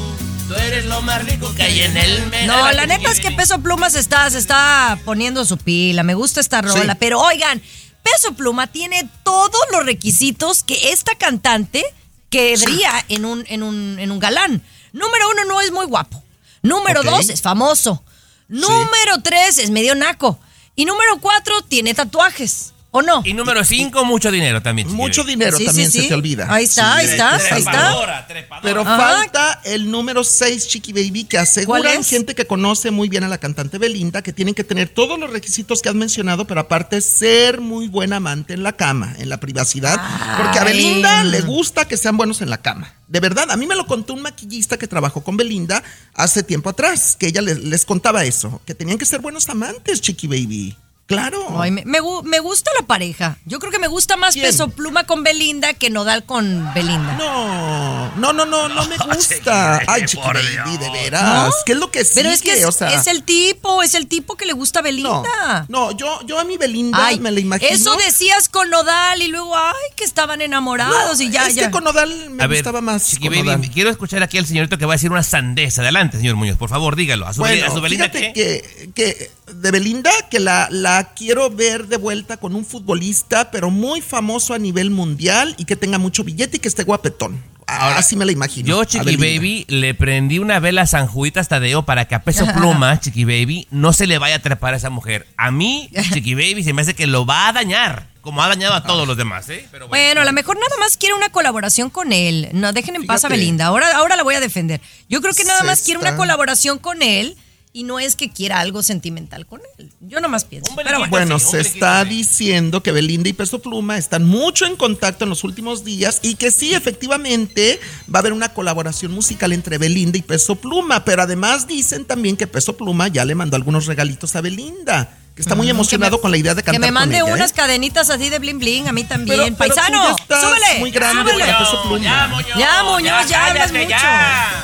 Tú 0.47 0.53
eres 0.55 0.85
lo 0.85 1.01
más 1.01 1.23
rico 1.25 1.53
que 1.55 1.63
hay 1.63 1.81
en 1.81 1.97
el 1.97 2.27
menú. 2.27 2.53
No, 2.53 2.71
la 2.71 2.85
neta 2.85 3.09
es 3.11 3.19
que 3.19 3.31
Peso 3.31 3.59
Pluma 3.59 3.89
se 3.89 3.99
está, 3.99 4.29
se 4.29 4.37
está 4.37 4.99
poniendo 5.05 5.45
su 5.45 5.57
pila. 5.57 6.03
Me 6.03 6.13
gusta 6.13 6.39
esta 6.39 6.61
rola. 6.61 6.93
Sí. 6.93 6.97
Pero 6.99 7.19
oigan, 7.21 7.61
Peso 8.03 8.33
Pluma 8.33 8.67
tiene 8.67 9.09
todos 9.23 9.61
los 9.71 9.85
requisitos 9.85 10.63
que 10.63 10.91
esta 10.91 11.15
cantante 11.15 11.83
querría 12.29 12.91
en, 13.09 13.25
un, 13.25 13.45
en, 13.47 13.63
un, 13.63 13.97
en 13.99 14.11
un 14.11 14.19
galán. 14.19 14.61
Número 14.91 15.29
uno, 15.31 15.45
no 15.45 15.61
es 15.61 15.71
muy 15.71 15.85
guapo. 15.85 16.21
Número 16.61 17.01
dos, 17.03 17.29
es 17.29 17.41
famoso. 17.41 18.03
Número 18.47 19.21
tres, 19.23 19.57
es 19.57 19.69
medio 19.69 19.95
naco. 19.95 20.37
Y 20.75 20.85
número 20.85 21.19
cuatro, 21.19 21.61
tiene 21.61 21.93
tatuajes. 21.93 22.72
¿O 22.95 23.01
no? 23.01 23.23
Y 23.25 23.33
número 23.33 23.63
5, 23.63 24.05
mucho 24.05 24.29
dinero 24.29 24.61
también. 24.61 24.87
Mucho 24.93 25.23
dinero 25.23 25.57
Sí, 25.57 25.65
también 25.65 25.89
sí, 25.89 25.97
se 25.97 26.03
sí. 26.03 26.07
te 26.09 26.13
olvida. 26.13 26.45
Ahí 26.47 26.65
está, 26.65 26.97
ahí 26.97 27.07
está, 27.07 27.35
ahí 27.37 27.59
está. 27.59 28.27
Pero 28.61 28.81
Ajá. 28.81 28.97
falta 28.97 29.61
el 29.63 29.89
número 29.89 30.23
6, 30.23 30.67
Chiqui 30.67 30.93
Baby, 30.93 31.23
que 31.23 31.37
¿Cuál 31.37 31.43
aseguran 31.43 32.03
gente 32.03 32.35
que 32.35 32.45
conoce 32.45 32.91
muy 32.91 33.09
bien 33.09 33.23
a 33.23 33.27
la 33.27 33.39
cantante 33.39 33.79
Belinda, 33.79 34.21
que 34.21 34.31
tienen 34.31 34.53
que 34.53 34.63
tener 34.63 34.89
todos 34.89 35.17
los 35.19 35.31
requisitos 35.31 35.81
que 35.81 35.89
has 35.89 35.95
mencionado, 35.95 36.45
pero 36.45 36.61
aparte 36.61 37.01
ser 37.01 37.61
muy 37.61 37.87
buen 37.87 38.13
amante 38.13 38.53
en 38.53 38.61
la 38.61 38.73
cama, 38.73 39.15
en 39.17 39.27
la 39.27 39.39
privacidad. 39.39 39.99
Porque 40.37 40.59
a. 40.59 40.63
Belinda 40.63 41.23
le 41.23 41.41
gusta 41.41 41.87
que 41.87 41.97
sean 41.97 42.15
buenos 42.15 42.41
en 42.41 42.51
la 42.51 42.59
cama. 42.61 42.93
De 43.07 43.19
verdad, 43.19 43.49
a 43.49 43.57
mí 43.57 43.65
me 43.65 43.73
lo 43.75 43.87
contó 43.87 44.13
un 44.13 44.21
maquillista 44.21 44.77
que 44.77 44.87
trabajó 44.87 45.23
con 45.23 45.35
Belinda 45.35 45.81
hace 46.13 46.43
tiempo 46.43 46.69
atrás, 46.69 47.15
que 47.19 47.25
ella 47.25 47.41
les, 47.41 47.57
les 47.57 47.85
contaba 47.85 48.23
eso, 48.23 48.61
que 48.67 48.75
tenían 48.75 48.99
que 48.99 49.05
ser 49.05 49.19
buenos 49.19 49.49
amantes, 49.49 49.99
Chiqui 49.99 50.27
Baby. 50.27 50.77
Claro. 51.05 51.59
Ay, 51.61 51.69
me, 51.69 51.83
me 51.85 51.99
me 52.23 52.39
gusta 52.39 52.71
la 52.79 52.87
pareja. 52.87 53.37
Yo 53.45 53.59
creo 53.59 53.71
que 53.71 53.77
me 53.79 53.87
gusta 53.87 54.15
más 54.15 54.33
¿Quién? 54.33 54.45
Peso 54.45 54.69
Pluma 54.69 55.03
con 55.05 55.21
Belinda 55.21 55.73
que 55.73 55.89
Nodal 55.89 56.23
con 56.25 56.73
Belinda. 56.73 57.17
No, 57.17 58.15
no, 58.15 58.31
no, 58.33 58.45
no, 58.45 58.69
no 58.69 58.87
me 58.87 58.97
gusta. 59.15 59.81
Ay, 59.85 60.05
Chiqui 60.05 60.23
por 60.23 60.33
Baby, 60.35 60.47
Dios. 60.65 60.79
de 60.79 60.89
veras. 60.91 61.23
¿No? 61.23 61.53
¿Qué 61.65 61.73
es 61.73 61.77
lo 61.77 61.91
que 61.91 62.05
sigue? 62.05 62.15
Pero 62.15 62.29
es 62.29 62.41
que 62.41 62.53
es, 62.53 62.65
o 62.65 62.71
sea, 62.71 62.93
es 62.93 63.07
el 63.07 63.23
tipo, 63.23 63.83
es 63.83 63.95
el 63.95 64.07
tipo 64.07 64.35
que 64.37 64.45
le 64.45 64.53
gusta 64.53 64.79
a 64.79 64.81
Belinda. 64.81 65.65
no, 65.67 65.91
yo, 65.91 66.19
yo 66.25 66.39
a 66.39 66.45
mi 66.45 66.55
Belinda 66.57 66.97
Ay, 67.05 67.19
me 67.19 67.31
la 67.31 67.39
imagino. 67.41 67.69
Eso 67.71 67.95
decías 67.97 68.47
con 68.47 68.69
Nodal 68.69 69.21
y 69.21 69.27
luego, 69.27 69.55
ay, 69.57 69.73
que 69.95 70.05
estaban 70.05 70.41
enamorados 70.41 71.19
y 71.19 71.29
ya, 71.29 71.47
es 71.47 71.55
ya. 71.55 71.65
que 71.65 71.71
con 71.71 71.83
Nodal 71.83 72.29
me 72.29 72.43
A 72.43 72.47
ver, 72.47 72.59
gustaba 72.59 72.79
más. 72.81 73.07
Chiqui 73.09 73.27
Baby, 73.27 73.43
Nodal. 73.43 73.69
quiero 73.71 73.89
escuchar 73.89 74.23
aquí 74.23 74.37
al 74.37 74.45
señorito 74.45 74.77
que 74.77 74.85
va 74.85 74.93
a 74.93 74.95
decir 74.95 75.11
una 75.11 75.23
sandez. 75.23 75.77
Adelante, 75.79 76.17
señor 76.17 76.37
Muñoz, 76.37 76.57
por 76.57 76.69
favor, 76.69 76.95
dígalo. 76.95 77.27
A 77.27 77.33
su, 77.33 77.41
Bueno, 77.41 77.65
a 77.67 77.71
su 77.71 77.81
Belinda, 77.81 78.09
fíjate 78.09 78.33
¿qué? 78.33 78.91
que, 78.95 79.13
que 79.47 79.53
de 79.53 79.71
Belinda, 79.71 80.11
que 80.31 80.39
la, 80.39 80.67
la 80.71 80.92
quiero 81.15 81.49
ver 81.49 81.87
de 81.87 81.97
vuelta 81.97 82.37
con 82.37 82.55
un 82.55 82.65
futbolista, 82.65 83.51
pero 83.51 83.69
muy 83.69 84.01
famoso 84.01 84.53
a 84.53 84.59
nivel 84.59 84.89
mundial 84.89 85.55
y 85.57 85.65
que 85.65 85.75
tenga 85.75 85.97
mucho 85.97 86.23
billete 86.23 86.57
y 86.57 86.59
que 86.59 86.67
esté 86.67 86.83
guapetón. 86.83 87.41
Ah, 87.67 87.85
Ahora, 87.85 87.97
Así 87.99 88.15
me 88.15 88.25
la 88.25 88.31
imagino. 88.31 88.67
Yo, 88.67 88.83
Chiqui. 88.83 89.15
Baby, 89.15 89.65
le 89.69 89.93
prendí 89.93 90.39
una 90.39 90.59
vela 90.59 90.81
a 90.81 90.87
San 90.87 91.07
Juditas 91.07 91.47
Tadeo 91.47 91.83
para 91.83 92.05
que 92.07 92.15
a 92.15 92.23
peso 92.23 92.45
pluma, 92.55 92.99
Chiqui 92.99 93.23
Baby, 93.23 93.67
no 93.71 93.93
se 93.93 94.05
le 94.07 94.17
vaya 94.17 94.35
a 94.35 94.39
trepar 94.39 94.73
a 94.73 94.77
esa 94.77 94.89
mujer. 94.89 95.27
A 95.37 95.51
mí, 95.51 95.89
Chiqui 96.13 96.35
Baby, 96.35 96.63
se 96.63 96.73
me 96.73 96.81
hace 96.81 96.93
que 96.93 97.07
lo 97.07 97.25
va 97.25 97.47
a 97.47 97.53
dañar, 97.53 98.07
como 98.21 98.43
ha 98.43 98.47
dañado 98.49 98.73
a 98.73 98.83
todos 98.83 99.07
los 99.07 99.17
demás, 99.17 99.49
¿eh? 99.49 99.67
Pero 99.71 99.87
Bueno, 99.87 100.21
a 100.21 100.25
lo 100.25 100.33
mejor 100.33 100.57
nada 100.57 100.75
más 100.79 100.97
quiere 100.97 101.15
una 101.15 101.29
colaboración 101.29 101.89
con 101.89 102.11
él. 102.11 102.49
No 102.53 102.73
dejen 102.73 102.95
en 102.95 103.07
paz 103.07 103.23
a. 103.25 103.29
Belinda. 103.29 103.67
Ahora, 103.67 103.95
ahora 103.95 104.15
la 104.15 104.23
voy 104.23 104.35
a 104.35 104.39
defender. 104.39 104.81
Yo 105.09 105.21
creo 105.21 105.33
que 105.33 105.43
nada 105.45 105.61
Se 105.61 105.65
más 105.65 105.81
quiere 105.81 105.99
una 105.99 106.15
colaboración 106.15 106.79
con 106.79 107.01
él 107.01 107.37
y 107.75 107.83
no 107.85 107.99
es 107.99 108.15
que 108.15 108.29
quiera 108.29 108.59
algo 108.59 108.83
sentimental 108.83 109.47
con 109.47 109.59
él. 109.79 109.91
Yo 110.01 110.19
nomás 110.21 110.45
pienso. 110.45 110.71
Pero 110.75 110.99
bueno. 110.99 111.09
Bueno, 111.09 111.39
Sí, 111.39 111.45
se 111.45 111.57
hombre, 111.57 111.69
está 111.71 112.05
diciendo 112.05 112.83
que 112.83 112.91
Belinda 112.91 113.29
y 113.29 113.33
Peso 113.33 113.59
Pluma 113.63 113.97
están 113.97 114.25
mucho 114.25 114.65
en 114.67 114.75
contacto 114.75 115.23
en 115.25 115.29
los 115.31 115.43
últimos 115.43 115.83
días 115.83 116.19
y 116.21 116.35
que 116.35 116.51
sí, 116.51 116.75
efectivamente, 116.75 117.79
va 118.13 118.19
a 118.19 118.21
haber 118.21 118.33
una 118.33 118.49
colaboración 118.53 119.11
musical 119.11 119.53
entre 119.53 119.79
Belinda 119.79 120.17
y 120.17 120.21
Peso 120.21 120.55
Pluma, 120.55 121.03
pero 121.03 121.23
además 121.23 121.67
dicen 121.67 122.05
también 122.05 122.37
que 122.37 122.45
Peso 122.47 122.77
Pluma 122.77 123.07
ya 123.07 123.25
le 123.25 123.33
mandó 123.35 123.55
algunos 123.55 123.87
regalitos 123.87 124.35
a 124.35 124.41
Belinda, 124.41 125.17
que 125.35 125.41
está 125.41 125.55
muy 125.55 125.67
emocionado 125.67 126.21
con 126.21 126.29
la 126.29 126.37
idea 126.37 126.53
de 126.53 126.61
cantar 126.61 126.79
Que 126.79 126.85
me 126.87 126.91
mande 126.91 127.17
con 127.19 127.25
ella, 127.29 127.35
unas 127.35 127.49
¿eh? 127.51 127.55
cadenitas 127.55 128.07
así 128.11 128.29
de 128.29 128.37
bling 128.37 128.59
bling, 128.59 128.87
a 128.87 128.91
mí 128.91 129.03
también. 129.03 129.39
Pero- 129.39 129.57
pero 129.57 129.73
tú 129.73 129.75
Paisano, 129.75 130.03
ya 130.09 130.15
estás 130.21 130.41
súbele. 130.43 130.79
muy 130.79 130.91
grande 130.91 131.31
Peso 131.33 131.81
Pluma. 131.87 131.99
Ya, 132.03 132.27
Muñoz, 132.27 132.47
Ya, 132.59 132.83
Muñoz, 132.83 133.27
ya 133.27 133.39
cállate, 133.47 133.73
mucho. 133.79 133.89
ya. 133.89 134.63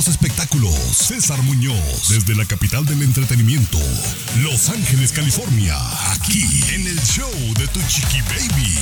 Los 0.00 0.08
espectáculos, 0.08 0.74
César 0.96 1.42
Muñoz, 1.42 2.08
desde 2.08 2.34
la 2.34 2.46
capital 2.46 2.86
del 2.86 3.02
entretenimiento, 3.02 3.76
Los 4.38 4.70
Ángeles, 4.70 5.12
California, 5.12 5.76
aquí 6.12 6.42
en 6.72 6.86
el 6.86 6.98
show 7.02 7.30
de 7.58 7.68
Tu 7.68 7.80
Chiqui 7.86 8.22
Baby. 8.22 8.78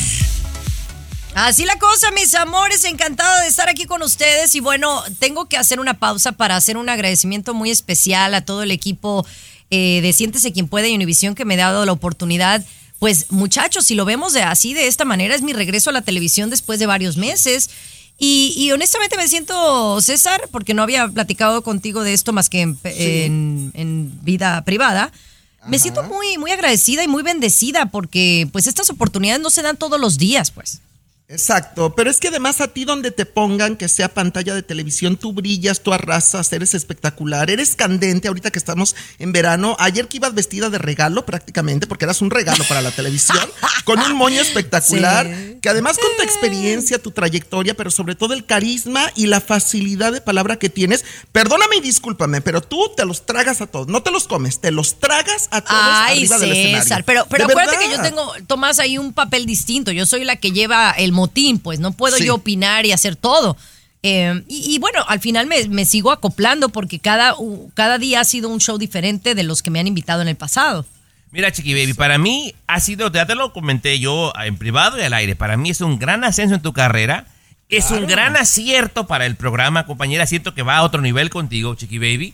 Así 1.35 1.65
la 1.65 1.77
cosa, 1.81 2.13
mis 2.13 2.33
amores, 2.37 2.85
encantada 2.85 3.43
de 3.43 3.49
estar 3.49 3.69
aquí 3.69 3.85
con 3.85 4.01
ustedes 4.03 4.55
y 4.55 4.61
bueno, 4.61 5.03
tengo 5.19 5.49
que 5.49 5.57
hacer 5.57 5.81
una 5.81 5.99
pausa 5.99 6.31
para 6.31 6.55
hacer 6.55 6.77
un 6.77 6.89
agradecimiento 6.89 7.53
muy 7.53 7.73
especial 7.73 8.33
a 8.33 8.45
todo 8.45 8.63
el 8.63 8.71
equipo 8.71 9.27
eh, 9.71 10.01
de 10.01 10.13
Siéntese 10.13 10.53
quien 10.53 10.69
puede 10.69 10.89
y 10.89 10.95
Univisión 10.95 11.35
que 11.35 11.45
me 11.45 11.55
ha 11.55 11.73
dado 11.73 11.85
la 11.85 11.91
oportunidad. 11.91 12.65
Pues 13.01 13.27
muchachos, 13.31 13.87
si 13.87 13.97
lo 13.97 14.05
vemos 14.05 14.35
de 14.35 14.43
así, 14.43 14.73
de 14.73 14.87
esta 14.87 15.05
manera, 15.05 15.35
es 15.35 15.43
mi 15.43 15.53
regreso 15.53 15.91
a 15.91 15.95
la 15.95 16.03
televisión 16.03 16.49
después 16.49 16.79
de 16.79 16.87
varios 16.87 17.17
meses. 17.17 17.71
Y, 18.19 18.53
y 18.57 18.73
honestamente 18.73 19.17
me 19.17 19.29
siento, 19.29 20.01
César, 20.01 20.49
porque 20.51 20.75
no 20.75 20.83
había 20.83 21.07
platicado 21.09 21.63
contigo 21.63 22.03
de 22.03 22.15
esto 22.15 22.33
más 22.33 22.51
que 22.51 22.63
en, 22.63 22.79
en- 23.25 23.71
en 23.75 24.25
vida 24.25 24.65
privada. 24.65 25.13
Me 25.69 25.79
siento 25.79 26.03
muy, 26.15 26.39
muy 26.39 26.51
agradecida 26.51 27.05
y 27.05 27.09
muy 27.09 27.23
bendecida 27.23 27.87
porque 27.87 28.49
pues 28.53 28.67
estas 28.67 28.91
oportunidades 28.91 29.41
no 29.43 29.51
se 29.51 29.63
dan 29.63 29.77
todos 29.77 30.01
los 30.01 30.17
días, 30.19 30.51
pues. 30.51 30.81
Exacto, 31.31 31.95
pero 31.95 32.11
es 32.11 32.21
que 32.21 32.29
además 32.29 32.63
a 32.63 32.69
ti 32.69 32.87
donde 32.87 33.11
te 33.11 33.27
pongan 33.27 33.77
que 33.77 33.89
sea 33.91 34.09
pantalla 34.15 34.55
de 34.55 34.63
televisión, 34.63 35.19
tú 35.19 35.35
brillas, 35.35 35.83
tú 35.83 35.93
arrasas, 35.93 36.51
eres 36.55 36.73
espectacular, 36.73 37.51
eres 37.51 37.77
candente 37.77 38.29
ahorita 38.29 38.51
que 38.51 38.59
estamos 38.59 38.97
en 39.19 39.33
verano. 39.33 39.77
Ayer 39.79 40.09
que 40.09 40.17
ibas 40.17 40.33
vestida 40.33 40.71
de 40.71 40.79
regalo 40.79 41.27
prácticamente, 41.27 41.87
porque 41.87 42.07
eras 42.07 42.23
un 42.23 42.31
regalo 42.31 42.65
para 42.67 42.81
la 42.81 42.93
televisión, 42.93 43.47
con 43.85 43.99
un 44.01 44.15
moño 44.15 44.41
espectacular, 44.41 45.27
Sí. 45.27 45.59
que 45.61 45.69
además 45.69 45.99
con 45.99 46.09
tu 46.17 46.23
experiencia, 46.23 46.99
tu 46.99 47.11
trayectoria, 47.11 47.75
pero 47.75 47.91
sobre 47.91 48.15
todo 48.15 48.33
el 48.33 48.47
carisma 48.47 49.13
y 49.15 49.27
la 49.27 49.43
facilidad 49.43 50.13
de 50.15 50.23
palabra 50.23 50.59
que 50.59 50.71
tienes, 50.71 51.05
perdóname 51.33 51.77
y 51.77 51.81
discúlpame, 51.81 52.41
pero 52.41 52.63
tú 52.63 52.91
te 52.97 53.05
los 53.05 53.27
tragas 53.27 53.61
a 53.61 53.67
todos, 53.67 53.87
no 53.89 54.03
te 54.03 54.11
los 54.11 54.27
comes, 54.29 54.61
te 54.61 54.71
los 54.71 54.99
tragas 54.99 55.49
a 55.51 55.61
todos 55.61 55.79
Ay, 55.79 56.21
arriba 56.21 56.39
del 56.39 56.53
escenario. 56.53 56.83
César, 56.83 57.05
pero, 57.05 57.27
pero 57.29 57.45
acuérdate 57.45 57.85
que 57.85 57.91
yo 57.91 58.01
tengo, 58.01 58.33
Tomás, 58.47 58.79
ahí 58.79 58.97
un 58.97 59.13
papel 59.13 59.45
distinto. 59.45 59.93
Yo 59.93 60.07
soy 60.07 60.25
la 60.25 60.37
que 60.37 60.53
lleva 60.53 60.93
el 60.93 61.18
motín, 61.19 61.59
pues 61.59 61.81
no 61.81 61.93
puedo 61.93 62.17
Sí. 62.17 62.25
yo 62.27 62.37
opinar 62.37 62.87
y 62.87 62.93
hacer 62.93 63.17
todo. 63.17 63.57
Eh, 64.03 64.43
y, 64.49 64.75
y 64.75 64.79
bueno, 64.79 65.05
al 65.09 65.21
final 65.21 65.47
me, 65.47 65.67
me 65.69 65.85
sigo 65.85 66.13
acoplando 66.13 66.69
porque 66.69 66.99
cada, 67.01 67.35
cada 67.75 67.99
día 67.99 68.21
ha 68.21 68.25
sido 68.25 68.49
un 68.49 68.61
show 68.61 68.79
diferente 68.79 69.35
de 69.35 69.43
los 69.43 69.61
que 69.63 69.71
me 69.71 69.81
han 69.81 69.87
invitado 69.89 70.23
en 70.23 70.29
el 70.29 70.37
pasado. 70.37 70.87
Mira, 71.31 71.51
Chiqui 71.53 71.75
Baby, 71.75 71.95
para 71.95 72.17
mí 72.17 72.55
ha 72.69 72.81
sido, 72.81 73.11
ya 73.13 73.27
te 73.27 73.35
lo 73.35 73.53
comenté 73.53 73.99
yo 73.99 74.33
en 74.43 74.57
privado 74.57 74.99
y 74.99 75.03
al 75.03 75.13
aire, 75.13 75.37
para 75.37 75.57
mí 75.57 75.71
es 75.71 75.81
un 75.81 75.99
gran 75.99 76.25
ascenso 76.25 76.55
en 76.55 76.63
tu 76.63 76.73
carrera, 76.73 77.27
es 77.69 77.91
un 77.91 78.07
gran 78.07 78.37
acierto 78.37 79.07
para 79.07 79.27
el 79.27 79.37
programa, 79.37 79.85
compañera, 79.85 80.25
siento 80.27 80.55
que 80.55 80.63
va 80.63 80.79
a 80.79 80.83
otro 80.85 81.03
nivel 81.03 81.29
contigo, 81.29 81.75
Chiqui 81.75 81.99
Baby. 81.99 82.33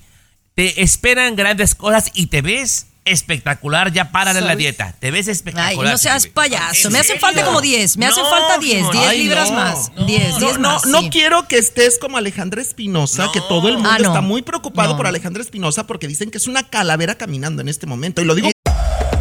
Te 0.54 0.82
esperan 0.82 1.34
grandes 1.34 1.74
cosas 1.74 2.12
y 2.14 2.26
te 2.26 2.40
ves 2.40 2.86
espectacular. 3.04 3.92
Ya 3.92 4.10
párale 4.10 4.40
la 4.40 4.46
¿Sabes? 4.48 4.58
dieta. 4.58 4.94
Te 4.98 5.10
ves 5.10 5.28
Ay, 5.28 5.32
espectacular. 5.32 5.92
no 5.92 5.98
seas 5.98 6.26
payaso. 6.26 6.88
¿En 6.88 6.92
Me 6.92 6.98
hacen 7.00 7.18
falta 7.20 7.44
como 7.44 7.60
10. 7.60 7.96
Me 7.96 8.06
hacen 8.06 8.24
falta 8.24 8.58
10. 8.58 8.76
Jimmy, 8.86 8.92
10 8.92 9.06
Ay, 9.08 9.18
libras 9.24 9.50
no. 9.50 9.56
más. 9.56 9.92
No, 9.96 10.04
10, 10.06 10.30
No, 10.32 10.38
10 10.38 10.58
no, 10.58 10.68
más. 10.72 10.86
no 10.86 11.00
sí. 11.00 11.10
quiero 11.10 11.46
que 11.48 11.58
estés 11.58 11.98
como 11.98 12.16
Alejandra 12.16 12.60
Espinosa, 12.62 13.28
que 13.32 13.40
todo 13.42 13.68
el 13.68 13.74
mundo 13.74 13.90
Ah, 13.92 13.98
no. 13.98 14.08
está 14.08 14.20
muy 14.20 14.42
preocupado 14.42 14.92
No. 14.92 14.96
por 14.96 15.06
Alejandra 15.06 15.42
Espinosa 15.42 15.86
porque 15.86 16.08
dicen 16.08 16.30
que 16.30 16.38
es 16.38 16.46
una 16.46 16.68
calavera 16.68 17.14
caminando 17.16 17.62
en 17.62 17.68
este 17.68 17.86
momento. 17.86 18.22
Y 18.22 18.24
lo 18.24 18.34
digo 18.34 18.50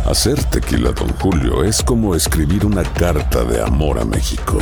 Hacer 0.06 0.44
tequila, 0.46 0.92
Don 0.92 1.10
Julio, 1.18 1.64
es 1.64 1.82
como 1.82 2.14
escribir 2.16 2.66
una 2.66 2.84
carta 2.84 3.44
de 3.46 3.62
amor 3.62 4.00
a 4.00 4.06
México. 4.06 4.60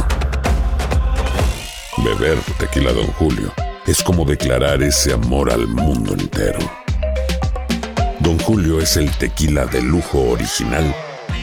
Beber 1.97 2.37
tequila, 2.57 2.93
Don 2.93 3.07
Julio, 3.13 3.51
es 3.85 4.01
como 4.03 4.23
declarar 4.23 4.81
ese 4.83 5.13
amor 5.13 5.51
al 5.51 5.67
mundo 5.67 6.13
entero. 6.13 6.59
Don 8.23 8.37
Julio 8.39 8.79
es 8.79 8.97
el 8.97 9.09
tequila 9.17 9.65
de 9.65 9.81
lujo 9.81 10.19
original, 10.29 10.95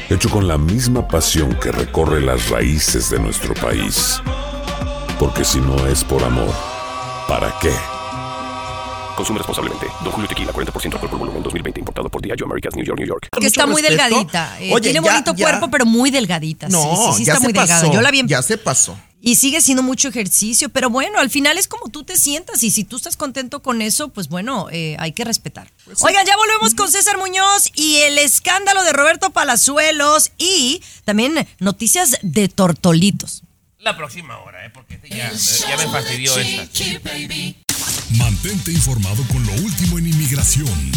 hecho 0.09 0.31
con 0.31 0.47
la 0.47 0.59
misma 0.59 1.07
pasión 1.09 1.55
que 1.61 1.73
recorre 1.73 2.21
las 2.21 2.49
raíces 2.51 3.11
de 3.11 3.19
nuestro 3.19 3.55
país. 3.55 4.21
Porque 5.19 5.45
si 5.45 5.59
no 5.61 5.87
es 5.89 6.05
por 6.05 6.23
amor, 6.23 6.55
¿para 7.27 7.53
qué? 7.61 7.73
Consume 9.17 9.39
responsablemente. 9.39 9.87
Don 10.05 10.13
Julio 10.13 10.29
Tequila, 10.29 10.53
40% 10.53 10.93
alcohol 10.95 11.11
por 11.11 11.19
volumen, 11.19 11.43
2020. 11.43 11.81
Importado 11.81 12.09
por 12.09 12.23
Diageo 12.23 12.47
Americas, 12.47 12.77
New 12.77 12.85
York, 12.85 12.99
New 13.01 13.09
York. 13.09 13.29
Que 13.41 13.47
está 13.49 13.67
muy 13.67 13.83
delgadita. 13.83 14.57
Eh, 14.61 14.71
Oye, 14.73 14.93
tiene 14.93 15.05
ya- 15.05 15.13
bonito 15.13 15.35
ya- 15.35 15.45
cuerpo, 15.51 15.69
pero 15.69 15.85
muy 15.85 16.13
delgadita. 16.13 16.69
No, 16.69 16.81
sí, 16.83 16.89
sí, 16.89 17.13
sí 17.19 17.25
ya 17.25 17.33
está 17.33 17.41
se 17.41 17.47
muy 17.49 17.53
pasó. 17.55 17.67
delgada. 17.75 17.93
Yo 17.95 18.01
la 18.01 18.11
vi 18.13 18.21
en- 18.21 18.29
Ya 18.29 18.41
se 18.43 18.57
pasó. 18.59 18.97
Y 19.21 19.37
sigue 19.37 19.61
siendo 19.61 19.83
mucho 19.83 20.09
ejercicio, 20.09 20.69
pero 20.69 20.91
bueno, 20.91 21.19
al 21.19 21.29
final 21.29 21.59
es 21.59 21.67
como 21.67 21.89
tú 21.89 22.05
te 22.05 22.17
sientas 22.17 22.63
y 22.63 22.71
si 22.71 22.85
tú 22.85 22.97
estás 22.97 23.17
contento 23.17 23.63
con 23.63 23.83
eso, 23.83 24.09
pues 24.09 24.29
bueno, 24.29 24.69
eh, 24.71 24.97
hay 25.01 25.13
que 25.13 25.25
respetar. 25.25 25.73
Oigan, 26.01 26.25
ya 26.25 26.37
volvemos 26.37 26.75
con 26.75 26.91
César 26.91 27.19
Muñoz 27.19 27.71
y 27.75 27.97
el 27.97 28.19
escándalo 28.19 28.85
de 28.85 28.93
Roberto 28.93 29.31
Palazuelos 29.31 30.31
y 30.39 30.83
también 31.05 31.49
noticias 31.59 32.19
de 32.23 32.49
tortolitos. 32.49 33.43
La 33.81 33.97
próxima 33.97 34.39
hora, 34.39 34.67
¿eh? 34.67 34.71
Porque 34.71 34.95
este 34.95 35.09
ya, 35.09 35.33
ya 35.33 35.77
me 35.77 35.87
fastidió 35.89 36.37
esta. 36.37 36.69
Mantente 38.17 38.73
informado 38.73 39.23
con 39.29 39.45
lo 39.47 39.53
último 39.53 39.99
en 39.99 40.09
inmigración. 40.09 40.93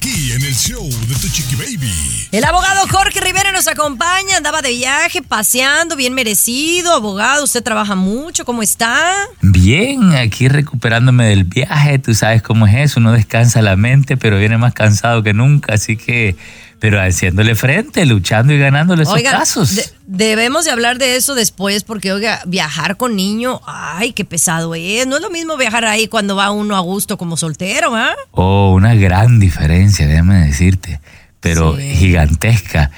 Aquí 0.00 0.32
en 0.32 0.42
el 0.42 0.54
show 0.54 0.88
de 0.88 1.14
Tu 1.14 1.28
Chiqui 1.28 1.56
Baby. 1.56 1.92
El 2.32 2.42
abogado 2.44 2.86
Jorge 2.88 3.20
Rivera 3.20 3.52
nos 3.52 3.68
acompaña, 3.68 4.38
andaba 4.38 4.62
de 4.62 4.70
viaje, 4.70 5.20
paseando, 5.20 5.94
bien 5.94 6.14
merecido. 6.14 6.94
Abogado, 6.94 7.44
usted 7.44 7.62
trabaja 7.62 7.96
mucho, 7.96 8.46
¿cómo 8.46 8.62
está? 8.62 9.12
Bien, 9.42 10.14
aquí 10.14 10.48
recuperándome 10.48 11.26
del 11.26 11.44
viaje, 11.44 11.98
tú 11.98 12.14
sabes 12.14 12.40
cómo 12.40 12.66
es 12.66 12.76
eso, 12.76 12.98
uno 12.98 13.12
descansa 13.12 13.60
la 13.60 13.76
mente, 13.76 14.16
pero 14.16 14.38
viene 14.38 14.56
más 14.56 14.72
cansado 14.72 15.22
que 15.22 15.34
nunca, 15.34 15.74
así 15.74 15.98
que, 15.98 16.34
pero 16.80 17.00
haciéndole 17.00 17.54
frente, 17.54 18.04
luchando 18.06 18.52
y 18.52 18.58
ganándole 18.58 19.02
esos 19.04 19.14
Oigan, 19.14 19.38
casos. 19.38 19.76
de- 19.76 19.84
debemos 20.06 20.64
de 20.64 20.70
hablar 20.72 20.98
de 20.98 21.14
eso 21.16 21.34
después 21.34 21.84
porque, 21.84 22.10
oiga, 22.12 22.40
viajar 22.46 22.96
con 22.96 23.14
niño, 23.14 23.60
ay, 23.66 24.12
qué 24.12 24.24
pesado 24.24 24.74
es. 24.74 25.06
No 25.06 25.16
es 25.16 25.22
lo 25.22 25.30
mismo 25.30 25.56
viajar 25.56 25.84
ahí 25.84 26.08
cuando 26.08 26.34
va 26.36 26.50
uno 26.50 26.74
a 26.76 26.80
gusto 26.80 27.16
como 27.18 27.36
soltero, 27.36 27.94
¿ah? 27.94 28.14
Oh, 28.32 28.72
una 28.74 28.94
gran 28.94 29.38
diferencia, 29.38 30.06
déjame 30.08 30.46
decirte, 30.46 31.00
pero 31.40 31.76
Sí. 31.76 31.82
gigantesca, 31.96 32.90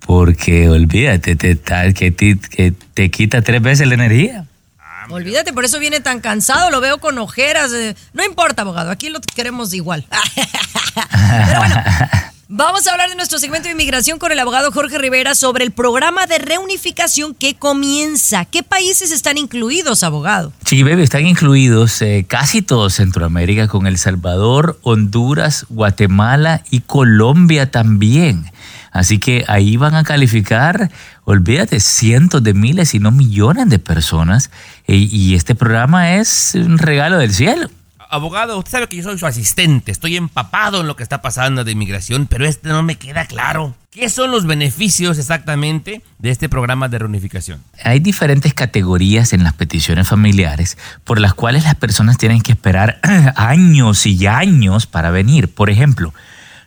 porque 0.00 0.68
olvídate, 0.68 1.36
te, 1.36 1.56
que, 1.94 2.12
que 2.14 2.72
te 2.94 3.10
quita 3.10 3.40
tres 3.42 3.62
veces 3.62 3.86
la 3.86 3.94
energía. 3.94 4.44
Olvídate, 5.10 5.54
por 5.54 5.64
eso 5.64 5.78
viene 5.78 6.00
tan 6.00 6.20
cansado, 6.20 6.70
lo 6.70 6.80
veo 6.82 6.98
con 6.98 7.16
ojeras. 7.18 7.72
eh, 7.72 7.94
No 8.12 8.24
importa, 8.24 8.60
abogado, 8.62 8.90
aquí 8.90 9.08
lo 9.08 9.20
queremos 9.34 9.72
igual. 9.72 10.04
Pero 11.46 11.58
bueno, 11.60 11.82
vamos 12.48 12.86
a 12.86 12.92
hablar 12.92 13.10
de 13.10 13.16
nuestro 13.16 13.38
segmento 13.38 13.68
de 13.68 13.72
inmigración 13.72 14.18
con 14.18 14.32
el 14.32 14.38
abogado 14.38 14.72
Jorge 14.72 14.98
Rivera 14.98 15.34
sobre 15.34 15.64
el 15.64 15.70
programa 15.70 16.26
de 16.26 16.38
reunificación 16.38 17.34
que 17.34 17.54
comienza. 17.54 18.44
¿Qué 18.46 18.62
países 18.62 19.12
están 19.12 19.36
incluidos, 19.36 20.02
abogado? 20.02 20.52
Chiqui 20.64 20.82
Baby, 20.82 21.02
están 21.02 21.26
incluidos 21.26 22.00
eh, 22.02 22.24
casi 22.26 22.62
todo 22.62 22.90
Centroamérica 22.90 23.68
con 23.68 23.86
El 23.86 23.98
Salvador, 23.98 24.78
Honduras, 24.82 25.66
Guatemala 25.68 26.62
y 26.70 26.80
Colombia 26.80 27.70
también. 27.70 28.50
Así 28.90 29.18
que 29.18 29.44
ahí 29.48 29.76
van 29.76 29.94
a 29.94 30.02
calificar, 30.02 30.90
olvídate, 31.24 31.78
cientos 31.78 32.42
de 32.42 32.54
miles 32.54 32.94
y 32.94 32.98
no 32.98 33.10
millones 33.10 33.68
de 33.68 33.78
personas. 33.78 34.50
E- 34.86 34.96
y 34.96 35.34
este 35.34 35.54
programa 35.54 36.14
es 36.14 36.54
un 36.54 36.78
regalo 36.78 37.18
del 37.18 37.32
cielo. 37.34 37.68
Abogado, 38.10 38.56
usted 38.56 38.70
sabe 38.70 38.86
que 38.88 38.96
yo 38.96 39.02
soy 39.02 39.18
su 39.18 39.26
asistente. 39.26 39.92
Estoy 39.92 40.16
empapado 40.16 40.80
en 40.80 40.86
lo 40.86 40.96
que 40.96 41.02
está 41.02 41.20
pasando 41.20 41.62
de 41.62 41.72
inmigración, 41.72 42.26
pero 42.26 42.46
este 42.46 42.70
no 42.70 42.82
me 42.82 42.96
queda 42.96 43.26
claro. 43.26 43.74
¿Qué 43.90 44.08
son 44.08 44.30
los 44.30 44.46
beneficios 44.46 45.18
exactamente 45.18 46.02
de 46.18 46.30
este 46.30 46.48
programa 46.48 46.88
de 46.88 46.98
reunificación? 46.98 47.62
Hay 47.84 48.00
diferentes 48.00 48.54
categorías 48.54 49.34
en 49.34 49.44
las 49.44 49.52
peticiones 49.52 50.08
familiares 50.08 50.78
por 51.04 51.20
las 51.20 51.34
cuales 51.34 51.64
las 51.64 51.74
personas 51.74 52.16
tienen 52.16 52.40
que 52.40 52.52
esperar 52.52 52.98
años 53.36 54.06
y 54.06 54.26
años 54.26 54.86
para 54.86 55.10
venir. 55.10 55.52
Por 55.52 55.68
ejemplo, 55.68 56.14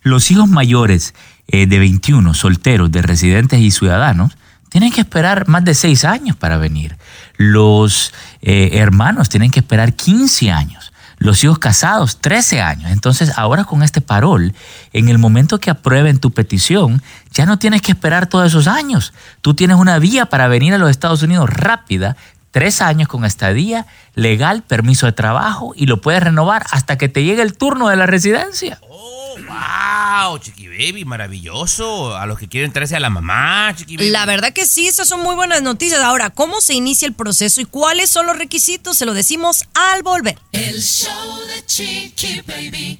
los 0.03 0.29
hijos 0.29 0.47
mayores 0.47 1.15
eh, 1.47 1.65
de 1.65 1.79
21, 1.79 2.33
solteros, 2.35 2.91
de 2.91 3.01
residentes 3.01 3.59
y 3.59 3.71
ciudadanos, 3.71 4.37
tienen 4.69 4.91
que 4.91 5.01
esperar 5.01 5.47
más 5.47 5.65
de 5.65 5.73
6 5.73 6.05
años 6.05 6.35
para 6.37 6.57
venir. 6.57 6.97
Los 7.35 8.13
eh, 8.41 8.69
hermanos 8.73 9.27
tienen 9.27 9.51
que 9.51 9.59
esperar 9.59 9.93
15 9.93 10.51
años. 10.51 10.90
Los 11.21 11.43
hijos 11.43 11.59
casados, 11.59 12.17
13 12.17 12.61
años. 12.61 12.89
Entonces, 12.89 13.33
ahora 13.37 13.63
con 13.63 13.83
este 13.83 14.01
parol, 14.01 14.55
en 14.91 15.07
el 15.07 15.19
momento 15.19 15.59
que 15.59 15.69
aprueben 15.69 16.17
tu 16.17 16.31
petición, 16.31 17.03
ya 17.31 17.45
no 17.45 17.59
tienes 17.59 17.83
que 17.83 17.91
esperar 17.91 18.25
todos 18.25 18.47
esos 18.47 18.67
años. 18.67 19.13
Tú 19.41 19.53
tienes 19.53 19.77
una 19.77 19.99
vía 19.99 20.25
para 20.25 20.47
venir 20.47 20.73
a 20.73 20.79
los 20.79 20.89
Estados 20.89 21.21
Unidos 21.21 21.47
rápida, 21.47 22.17
tres 22.49 22.81
años 22.81 23.07
con 23.07 23.23
estadía, 23.23 23.85
legal, 24.15 24.63
permiso 24.63 25.05
de 25.05 25.11
trabajo 25.11 25.73
y 25.75 25.85
lo 25.85 26.01
puedes 26.01 26.23
renovar 26.23 26.65
hasta 26.71 26.97
que 26.97 27.07
te 27.07 27.23
llegue 27.23 27.43
el 27.43 27.55
turno 27.55 27.89
de 27.89 27.97
la 27.97 28.07
residencia. 28.07 28.79
Oh, 28.89 29.20
wow, 29.47 30.37
Chiqui 30.39 30.67
Baby, 30.67 31.05
maravilloso. 31.05 32.15
A 32.15 32.25
los 32.25 32.37
que 32.39 32.47
quieren 32.47 32.71
traerse 32.71 32.95
a 32.95 32.99
la 32.99 33.09
mamá, 33.09 33.73
Chiqui 33.75 33.97
Baby. 33.97 34.09
La 34.09 34.25
verdad 34.25 34.53
que 34.53 34.65
sí, 34.65 34.87
esas 34.87 35.07
son 35.07 35.21
muy 35.21 35.35
buenas 35.35 35.61
noticias. 35.61 36.01
Ahora, 36.01 36.29
¿cómo 36.29 36.61
se 36.61 36.73
inicia 36.73 37.07
el 37.07 37.13
proceso 37.13 37.61
y 37.61 37.65
cuáles 37.65 38.09
son 38.09 38.25
los 38.25 38.37
requisitos? 38.37 38.97
Se 38.97 39.05
lo 39.05 39.13
decimos 39.13 39.65
al 39.73 40.03
volver. 40.03 40.37
El 40.51 40.81
show 40.81 41.39
de 41.47 41.65
Chiqui 41.65 42.41
Baby. 42.41 42.99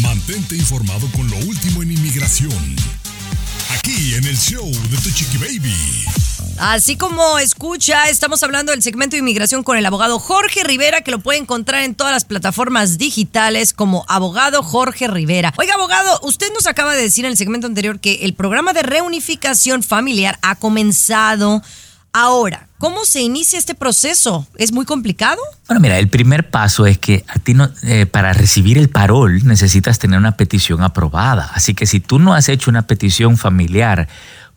Mantente 0.00 0.56
informado 0.56 1.08
con 1.12 1.30
lo 1.30 1.36
último 1.38 1.82
en 1.82 1.92
inmigración. 1.92 2.76
Aquí 3.70 4.14
en 4.14 4.24
el 4.24 4.36
show 4.36 4.70
de 4.70 4.96
Tu 4.98 5.10
Chiqui 5.10 5.38
Baby. 5.38 6.33
Así 6.58 6.96
como 6.96 7.38
escucha, 7.38 8.08
estamos 8.08 8.42
hablando 8.42 8.70
del 8.70 8.82
segmento 8.82 9.16
de 9.16 9.20
inmigración 9.20 9.64
con 9.64 9.76
el 9.76 9.84
abogado 9.86 10.18
Jorge 10.18 10.62
Rivera, 10.62 11.00
que 11.00 11.10
lo 11.10 11.18
puede 11.18 11.38
encontrar 11.38 11.82
en 11.82 11.94
todas 11.94 12.12
las 12.12 12.24
plataformas 12.24 12.96
digitales 12.96 13.72
como 13.72 14.04
abogado 14.08 14.62
Jorge 14.62 15.08
Rivera. 15.08 15.52
Oiga, 15.56 15.74
abogado, 15.74 16.20
usted 16.22 16.46
nos 16.54 16.66
acaba 16.66 16.94
de 16.94 17.02
decir 17.02 17.24
en 17.24 17.32
el 17.32 17.36
segmento 17.36 17.66
anterior 17.66 17.98
que 17.98 18.24
el 18.24 18.34
programa 18.34 18.72
de 18.72 18.82
reunificación 18.82 19.82
familiar 19.82 20.38
ha 20.42 20.54
comenzado. 20.54 21.60
Ahora, 22.12 22.68
¿cómo 22.78 23.04
se 23.04 23.20
inicia 23.20 23.58
este 23.58 23.74
proceso? 23.74 24.46
¿Es 24.56 24.70
muy 24.70 24.84
complicado? 24.84 25.42
Bueno, 25.66 25.80
mira, 25.80 25.98
el 25.98 26.08
primer 26.08 26.48
paso 26.48 26.86
es 26.86 26.96
que 26.96 27.24
a 27.26 27.40
ti 27.40 27.54
no, 27.54 27.68
eh, 27.82 28.06
para 28.06 28.32
recibir 28.32 28.78
el 28.78 28.88
parol 28.88 29.44
necesitas 29.44 29.98
tener 29.98 30.20
una 30.20 30.36
petición 30.36 30.82
aprobada. 30.82 31.50
Así 31.54 31.74
que 31.74 31.86
si 31.86 31.98
tú 31.98 32.20
no 32.20 32.32
has 32.32 32.48
hecho 32.48 32.70
una 32.70 32.86
petición 32.86 33.36
familiar 33.36 34.06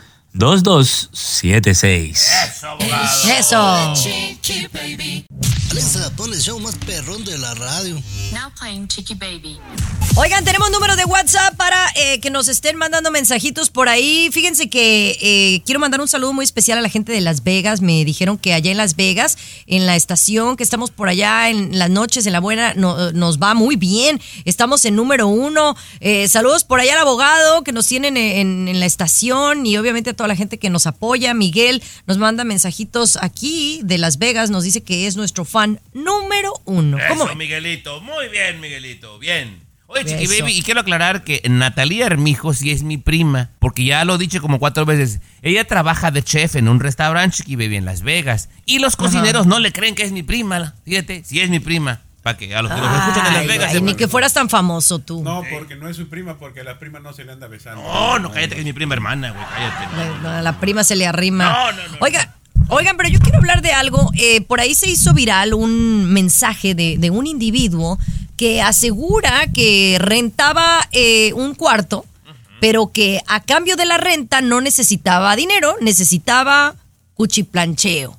Eso. 3.38 3.94
Chiqui 3.96 4.68
Baby. 4.72 5.26
Alexa, 5.72 6.12
pon 6.16 6.32
el 6.34 6.40
show 6.40 6.60
más 6.60 6.76
perrón 6.86 7.24
de 7.26 7.38
la 7.38 7.54
radio. 7.56 7.96
Now 8.32 8.52
playing 8.60 8.88
Chiqui 8.88 9.16
Baby. 9.16 9.60
Oigan, 10.16 10.44
tenemos 10.44 10.70
número 10.72 10.96
de 10.96 11.06
WhatsApp 11.06 11.56
para 11.56 11.78
eh, 11.96 12.20
que 12.20 12.30
nos 12.30 12.48
estén 12.48 12.76
mandando 12.76 13.12
mensajitos 13.12 13.70
por 13.70 13.88
ahí. 13.90 14.30
Fíjense 14.32 14.70
que 14.70 15.18
eh, 15.22 15.62
quiero 15.66 15.80
mandar 15.80 16.02
un 16.02 16.08
saludo 16.08 16.34
muy 16.34 16.44
especial 16.44 16.78
a 16.78 16.82
la 16.82 16.90
gente 16.90 17.12
de 17.12 17.22
Las 17.22 17.44
Vegas. 17.44 17.82
Me 17.82 18.04
dijeron 18.04 18.38
que 18.38 18.54
allá 18.54 18.72
en 18.72 18.78
Las 18.78 18.96
Vegas, 18.96 19.38
en 19.68 19.86
la 19.86 19.96
estación, 19.96 20.58
que 20.58 20.64
estamos 20.64 20.92
por 20.92 21.08
allá 21.10 21.50
en 21.50 21.78
las 21.78 21.90
noches, 21.90 22.26
en 22.26 22.34
la 22.34 22.40
buena, 22.40 22.74
no- 22.76 23.12
nos 23.14 23.40
va 23.40 23.54
muy 23.54 23.76
bien. 23.78 24.20
Estamos 24.46 24.84
en 24.86 24.96
número 24.96 25.28
uno. 25.28 25.76
Eh, 26.02 26.28
saludos 26.28 26.64
por 26.64 26.80
allá 26.80 26.94
al 26.94 27.00
abogado 27.00 27.64
que 27.64 27.72
nos 27.72 27.88
tienen 27.88 28.18
en, 28.18 28.68
en 28.68 28.80
la 28.80 28.86
estación 28.88 29.66
y 29.66 29.78
obviamente 29.78 30.10
a 30.10 30.16
toda 30.20 30.28
la 30.28 30.36
gente 30.36 30.60
que 30.60 30.70
nos 30.70 30.86
apoya. 30.86 31.34
Miguel 31.34 31.82
nos 32.06 32.18
manda 32.18 32.44
mensajitos 32.44 33.18
aquí 33.22 33.80
de 33.86 33.98
Las 33.98 34.18
Vegas. 34.18 34.50
Nos 34.50 34.66
dice 34.66 34.84
que 34.84 35.08
es 35.08 35.16
nuestro 35.16 35.46
fan 35.46 35.80
número 35.94 36.52
uno. 36.66 36.98
¿Cómo 37.08 37.24
Eso? 37.24 37.36
Miguelito. 37.36 38.02
Muy 38.02 38.28
bien, 38.28 38.60
Miguelito. 38.60 39.18
Bien. 39.18 39.62
Oye, 39.88 40.04
Chiqui 40.04 40.26
Eso. 40.26 40.44
Baby, 40.44 40.58
y 40.58 40.62
quiero 40.62 40.82
aclarar 40.82 41.24
que 41.24 41.42
Natalia 41.50 42.06
Hermijo 42.06 42.54
sí 42.54 42.70
es 42.70 42.84
mi 42.84 42.98
prima, 42.98 43.52
porque 43.60 43.86
ya 43.86 44.04
lo 44.04 44.16
he 44.16 44.18
dicho 44.18 44.42
como 44.42 44.60
cuatro 44.60 44.86
veces. 44.86 45.22
Ella 45.42 45.64
trabaja 45.64 46.12
de 46.12 46.22
chef 46.22 46.58
en 46.58 46.68
un 46.68 46.82
restaurante, 46.82 47.38
Chiqui 47.38 47.56
Baby, 47.56 47.78
en 47.78 47.86
Las 47.86 48.02
Vegas. 48.02 48.50
Y 48.66 48.80
los 48.80 48.98
cocineros 48.98 49.48
no 49.48 49.60
le 49.60 49.72
creen 49.72 49.96
que 49.96 50.04
es 50.04 50.12
mi 50.12 50.22
prima. 50.22 50.76
Fíjate, 50.84 51.24
sí 51.24 51.40
es 51.40 51.50
mi 51.50 51.60
prima. 51.62 52.02
Para 52.30 52.38
que 52.38 52.56
a 52.56 52.62
los 52.62 52.72
que 52.72 52.80
nos 52.80 52.98
escuchan 53.00 53.26
en 53.28 53.34
Las 53.34 53.48
Vegas. 53.48 53.72
ay, 53.74 53.82
ni 53.82 53.96
que 53.96 54.08
fueras 54.08 54.34
tan 54.34 54.50
famoso 54.50 55.00
tú. 55.00 55.24
No, 55.24 55.44
porque 55.52 55.76
no 55.76 55.90
es 55.90 55.98
su 55.98 56.08
prima, 56.08 56.38
porque 56.38 56.62
a 56.62 56.64
la 56.64 56.78
prima 56.80 57.00
no 57.00 57.12
se 57.14 57.24
le 57.24 57.32
anda 57.32 57.48
besando. 57.48 57.82
No, 57.82 58.20
no, 58.20 58.32
cállate 58.32 58.56
que 58.56 58.62
es 58.62 58.66
mi 58.66 58.74
prima 58.74 58.94
hermana, 58.94 59.32
güey, 59.32 59.44
cállate. 59.46 60.22
La, 60.24 60.42
la 60.42 60.60
prima 60.60 60.84
se 60.84 60.96
le 60.96 61.08
arrima. 61.08 61.46
No, 61.46 61.72
no, 61.72 61.88
no. 61.88 61.98
Oiga, 62.02 62.36
oigan, 62.70 62.98
pero 62.98 63.10
yo 63.10 63.20
quiero 63.20 63.40
hablar 63.40 63.62
de 63.62 63.72
algo. 63.72 64.12
Eh, 64.18 64.42
por 64.42 64.60
ahí 64.60 64.76
se 64.76 64.88
hizo 64.88 65.14
viral 65.14 65.54
un 65.54 66.06
mensaje 66.12 66.76
de, 66.76 66.98
de 66.98 67.10
un 67.10 67.26
individuo 67.26 67.98
que 68.38 68.62
asegura 68.62 69.48
que 69.54 69.98
rentaba 70.00 70.88
eh, 70.92 71.34
un 71.34 71.56
cuarto, 71.56 72.06
pero 72.62 72.92
que 72.92 73.22
a 73.28 73.40
cambio 73.42 73.76
de 73.76 73.86
la 73.86 73.98
renta 73.98 74.42
no 74.42 74.62
necesitaba 74.62 75.36
dinero, 75.36 75.76
necesitaba 75.82 76.76
cuchiplancheo. 77.16 78.19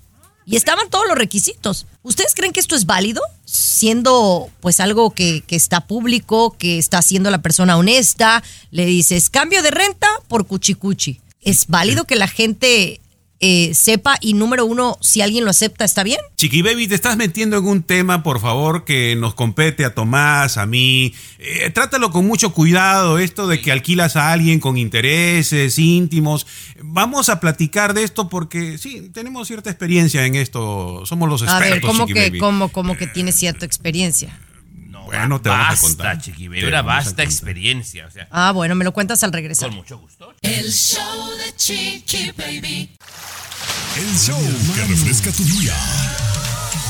Y 0.50 0.56
estaban 0.56 0.90
todos 0.90 1.06
los 1.06 1.16
requisitos. 1.16 1.86
¿Ustedes 2.02 2.34
creen 2.34 2.52
que 2.52 2.58
esto 2.58 2.74
es 2.74 2.84
válido? 2.84 3.22
Siendo 3.44 4.50
pues 4.58 4.80
algo 4.80 5.12
que, 5.12 5.44
que 5.46 5.54
está 5.54 5.86
público, 5.86 6.56
que 6.58 6.76
está 6.76 6.98
haciendo 6.98 7.30
la 7.30 7.40
persona 7.40 7.76
honesta, 7.76 8.42
le 8.72 8.84
dices 8.84 9.30
cambio 9.30 9.62
de 9.62 9.70
renta 9.70 10.08
por 10.26 10.48
cuchicuchi. 10.48 11.20
¿Es 11.40 11.68
válido 11.68 12.04
que 12.04 12.16
la 12.16 12.26
gente 12.26 13.00
eh, 13.42 13.72
sepa 13.72 14.18
y 14.20 14.34
número 14.34 14.66
uno, 14.66 14.98
si 15.00 15.22
alguien 15.22 15.44
lo 15.44 15.50
acepta, 15.50 15.86
está 15.86 16.02
bien? 16.02 16.20
Chiqui 16.36 16.60
Baby, 16.60 16.88
te 16.88 16.94
estás 16.94 17.16
metiendo 17.16 17.56
en 17.56 17.66
un 17.66 17.82
tema, 17.82 18.22
por 18.22 18.38
favor, 18.38 18.84
que 18.84 19.16
nos 19.16 19.32
compete 19.32 19.86
a 19.86 19.94
Tomás, 19.94 20.58
a 20.58 20.66
mí. 20.66 21.14
Eh, 21.38 21.70
trátalo 21.70 22.10
con 22.10 22.26
mucho 22.26 22.52
cuidado, 22.52 23.18
esto 23.18 23.46
de 23.46 23.62
que 23.62 23.72
alquilas 23.72 24.16
a 24.16 24.32
alguien 24.32 24.60
con 24.60 24.76
intereses 24.76 25.78
íntimos. 25.78 26.46
Vamos 26.92 27.28
a 27.28 27.40
platicar 27.40 27.94
de 27.94 28.02
esto 28.04 28.28
porque 28.28 28.76
sí, 28.78 29.10
tenemos 29.12 29.46
cierta 29.48 29.70
experiencia 29.70 30.24
en 30.26 30.34
esto. 30.34 31.04
Somos 31.06 31.28
los 31.28 31.42
A 31.42 31.44
expertos, 31.44 31.70
ver, 31.70 31.80
¿cómo 31.82 32.06
Chiqui 32.06 32.14
que, 32.14 32.26
Baby. 32.28 32.38
cómo, 32.38 32.68
cómo 32.70 32.96
que 32.96 33.06
tiene 33.06 33.32
cierta 33.32 33.64
experiencia? 33.64 34.36
Bueno, 35.06 35.40
te 35.40 35.48
vamos 35.48 35.66
a 35.66 35.70
Basta, 35.70 35.86
contar. 35.88 36.20
Chiqui 36.20 36.48
Baby, 36.48 36.60
Te 36.60 36.68
una 36.68 36.78
a 36.80 36.82
vasta 36.82 37.22
experiencia. 37.22 38.06
O 38.06 38.10
sea, 38.10 38.28
Ah, 38.30 38.52
bueno, 38.52 38.74
me 38.76 38.84
lo 38.84 38.92
cuentas 38.92 39.22
al 39.24 39.32
regresar. 39.32 39.68
con 39.68 39.78
mucho 39.78 39.98
gusto. 39.98 40.32
El 40.42 40.70
show 40.70 41.30
de 41.36 41.56
Chiqui 41.56 42.30
Baby. 42.36 42.90
El 43.96 44.18
show 44.18 44.38
que 44.74 44.84
refresca 44.84 45.32
tu 45.32 45.42
día. 45.44 45.74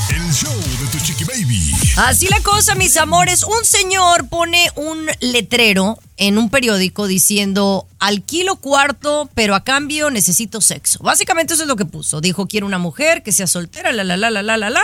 El 0.09 0.33
show 0.33 0.53
de 0.53 0.87
tu 0.91 0.99
chiqui 1.03 1.23
baby. 1.23 1.73
Así 1.97 2.27
la 2.27 2.39
cosa, 2.41 2.75
mis 2.75 2.97
amores. 2.97 3.43
Un 3.43 3.65
señor 3.65 4.27
pone 4.27 4.69
un 4.75 5.07
letrero 5.19 5.97
en 6.17 6.37
un 6.37 6.49
periódico 6.49 7.07
diciendo 7.07 7.87
alquilo 7.99 8.57
cuarto, 8.57 9.29
pero 9.33 9.55
a 9.55 9.63
cambio 9.63 10.09
necesito 10.09 10.61
sexo. 10.61 10.99
Básicamente 10.99 11.53
eso 11.53 11.63
es 11.63 11.67
lo 11.67 11.75
que 11.75 11.85
puso. 11.85 12.21
Dijo 12.21 12.47
quiero 12.47 12.65
una 12.65 12.77
mujer 12.77 13.23
que 13.23 13.31
sea 13.31 13.47
soltera, 13.47 13.91
la 13.91 14.03
la 14.03 14.17
la 14.17 14.29
la 14.29 14.43
la 14.43 14.57
la 14.57 14.69
la. 14.69 14.83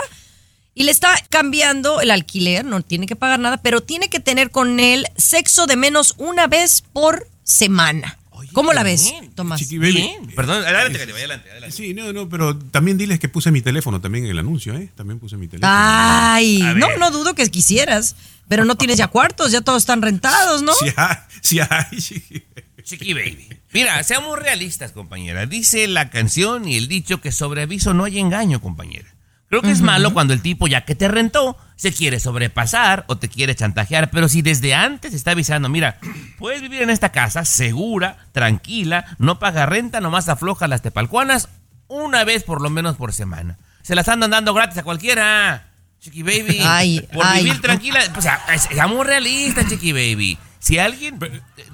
Y 0.74 0.84
le 0.84 0.92
está 0.92 1.12
cambiando 1.28 2.00
el 2.00 2.10
alquiler, 2.10 2.64
no 2.64 2.82
tiene 2.82 3.06
que 3.06 3.16
pagar 3.16 3.40
nada, 3.40 3.56
pero 3.56 3.80
tiene 3.80 4.08
que 4.10 4.20
tener 4.20 4.50
con 4.50 4.78
él 4.78 5.06
sexo 5.16 5.66
de 5.66 5.76
menos 5.76 6.14
una 6.18 6.46
vez 6.46 6.82
por 6.92 7.28
semana. 7.42 8.18
¿Cómo 8.52 8.72
la 8.72 8.82
ves, 8.82 9.12
Tomás? 9.34 9.60
Chiqui 9.60 9.78
Baby. 9.78 9.92
Bien. 9.92 10.26
Perdón, 10.34 10.64
adelante, 10.64 10.98
Caribe, 10.98 11.18
adelante, 11.18 11.50
adelante. 11.50 11.76
Sí, 11.76 11.94
no, 11.94 12.12
no, 12.12 12.28
pero 12.28 12.56
también 12.56 12.96
diles 12.96 13.18
que 13.18 13.28
puse 13.28 13.50
mi 13.50 13.60
teléfono 13.60 14.00
también 14.00 14.24
en 14.24 14.30
el 14.30 14.38
anuncio, 14.38 14.74
¿eh? 14.74 14.90
También 14.94 15.18
puse 15.18 15.36
mi 15.36 15.48
teléfono. 15.48 15.72
Ay, 15.74 16.60
no, 16.76 16.96
no 16.96 17.10
dudo 17.10 17.34
que 17.34 17.46
quisieras, 17.48 18.16
pero 18.48 18.64
no 18.64 18.76
tienes 18.76 18.96
ya 18.96 19.08
cuartos, 19.08 19.52
ya 19.52 19.60
todos 19.60 19.82
están 19.82 20.02
rentados, 20.02 20.62
¿no? 20.62 20.72
Sí 20.82 20.90
hay, 20.96 21.16
sí 21.42 21.60
hay, 21.60 21.98
Chiqui 22.00 22.44
Baby. 22.54 22.82
Chiqui 22.82 23.14
Baby. 23.14 23.48
Mira, 23.72 24.02
seamos 24.02 24.38
realistas, 24.38 24.92
compañera. 24.92 25.46
Dice 25.46 25.86
la 25.86 26.10
canción 26.10 26.66
y 26.66 26.76
el 26.76 26.88
dicho 26.88 27.20
que 27.20 27.32
sobre 27.32 27.62
aviso 27.62 27.94
no 27.94 28.04
hay 28.04 28.18
engaño, 28.18 28.60
compañera. 28.60 29.14
Creo 29.48 29.62
que 29.62 29.70
es 29.70 29.80
malo 29.80 30.12
cuando 30.12 30.34
el 30.34 30.42
tipo, 30.42 30.66
ya 30.66 30.84
que 30.84 30.94
te 30.94 31.08
rentó, 31.08 31.56
se 31.78 31.92
quiere 31.92 32.18
sobrepasar 32.18 33.04
o 33.06 33.18
te 33.18 33.28
quiere 33.28 33.54
chantajear. 33.54 34.10
Pero 34.10 34.28
si 34.28 34.42
desde 34.42 34.74
antes 34.74 35.14
está 35.14 35.30
avisando, 35.30 35.68
mira, 35.68 35.98
puedes 36.38 36.60
vivir 36.60 36.82
en 36.82 36.90
esta 36.90 37.12
casa 37.12 37.44
segura, 37.44 38.18
tranquila, 38.32 39.04
no 39.18 39.38
paga 39.38 39.64
renta, 39.64 40.00
nomás 40.00 40.28
afloja 40.28 40.66
las 40.66 40.82
tepalcuanas 40.82 41.48
una 41.86 42.24
vez 42.24 42.42
por 42.42 42.60
lo 42.60 42.68
menos 42.68 42.96
por 42.96 43.12
semana. 43.12 43.58
Se 43.82 43.94
las 43.94 44.08
andan 44.08 44.32
dando 44.32 44.52
gratis 44.52 44.78
a 44.78 44.82
cualquiera. 44.82 45.68
Chiqui 46.00 46.22
Baby. 46.22 46.58
Ay, 46.64 47.00
por 47.12 47.24
ay. 47.24 47.44
vivir 47.44 47.60
tranquila. 47.60 48.00
O 48.16 48.20
sea, 48.20 48.40
es- 48.52 48.62
seamos 48.64 49.06
realistas, 49.06 49.68
Chiqui 49.68 49.92
Baby. 49.92 50.36
Si 50.60 50.76
alguien 50.78 51.18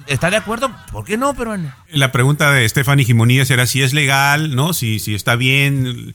está 0.05 0.29
de 0.29 0.37
acuerdo, 0.37 0.71
¿por 0.91 1.03
qué 1.05 1.17
no, 1.17 1.33
peruano? 1.33 1.73
La 1.89 2.11
pregunta 2.11 2.51
de 2.51 2.69
Stephanie 2.69 3.03
Jimonías 3.03 3.49
era 3.49 3.65
si 3.65 3.81
es 3.81 3.93
legal, 3.93 4.55
¿no? 4.55 4.73
Si, 4.73 4.99
si 4.99 5.15
está 5.15 5.35
bien. 5.35 6.13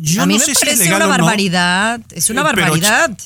Yo 0.00 0.22
a 0.22 0.26
mí 0.26 0.34
no 0.34 0.38
me 0.40 0.44
sé 0.44 0.54
si 0.54 0.64
parece 0.64 0.84
es 0.84 0.88
una 0.90 0.98
no. 1.00 1.08
barbaridad, 1.08 2.00
es 2.12 2.30
una 2.30 2.40
Eh, 2.40 2.44
barbaridad. 2.44 3.16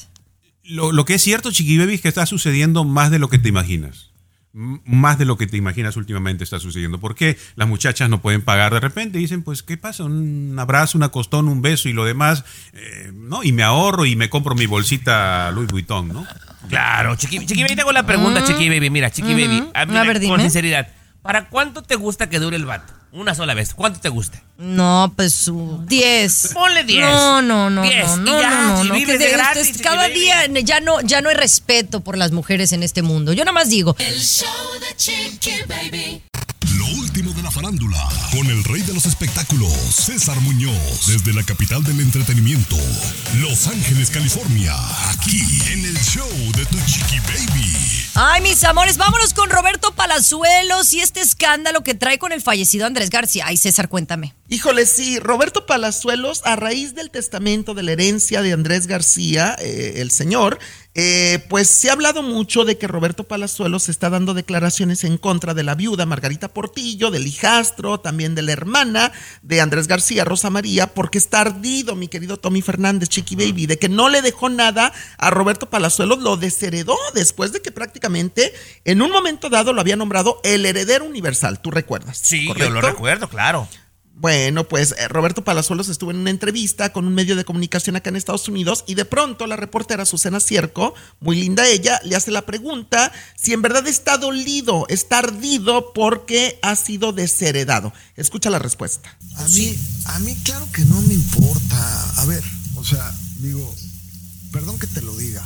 Lo, 0.65 0.93
lo 0.93 1.05
que 1.05 1.15
es 1.15 1.23
cierto, 1.23 1.51
Chiqui 1.51 1.77
Baby, 1.79 1.95
es 1.95 2.01
que 2.01 2.09
está 2.09 2.25
sucediendo 2.27 2.85
más 2.85 3.11
de 3.11 3.19
lo 3.19 3.29
que 3.29 3.39
te 3.39 3.49
imaginas. 3.49 4.11
M- 4.55 4.81
Más 4.85 5.19
de 5.19 5.25
lo 5.25 5.39
que 5.39 5.47
te 5.47 5.57
imaginas 5.57 5.97
últimamente 5.97 6.45
está 6.45 6.59
sucediendo. 6.61 7.01
¿Por 7.01 7.15
qué 7.15 7.39
las 7.57 7.67
muchachas 7.67 8.09
no 8.11 8.21
pueden 8.21 8.43
pagar 8.43 8.73
de 8.75 8.81
repente? 8.81 9.17
Dicen, 9.19 9.43
pues, 9.43 9.63
¿qué 9.63 9.77
pasa? 9.79 10.05
Un 10.05 10.55
abrazo, 10.59 10.99
un 10.99 11.05
acostón, 11.05 11.49
un 11.49 11.63
beso 11.63 11.89
y 11.89 11.95
lo 11.95 12.05
demás, 12.05 12.45
eh, 12.75 13.11
¿no? 13.15 13.43
Y 13.43 13.53
me 13.53 13.63
ahorro 13.63 14.05
y 14.05 14.15
me 14.15 14.29
compro 14.29 14.55
mi 14.55 14.67
bolsita 14.67 15.51
Louis 15.53 15.69
Vuitton, 15.69 16.09
¿no? 16.09 16.27
Claro, 16.69 17.17
Chiqui, 17.17 17.47
Chiqui 17.47 17.63
Baby, 17.63 17.75
te 17.77 17.81
hago 17.81 17.93
la 17.93 18.05
pregunta, 18.07 18.45
Chiqui 18.45 18.69
Baby. 18.69 18.91
Mira, 18.91 19.11
Chiqui. 19.11 19.33
Baby, 19.33 19.65
a, 19.75 19.87
dime. 19.87 20.29
con 20.29 20.41
sinceridad, 20.41 20.89
¿para 21.23 21.49
cuánto 21.49 21.83
te 21.83 21.97
gusta 21.97 22.29
que 22.29 22.39
dure 22.39 22.57
el 22.57 22.67
vato? 22.67 22.93
Una 23.13 23.35
sola 23.35 23.53
vez. 23.53 23.75
¿Cuánto 23.75 24.01
te 24.01 24.09
gusta? 24.09 24.43
No, 24.57 25.13
pues 25.15 25.47
uh, 25.49 25.85
10. 25.87 26.53
Ponle 26.55 26.83
10. 26.83 27.01
No, 27.03 27.43
no, 27.43 27.69
no, 27.69 27.83
10, 27.83 28.07
no, 28.07 28.15
y 28.17 28.19
no, 28.25 28.41
ya, 28.41 28.51
no, 28.51 28.85
no, 28.85 28.85
no, 28.85 28.95
que 28.95 29.19
de 29.19 29.31
gratis, 29.31 29.67
Chiqui 29.67 29.83
cada 29.83 30.09
día 30.09 30.47
ya 30.47 30.81
no, 30.81 30.99
ya 31.03 31.21
no 31.21 31.29
hay 31.29 31.35
respeto 31.35 32.01
por 32.01 32.17
las 32.17 32.33
mujeres 32.33 32.73
en 32.73 32.83
este 32.83 33.03
mundo. 33.03 33.35
Yo 33.35 33.45
nada 33.45 33.53
más 33.53 33.69
digo, 33.69 33.95
El 33.99 34.19
show 34.19 34.49
de 34.81 34.97
Chiqui 34.97 35.51
Baby. 35.69 36.23
Lo 36.79 36.87
último 36.87 37.32
de 37.43 37.45
la 37.45 37.51
farándula. 37.51 38.09
Con 38.31 38.47
el 38.47 38.63
rey 38.65 38.83
de 38.83 38.95
los 38.95 39.07
espectáculos, 39.07 39.73
César 39.73 40.41
Muñoz. 40.41 41.07
Desde 41.07 41.33
la 41.33 41.43
capital 41.43 41.83
del 41.83 42.01
entretenimiento, 42.01 42.77
Los 43.41 43.67
Ángeles, 43.67 44.11
California. 44.11 44.75
Aquí 45.11 45.41
en 45.73 45.85
el 45.85 45.99
show 45.99 46.29
de 46.57 46.65
tu 46.67 46.79
chiqui 46.87 47.19
baby. 47.21 47.73
Ay, 48.15 48.43
mis 48.43 48.63
amores, 48.65 48.97
vámonos 48.97 49.35
con 49.35 49.51
Roberto 49.51 49.95
Palazuelos 49.95 50.93
y 50.93 51.01
este 51.01 51.21
escándalo 51.21 51.83
que 51.83 51.95
trae 51.95 52.19
con 52.19 52.33
el 52.33 52.43
fallecido 52.43 52.87
Andrés 52.87 53.11
García. 53.11 53.45
Ay, 53.47 53.57
César, 53.57 53.89
cuéntame. 53.89 54.35
Híjole, 54.49 54.85
sí, 54.87 55.19
Roberto 55.19 55.65
Palazuelos, 55.65 56.43
a 56.45 56.57
raíz 56.57 56.95
del 56.95 57.11
testamento 57.11 57.75
de 57.75 57.83
la 57.83 57.93
herencia 57.93 58.43
de 58.43 58.53
Andrés 58.53 58.87
García, 58.87 59.57
eh, 59.59 59.95
el 59.97 60.11
señor, 60.11 60.59
eh, 60.95 61.45
pues 61.49 61.69
se 61.69 61.89
ha 61.89 61.95
hablado 61.95 62.23
mucho 62.23 62.67
de 62.67 62.77
que 62.77 62.87
Roberto 62.87 63.25
Palazuelos 63.25 63.89
está 63.89 64.11
dando 64.11 64.35
declaraciones 64.35 65.05
en 65.05 65.17
contra 65.17 65.55
de 65.55 65.63
la 65.63 65.75
viuda 65.75 66.05
Margarita 66.05 66.49
Portillo, 66.49 67.11
del 67.11 67.27
hijastro, 67.27 68.01
también 68.01 68.35
de 68.35 68.43
la 68.43 68.53
hermana 68.53 69.13
de 69.41 69.63
Andrés 69.63 69.89
García, 69.89 70.25
Rosa 70.25 70.51
María, 70.51 70.89
porque 70.89 71.17
está 71.17 71.41
ardido, 71.41 71.97
mi 71.97 72.09
querido 72.09 72.37
Tommy 72.37 72.61
Fernández, 72.61 73.09
Chiqui 73.09 73.37
Baby, 73.37 73.67
de 73.67 73.79
que 73.79 73.89
no 73.89 74.11
le 74.11 74.21
dejó 74.21 74.51
nada 74.51 74.93
a 75.17 75.31
Roberto 75.31 75.71
Palazuelos, 75.71 76.19
lo 76.19 76.37
desheredó 76.37 76.97
después 77.15 77.53
de 77.53 77.63
que 77.63 77.73
prácticamente 77.73 78.53
en 78.85 79.01
un 79.01 79.11
momento 79.11 79.49
dado 79.49 79.73
lo 79.73 79.81
había 79.81 79.97
nombrado 79.97 80.41
el 80.45 80.67
heredero 80.67 81.07
universal, 81.07 81.61
¿tú 81.61 81.71
recuerdas? 81.71 82.19
Sí, 82.23 82.47
yo 82.47 82.53
¿correcto? 82.53 82.75
lo 82.75 82.81
recuerdo, 82.83 83.29
claro. 83.29 83.67
Bueno, 84.23 84.69
pues 84.69 84.95
eh, 84.99 85.09
Roberto 85.09 85.43
Palazuelos 85.43 85.89
estuvo 85.89 86.13
en 86.13 86.19
una 86.19 86.31
entrevista 86.31 86.93
con 86.93 87.09
un 87.09 87.13
medio 87.13 87.35
de 87.35 87.45
comunicación 87.45 87.97
acá 87.97 88.09
en 88.09 88.15
Estados 88.15 88.47
Unidos 88.47 88.85
y 88.87 88.95
de 88.95 89.05
pronto 89.05 89.49
la 89.49 89.57
reportera 89.57 90.05
Susana 90.05 90.39
Cierco, 90.39 90.95
muy 91.19 91.41
linda 91.41 91.67
ella, 91.67 92.01
le 92.05 92.15
hace 92.15 92.31
la 92.31 92.47
pregunta 92.47 93.11
si 93.35 93.53
en 93.53 93.63
verdad 93.63 93.85
está 93.89 94.19
dolido, 94.19 94.87
está 94.89 95.19
ardido 95.19 95.93
porque 95.93 96.61
ha 96.63 96.77
sido 96.77 97.13
desheredado. 97.13 97.93
Escucha 98.15 98.49
la 98.49 98.61
respuesta. 98.61 99.13
A 99.39 99.49
mí, 99.49 99.77
a 100.05 100.21
mí 100.21 100.37
claro 100.45 100.69
que 100.73 100.85
no 100.85 101.03
me 101.03 101.15
importa. 101.15 102.21
A 102.21 102.25
ver, 102.27 102.45
o 102.77 102.85
sea, 102.85 103.13
digo, 103.41 103.75
perdón 104.53 104.79
que 104.79 104.87
te 104.87 105.03
lo 105.03 105.17
diga, 105.17 105.45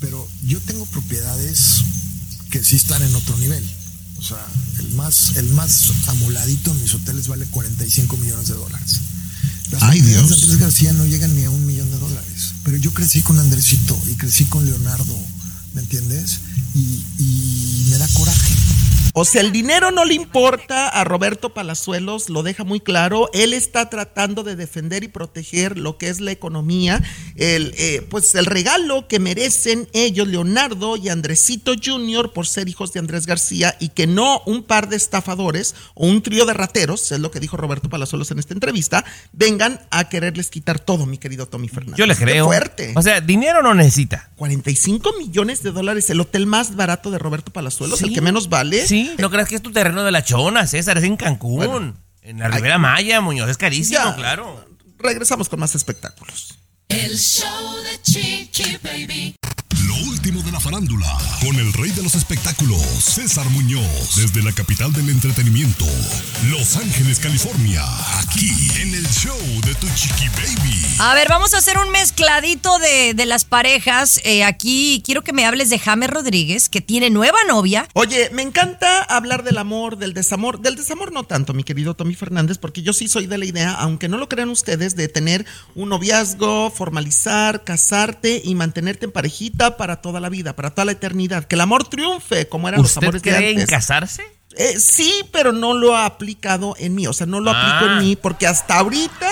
pero 0.00 0.26
yo 0.44 0.58
tengo 0.60 0.86
propiedades 0.86 1.84
que 2.50 2.64
sí 2.64 2.76
están 2.76 3.02
en 3.02 3.14
otro 3.16 3.36
nivel. 3.36 3.62
O 4.24 4.26
sea, 4.26 4.46
el 4.78 4.88
más, 4.92 5.36
el 5.36 5.50
más 5.50 5.90
amoladito 6.08 6.70
en 6.70 6.80
mis 6.80 6.94
hoteles 6.94 7.28
vale 7.28 7.44
45 7.44 8.16
millones 8.16 8.48
de 8.48 8.54
dólares. 8.54 9.00
Las 9.70 9.82
Ay, 9.82 9.98
propiedades 9.98 10.30
de 10.30 10.36
Dios. 10.36 10.42
Andrés 10.44 10.60
García 10.60 10.92
no 10.94 11.04
llegan 11.04 11.36
ni 11.36 11.44
a 11.44 11.50
un 11.50 11.66
millón 11.66 11.90
de 11.90 11.98
dólares. 11.98 12.54
Pero 12.64 12.78
yo 12.78 12.94
crecí 12.94 13.20
con 13.20 13.38
Andresito 13.38 14.00
y 14.10 14.14
crecí 14.14 14.46
con 14.46 14.64
Leonardo, 14.64 15.14
¿me 15.74 15.82
entiendes? 15.82 16.40
Y, 16.74 17.04
y 17.18 17.86
me 17.90 17.98
da 17.98 18.08
coraje. 18.14 18.54
O 19.16 19.24
sea, 19.24 19.42
el 19.42 19.52
dinero 19.52 19.92
no 19.92 20.04
le 20.04 20.14
importa 20.14 20.88
a 20.88 21.04
Roberto 21.04 21.54
Palazuelos, 21.54 22.28
lo 22.30 22.42
deja 22.42 22.64
muy 22.64 22.80
claro. 22.80 23.30
Él 23.32 23.54
está 23.54 23.88
tratando 23.88 24.42
de 24.42 24.56
defender 24.56 25.04
y 25.04 25.08
proteger 25.08 25.78
lo 25.78 25.98
que 25.98 26.08
es 26.08 26.20
la 26.20 26.32
economía, 26.32 27.00
el, 27.36 27.72
eh, 27.78 28.04
pues 28.10 28.34
el 28.34 28.44
regalo 28.44 29.06
que 29.06 29.20
merecen 29.20 29.88
ellos, 29.92 30.26
Leonardo 30.26 30.96
y 30.96 31.10
Andresito 31.10 31.74
Jr., 31.80 32.32
por 32.32 32.48
ser 32.48 32.68
hijos 32.68 32.92
de 32.92 32.98
Andrés 32.98 33.26
García, 33.26 33.76
y 33.78 33.90
que 33.90 34.08
no 34.08 34.42
un 34.46 34.64
par 34.64 34.88
de 34.88 34.96
estafadores 34.96 35.76
o 35.94 36.08
un 36.08 36.20
trío 36.20 36.44
de 36.44 36.54
rateros, 36.54 37.12
es 37.12 37.20
lo 37.20 37.30
que 37.30 37.38
dijo 37.38 37.56
Roberto 37.56 37.88
Palazuelos 37.88 38.32
en 38.32 38.40
esta 38.40 38.52
entrevista, 38.52 39.04
vengan 39.32 39.80
a 39.92 40.08
quererles 40.08 40.50
quitar 40.50 40.80
todo, 40.80 41.06
mi 41.06 41.18
querido 41.18 41.46
Tommy 41.46 41.68
Fernández. 41.68 41.98
Yo 41.98 42.06
le 42.06 42.16
Qué 42.16 42.24
creo. 42.24 42.46
fuerte. 42.46 42.92
O 42.96 43.02
sea, 43.02 43.20
dinero 43.20 43.62
no 43.62 43.74
necesita. 43.74 44.30
45 44.34 45.12
millones 45.20 45.62
de 45.62 45.70
dólares, 45.70 46.10
el 46.10 46.20
hotel 46.20 46.46
más 46.46 46.74
barato 46.74 47.12
de 47.12 47.18
Roberto 47.18 47.52
Palazuelos, 47.52 48.02
el 48.02 48.12
que 48.12 48.20
menos 48.20 48.48
vale. 48.48 48.84
Sí, 48.88 49.03
no 49.18 49.30
creas 49.30 49.48
que 49.48 49.56
es 49.56 49.62
tu 49.62 49.72
terreno 49.72 50.04
de 50.04 50.10
la 50.10 50.22
chona, 50.24 50.66
César, 50.66 50.98
es 50.98 51.04
en 51.04 51.16
Cancún. 51.16 51.96
en 52.22 52.38
la 52.38 52.48
Ribera 52.48 52.78
Maya, 52.78 53.20
Muñoz, 53.20 53.48
es 53.50 53.56
carísimo, 53.58 53.98
Ya. 54.04 54.14
claro. 54.16 54.64
Regresamos 54.98 55.48
con 55.48 55.60
más 55.60 55.74
espectáculos. 55.74 56.58
El 56.88 57.18
show 57.18 57.74
de 57.82 58.00
Chiqui 58.02 58.78
Baby. 58.82 59.36
Lo 59.86 59.94
último 59.96 60.42
de 60.42 60.50
la 60.50 60.60
farándula, 60.60 61.06
con 61.40 61.56
el 61.56 61.72
rey 61.74 61.90
de 61.90 62.02
los 62.02 62.14
espectáculos, 62.14 62.80
César 62.80 63.48
Muñoz, 63.50 64.16
desde 64.16 64.42
la 64.42 64.52
capital 64.52 64.92
del 64.92 65.10
entretenimiento, 65.10 65.84
Los 66.48 66.76
Ángeles, 66.76 67.18
California, 67.18 67.82
aquí 68.18 68.50
en 68.80 68.94
el 68.94 69.06
show 69.08 69.36
de 69.66 69.74
Tu 69.74 69.86
Chiqui 69.94 70.28
Baby. 70.28 70.96
A 71.00 71.14
ver, 71.14 71.28
vamos 71.28 71.52
a 71.52 71.58
hacer 71.58 71.76
un 71.76 71.90
mezcladito 71.90 72.78
de, 72.78 73.14
de 73.14 73.26
las 73.26 73.44
parejas. 73.44 74.20
Eh, 74.24 74.44
aquí 74.44 75.02
quiero 75.04 75.22
que 75.22 75.32
me 75.32 75.44
hables 75.44 75.68
de 75.70 75.78
James 75.78 76.08
Rodríguez, 76.08 76.68
que 76.68 76.80
tiene 76.80 77.10
nueva 77.10 77.38
novia. 77.46 77.86
Oye, 77.92 78.30
me 78.32 78.42
encanta 78.42 79.02
hablar 79.02 79.44
del 79.44 79.58
amor, 79.58 79.98
del 79.98 80.14
desamor. 80.14 80.60
Del 80.60 80.76
desamor 80.76 81.12
no 81.12 81.24
tanto, 81.24 81.52
mi 81.52 81.64
querido 81.64 81.94
Tommy 81.94 82.14
Fernández, 82.14 82.58
porque 82.58 82.82
yo 82.82 82.92
sí 82.92 83.08
soy 83.08 83.26
de 83.26 83.38
la 83.38 83.44
idea, 83.44 83.72
aunque 83.72 84.08
no 84.08 84.16
lo 84.16 84.28
crean 84.28 84.48
ustedes, 84.48 84.96
de 84.96 85.08
tener 85.08 85.44
un 85.74 85.90
noviazgo, 85.90 86.70
formalizar, 86.70 87.64
casarte 87.64 88.40
y 88.42 88.54
mantenerte 88.54 89.04
en 89.04 89.12
parejita 89.12 89.73
para 89.76 89.96
toda 90.02 90.20
la 90.20 90.28
vida, 90.28 90.54
para 90.56 90.70
toda 90.70 90.84
la 90.86 90.92
eternidad. 90.92 91.44
Que 91.44 91.54
el 91.54 91.60
amor 91.60 91.88
triunfe, 91.88 92.48
como 92.48 92.68
eran 92.68 92.80
los 92.82 92.90
¿Usted 92.90 93.02
amores 93.04 93.22
de 93.22 93.30
cree 93.30 93.50
en 93.50 93.60
antes. 93.60 93.70
casarse? 93.70 94.22
Eh, 94.56 94.78
sí, 94.78 95.12
pero 95.32 95.52
no 95.52 95.74
lo 95.74 95.96
ha 95.96 96.06
aplicado 96.06 96.76
en 96.78 96.94
mí. 96.94 97.06
O 97.06 97.12
sea, 97.12 97.26
no 97.26 97.40
lo 97.40 97.50
aplico 97.50 97.90
Ah. 97.90 97.98
en 97.98 98.06
mí 98.06 98.16
porque 98.16 98.46
hasta 98.46 98.78
ahorita. 98.78 99.28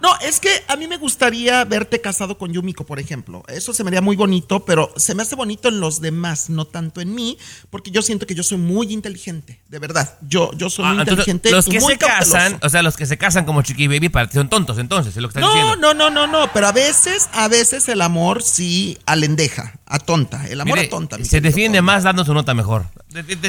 No, 0.00 0.10
es 0.20 0.38
que 0.40 0.48
a 0.68 0.76
mí 0.76 0.86
me 0.86 0.96
gustaría 0.96 1.64
verte 1.64 2.00
casado 2.00 2.38
con 2.38 2.52
Yumiko, 2.52 2.86
por 2.86 3.00
ejemplo. 3.00 3.42
Eso 3.48 3.72
se 3.74 3.82
me 3.82 3.88
haría 3.88 4.00
muy 4.00 4.14
bonito, 4.16 4.64
pero 4.64 4.92
se 4.96 5.14
me 5.14 5.22
hace 5.22 5.34
bonito 5.34 5.68
en 5.68 5.80
los 5.80 6.00
demás, 6.00 6.50
no 6.50 6.66
tanto 6.66 7.00
en 7.00 7.14
mí, 7.14 7.36
porque 7.70 7.90
yo 7.90 8.00
siento 8.02 8.24
que 8.26 8.34
yo 8.34 8.42
soy 8.42 8.58
muy 8.58 8.92
inteligente, 8.92 9.60
de 9.68 9.78
verdad. 9.78 10.16
Yo, 10.22 10.52
yo 10.56 10.70
soy 10.70 10.84
Ah, 10.84 10.92
muy 10.94 11.00
entonces, 11.02 11.28
inteligente. 11.28 11.50
los 11.50 11.66
que 11.66 11.80
muy 11.80 11.92
se 11.94 11.98
casan, 11.98 12.58
o 12.62 12.68
sea, 12.68 12.82
los 12.82 12.96
que 12.96 13.06
se 13.06 13.18
casan 13.18 13.44
como 13.44 13.62
Chiqui 13.62 13.88
Baby 13.88 14.08
para 14.08 14.28
ti 14.28 14.34
son 14.34 14.48
tontos, 14.48 14.78
entonces, 14.78 15.16
es 15.16 15.22
lo 15.22 15.28
que 15.28 15.38
estás 15.38 15.42
No, 15.42 15.52
diciendo. 15.52 15.94
no, 15.94 16.10
no, 16.10 16.10
no, 16.10 16.26
no, 16.26 16.52
pero 16.52 16.68
a 16.68 16.72
veces, 16.72 17.28
a 17.32 17.48
veces 17.48 17.88
el 17.88 18.00
amor 18.00 18.42
sí 18.42 18.98
alendeja, 19.06 19.74
atonta. 19.86 20.46
El 20.46 20.60
amor 20.60 20.76
Mire, 20.76 20.86
atonta. 20.86 21.18
mi 21.18 21.24
se 21.24 21.40
defiende 21.40 21.82
más 21.82 22.04
dando 22.04 22.24
su 22.24 22.32
nota 22.34 22.54
mejor. 22.54 22.86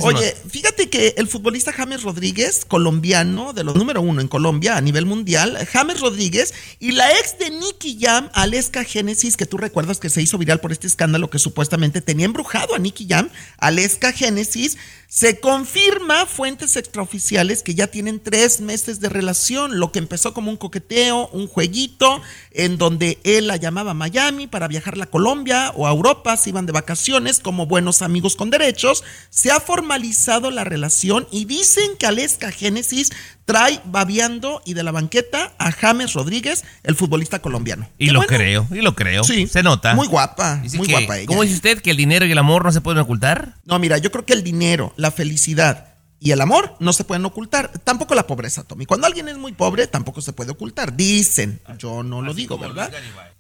Oye, 0.01 0.35
fíjate 0.49 0.89
que 0.89 1.15
el 1.17 1.27
futbolista 1.27 1.71
James 1.71 2.03
Rodríguez, 2.03 2.65
colombiano, 2.65 3.53
de 3.53 3.63
los 3.63 3.75
número 3.75 4.01
uno 4.01 4.21
en 4.21 4.27
Colombia 4.27 4.77
a 4.77 4.81
nivel 4.81 5.05
mundial, 5.05 5.57
James 5.71 5.99
Rodríguez 5.99 6.53
y 6.79 6.91
la 6.91 7.09
ex 7.19 7.37
de 7.39 7.49
Nicky 7.51 7.97
Jam, 7.99 8.29
Aleska 8.33 8.83
Genesis, 8.83 9.37
que 9.37 9.45
tú 9.45 9.57
recuerdas 9.57 9.99
que 9.99 10.09
se 10.09 10.21
hizo 10.21 10.37
viral 10.37 10.59
por 10.59 10.71
este 10.71 10.87
escándalo 10.87 11.29
que 11.29 11.39
supuestamente 11.39 12.01
tenía 12.01 12.25
embrujado 12.25 12.75
a 12.75 12.79
Nicky 12.79 13.07
Jam, 13.07 13.29
Aleska 13.57 14.11
Genesis, 14.11 14.77
se 15.09 15.39
confirma 15.39 16.27
fuentes 16.27 16.75
extraoficiales 16.75 17.63
que 17.63 17.73
ya 17.73 17.87
tienen 17.87 18.19
tres 18.19 18.61
meses 18.61 18.99
de 18.99 19.09
relación, 19.09 19.79
lo 19.79 19.91
que 19.91 19.97
empezó 19.97 20.35
como 20.35 20.51
un 20.51 20.57
coqueteo, 20.57 21.29
un 21.29 21.47
jueguito, 21.47 22.21
en 22.51 22.77
donde 22.77 23.17
él 23.23 23.47
la 23.47 23.57
llamaba 23.57 23.95
Miami 23.95 24.45
para 24.45 24.67
viajar 24.67 25.01
a 25.01 25.07
Colombia 25.07 25.71
o 25.75 25.87
a 25.87 25.89
Europa, 25.89 26.37
se 26.37 26.51
iban 26.51 26.67
de 26.67 26.73
vacaciones 26.73 27.39
como 27.39 27.65
buenos 27.65 28.03
amigos 28.03 28.35
con 28.35 28.51
derechos, 28.51 29.03
se 29.31 29.49
ha 29.51 29.58
formalizado 29.59 30.51
la 30.51 30.63
relación 30.63 31.27
y 31.31 31.45
dicen 31.45 31.97
que 31.97 32.05
Aleska 32.05 32.51
Génesis 32.51 33.11
trae 33.45 33.81
babeando 33.85 34.61
y 34.65 34.73
de 34.75 34.83
la 34.83 34.91
banqueta 34.91 35.53
a 35.57 35.71
James 35.71 36.13
Rodríguez, 36.13 36.63
el 36.83 36.95
futbolista 36.95 37.39
colombiano. 37.41 37.89
Y 37.97 38.07
Qué 38.07 38.11
lo 38.13 38.19
bueno. 38.19 38.27
creo, 38.35 38.67
y 38.71 38.81
lo 38.81 38.95
creo. 38.95 39.23
Sí, 39.23 39.47
Se 39.47 39.63
nota. 39.63 39.95
Muy 39.95 40.07
guapa, 40.07 40.57
Dice 40.57 40.77
muy 40.77 40.87
que- 40.87 40.93
guapa 40.93 41.17
ella. 41.17 41.25
¿Cómo 41.27 41.43
dice 41.43 41.55
usted 41.55 41.81
que 41.81 41.91
el 41.91 41.97
dinero 41.97 42.25
y 42.25 42.31
el 42.31 42.37
amor 42.37 42.63
no 42.63 42.71
se 42.71 42.81
pueden 42.81 42.99
ocultar? 42.99 43.55
No, 43.65 43.79
mira, 43.79 43.97
yo 43.97 44.11
creo 44.11 44.25
que 44.25 44.33
el 44.33 44.43
dinero, 44.43 44.93
la 44.97 45.11
felicidad 45.11 45.85
y 46.19 46.31
el 46.31 46.41
amor 46.41 46.75
no 46.79 46.91
se 46.93 47.05
pueden 47.05 47.25
ocultar. 47.25 47.71
Tampoco 47.83 48.13
la 48.13 48.27
pobreza, 48.27 48.63
Tommy. 48.63 48.85
Cuando 48.85 49.07
alguien 49.07 49.29
es 49.29 49.37
muy 49.37 49.53
pobre, 49.53 49.87
tampoco 49.87 50.21
se 50.21 50.33
puede 50.33 50.51
ocultar. 50.51 50.95
Dicen, 50.95 51.61
yo 51.77 52.03
no 52.03 52.21
lo 52.21 52.33
digo, 52.33 52.57
¿verdad? 52.57 52.91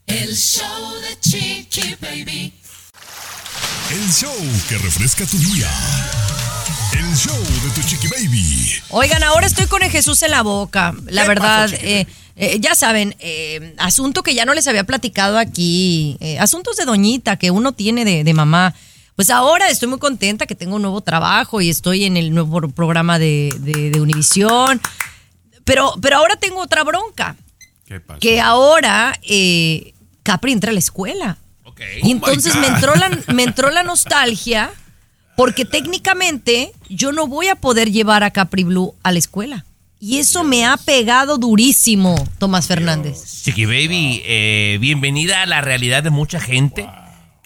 El 0.07 0.35
show 0.35 0.65
de 1.01 1.19
Chiqui 1.19 1.95
Baby. 2.01 2.53
El 3.91 4.11
show 4.11 4.35
que 4.67 4.77
refresca 4.77 5.25
tu 5.25 5.37
día. 5.37 5.69
El 6.93 7.15
show 7.15 7.37
de 7.37 7.69
Tu 7.73 7.81
Chiqui 7.87 8.07
Baby. 8.07 8.73
Oigan, 8.89 9.23
ahora 9.23 9.47
estoy 9.47 9.67
con 9.67 9.81
el 9.83 9.89
Jesús 9.89 10.21
en 10.23 10.31
la 10.31 10.41
boca. 10.41 10.93
La 11.07 11.23
¿Qué 11.23 11.27
verdad, 11.27 11.69
pasó, 11.71 11.75
eh, 11.83 12.07
eh, 12.35 12.57
ya 12.59 12.75
saben, 12.75 13.15
eh, 13.19 13.73
asunto 13.77 14.23
que 14.23 14.33
ya 14.35 14.45
no 14.45 14.53
les 14.53 14.67
había 14.67 14.83
platicado 14.83 15.37
aquí, 15.37 16.17
eh, 16.19 16.39
asuntos 16.39 16.77
de 16.77 16.85
doñita 16.85 17.37
que 17.37 17.51
uno 17.51 17.71
tiene 17.73 18.05
de, 18.05 18.23
de 18.23 18.33
mamá. 18.33 18.73
Pues 19.15 19.29
ahora 19.29 19.69
estoy 19.69 19.89
muy 19.89 19.99
contenta 19.99 20.45
que 20.45 20.55
tengo 20.55 20.77
un 20.77 20.81
nuevo 20.81 21.01
trabajo 21.01 21.59
y 21.59 21.69
estoy 21.69 22.05
en 22.05 22.15
el 22.15 22.33
nuevo 22.33 22.61
programa 22.69 23.19
de, 23.19 23.53
de, 23.59 23.89
de 23.89 23.99
Univisión. 23.99 24.81
Pero, 25.65 25.93
pero 26.01 26.17
ahora 26.17 26.35
tengo 26.37 26.61
otra 26.61 26.83
bronca. 26.83 27.35
¿Qué 27.85 27.99
pasa? 27.99 28.19
Que 28.19 28.39
ahora 28.39 29.13
eh, 29.23 29.93
Capri 30.23 30.53
entra 30.53 30.69
a 30.71 30.73
la 30.73 30.79
escuela. 30.79 31.37
Y 32.01 32.13
Oh 32.13 32.15
entonces 32.15 32.55
me 32.55 32.67
entró, 32.67 32.95
la, 32.95 33.09
me 33.33 33.43
entró 33.43 33.69
la 33.71 33.83
nostalgia 33.83 34.71
porque 35.35 35.65
técnicamente 35.65 36.73
yo 36.89 37.11
no 37.11 37.27
voy 37.27 37.47
a 37.47 37.55
poder 37.55 37.91
llevar 37.91 38.23
a 38.23 38.31
Capri 38.31 38.63
Blue 38.63 38.95
a 39.03 39.11
la 39.11 39.19
escuela. 39.19 39.65
Y 40.01 40.17
eso 40.17 40.43
me 40.43 40.65
ha 40.65 40.77
pegado 40.77 41.37
durísimo, 41.37 42.15
Tomás 42.37 42.67
Fernández. 42.67 43.43
Chiqui 43.43 43.65
Baby, 43.65 44.21
eh, 44.25 44.77
bienvenida 44.79 45.41
a 45.41 45.45
la 45.45 45.59
realidad 45.59 46.03
de 46.03 46.09
mucha 46.09 46.39
gente 46.39 46.87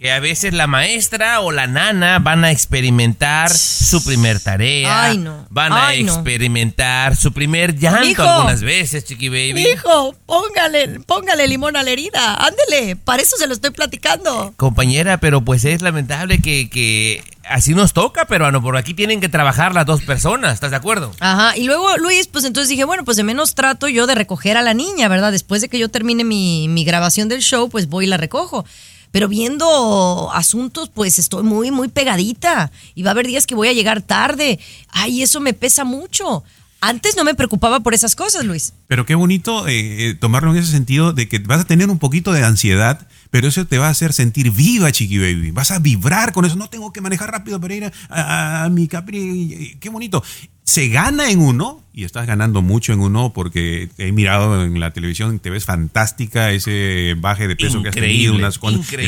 que 0.03 0.11
a 0.11 0.19
veces 0.19 0.53
la 0.53 0.67
maestra 0.67 1.39
o 1.39 1.53
la 1.53 1.65
nana 1.65 2.19
van 2.19 2.43
a 2.43 2.51
experimentar 2.51 3.49
su 3.49 4.03
primer 4.03 4.41
tarea. 4.41 5.05
Ay, 5.05 5.17
no. 5.17 5.47
Van 5.49 5.71
a 5.71 5.85
no. 5.85 5.91
experimentar 5.91 7.15
su 7.15 7.31
primer 7.31 7.79
llanto 7.79 8.21
algunas 8.21 8.63
veces, 8.63 9.05
chiqui 9.05 9.29
baby. 9.29 9.65
Hijo, 9.65 10.13
póngale, 10.25 10.99
póngale 11.07 11.47
limón 11.47 11.77
a 11.77 11.83
la 11.83 11.91
herida. 11.91 12.35
Ándele, 12.35 12.97
para 12.97 13.23
eso 13.23 13.37
se 13.37 13.47
lo 13.47 13.53
estoy 13.53 13.69
platicando. 13.69 14.53
Compañera, 14.57 15.21
pero 15.21 15.45
pues 15.45 15.63
es 15.63 15.81
lamentable 15.81 16.41
que, 16.41 16.69
que 16.69 17.23
así 17.47 17.73
nos 17.73 17.93
toca, 17.93 18.25
pero 18.25 18.43
bueno, 18.43 18.61
por 18.61 18.75
aquí 18.75 18.93
tienen 18.93 19.21
que 19.21 19.29
trabajar 19.29 19.73
las 19.73 19.85
dos 19.85 20.01
personas, 20.01 20.55
¿estás 20.55 20.71
de 20.71 20.77
acuerdo? 20.77 21.13
Ajá, 21.21 21.55
y 21.55 21.63
luego 21.63 21.95
Luis, 21.95 22.27
pues 22.27 22.43
entonces 22.43 22.67
dije, 22.67 22.83
bueno, 22.83 23.05
pues 23.05 23.15
de 23.15 23.23
menos 23.23 23.55
trato 23.55 23.87
yo 23.87 24.05
de 24.05 24.15
recoger 24.15 24.57
a 24.57 24.63
la 24.63 24.73
niña, 24.73 25.07
¿verdad? 25.07 25.31
Después 25.31 25.61
de 25.61 25.69
que 25.69 25.79
yo 25.79 25.87
termine 25.87 26.25
mi, 26.25 26.67
mi 26.67 26.83
grabación 26.83 27.29
del 27.29 27.39
show, 27.39 27.69
pues 27.69 27.87
voy 27.87 28.03
y 28.03 28.09
la 28.09 28.17
recojo. 28.17 28.65
Pero 29.13 29.27
viendo 29.27 30.31
asuntos, 30.33 30.89
pues 30.89 31.19
estoy 31.19 31.43
muy, 31.43 31.69
muy 31.69 31.87
pegadita. 31.87 32.71
Y 32.95 33.03
va 33.03 33.11
a 33.11 33.13
haber 33.13 33.27
días 33.27 33.45
que 33.45 33.53
voy 33.53 33.67
a 33.67 33.73
llegar 33.73 34.01
tarde. 34.01 34.59
Ay, 34.89 35.21
eso 35.21 35.39
me 35.39 35.53
pesa 35.53 35.83
mucho. 35.83 36.43
Antes 36.81 37.15
no 37.15 37.23
me 37.23 37.35
preocupaba 37.35 37.81
por 37.81 37.93
esas 37.93 38.15
cosas, 38.15 38.43
Luis. 38.43 38.73
Pero 38.93 39.07
qué 39.07 39.15
bonito 39.15 39.67
eh, 39.67 40.09
eh, 40.09 40.13
tomarlo 40.13 40.51
en 40.51 40.57
ese 40.57 40.71
sentido 40.71 41.13
de 41.13 41.27
que 41.27 41.39
vas 41.39 41.61
a 41.61 41.63
tener 41.65 41.89
un 41.89 41.97
poquito 41.97 42.31
de 42.31 42.43
ansiedad, 42.43 43.07
pero 43.31 43.47
eso 43.47 43.65
te 43.65 43.79
va 43.79 43.87
a 43.87 43.89
hacer 43.89 44.13
sentir 44.13 44.51
viva, 44.51 44.91
Chiqui 44.91 45.17
Baby. 45.17 45.49
Vas 45.49 45.71
a 45.71 45.79
vibrar 45.79 46.31
con 46.31 46.45
eso. 46.45 46.57
No 46.57 46.69
tengo 46.69 46.93
que 46.93 47.01
manejar 47.01 47.31
rápido 47.31 47.59
para 47.59 47.73
ir 47.73 47.85
a, 47.85 47.91
a- 48.09 48.65
a 48.65 48.69
mi 48.69 48.87
Capri. 48.87 49.77
Qué 49.79 49.89
bonito. 49.89 50.23
Se 50.65 50.87
gana 50.89 51.29
en 51.29 51.39
uno 51.39 51.81
y 51.91 52.05
estás 52.05 52.25
ganando 52.25 52.61
mucho 52.61 52.93
en 52.93 53.01
uno 53.01 53.33
porque 53.33 53.89
he 53.97 54.11
mirado 54.13 54.63
en 54.63 54.79
la 54.79 54.91
televisión, 54.91 55.39
te 55.39 55.49
ves 55.49 55.65
fantástica, 55.65 56.51
ese 56.51 57.15
baje 57.17 57.47
de 57.47 57.55
peso 57.55 57.81
que 57.83 57.89
has 57.89 57.95
tenido. 57.95 58.33
Unas 58.35 58.57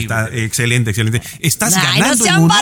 está 0.02 0.30
excelente, 0.34 0.90
excelente. 0.92 1.22
Estás 1.40 1.74
no 1.76 1.82
ganando 2.00 2.24
sean 2.26 2.36
en 2.38 2.44
uno. 2.44 2.54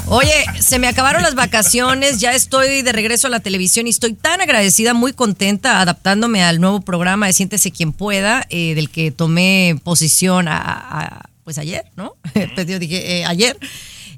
Oye, 0.07 0.45
se 0.61 0.79
me 0.79 0.87
acabaron 0.87 1.23
las 1.23 1.35
vacaciones, 1.35 2.21
ya 2.21 2.35
estoy 2.35 2.83
de 2.83 2.93
regreso 2.93 3.27
a 3.27 3.31
la 3.31 3.41
televisión 3.41 3.87
y 3.87 3.91
estoy 3.91 4.13
tan 4.15 4.43
agradecida, 4.43 4.95
muy 4.95 5.13
contenta, 5.13 5.81
adaptándome 5.81 6.45
al 6.45 6.61
nuevo 6.61 6.83
programa 6.83 7.27
de 7.27 7.33
Siéntese 7.33 7.71
quien 7.71 7.93
pueda, 7.93 8.45
eh, 8.51 8.75
del 8.75 8.91
que 8.91 9.11
tomé 9.11 9.81
posición 9.83 10.47
pues 11.45 11.57
ayer, 11.59 11.85
¿no? 11.97 12.17
Pues 12.55 12.67
dije, 12.79 13.19
eh, 13.19 13.25
ayer. 13.25 13.59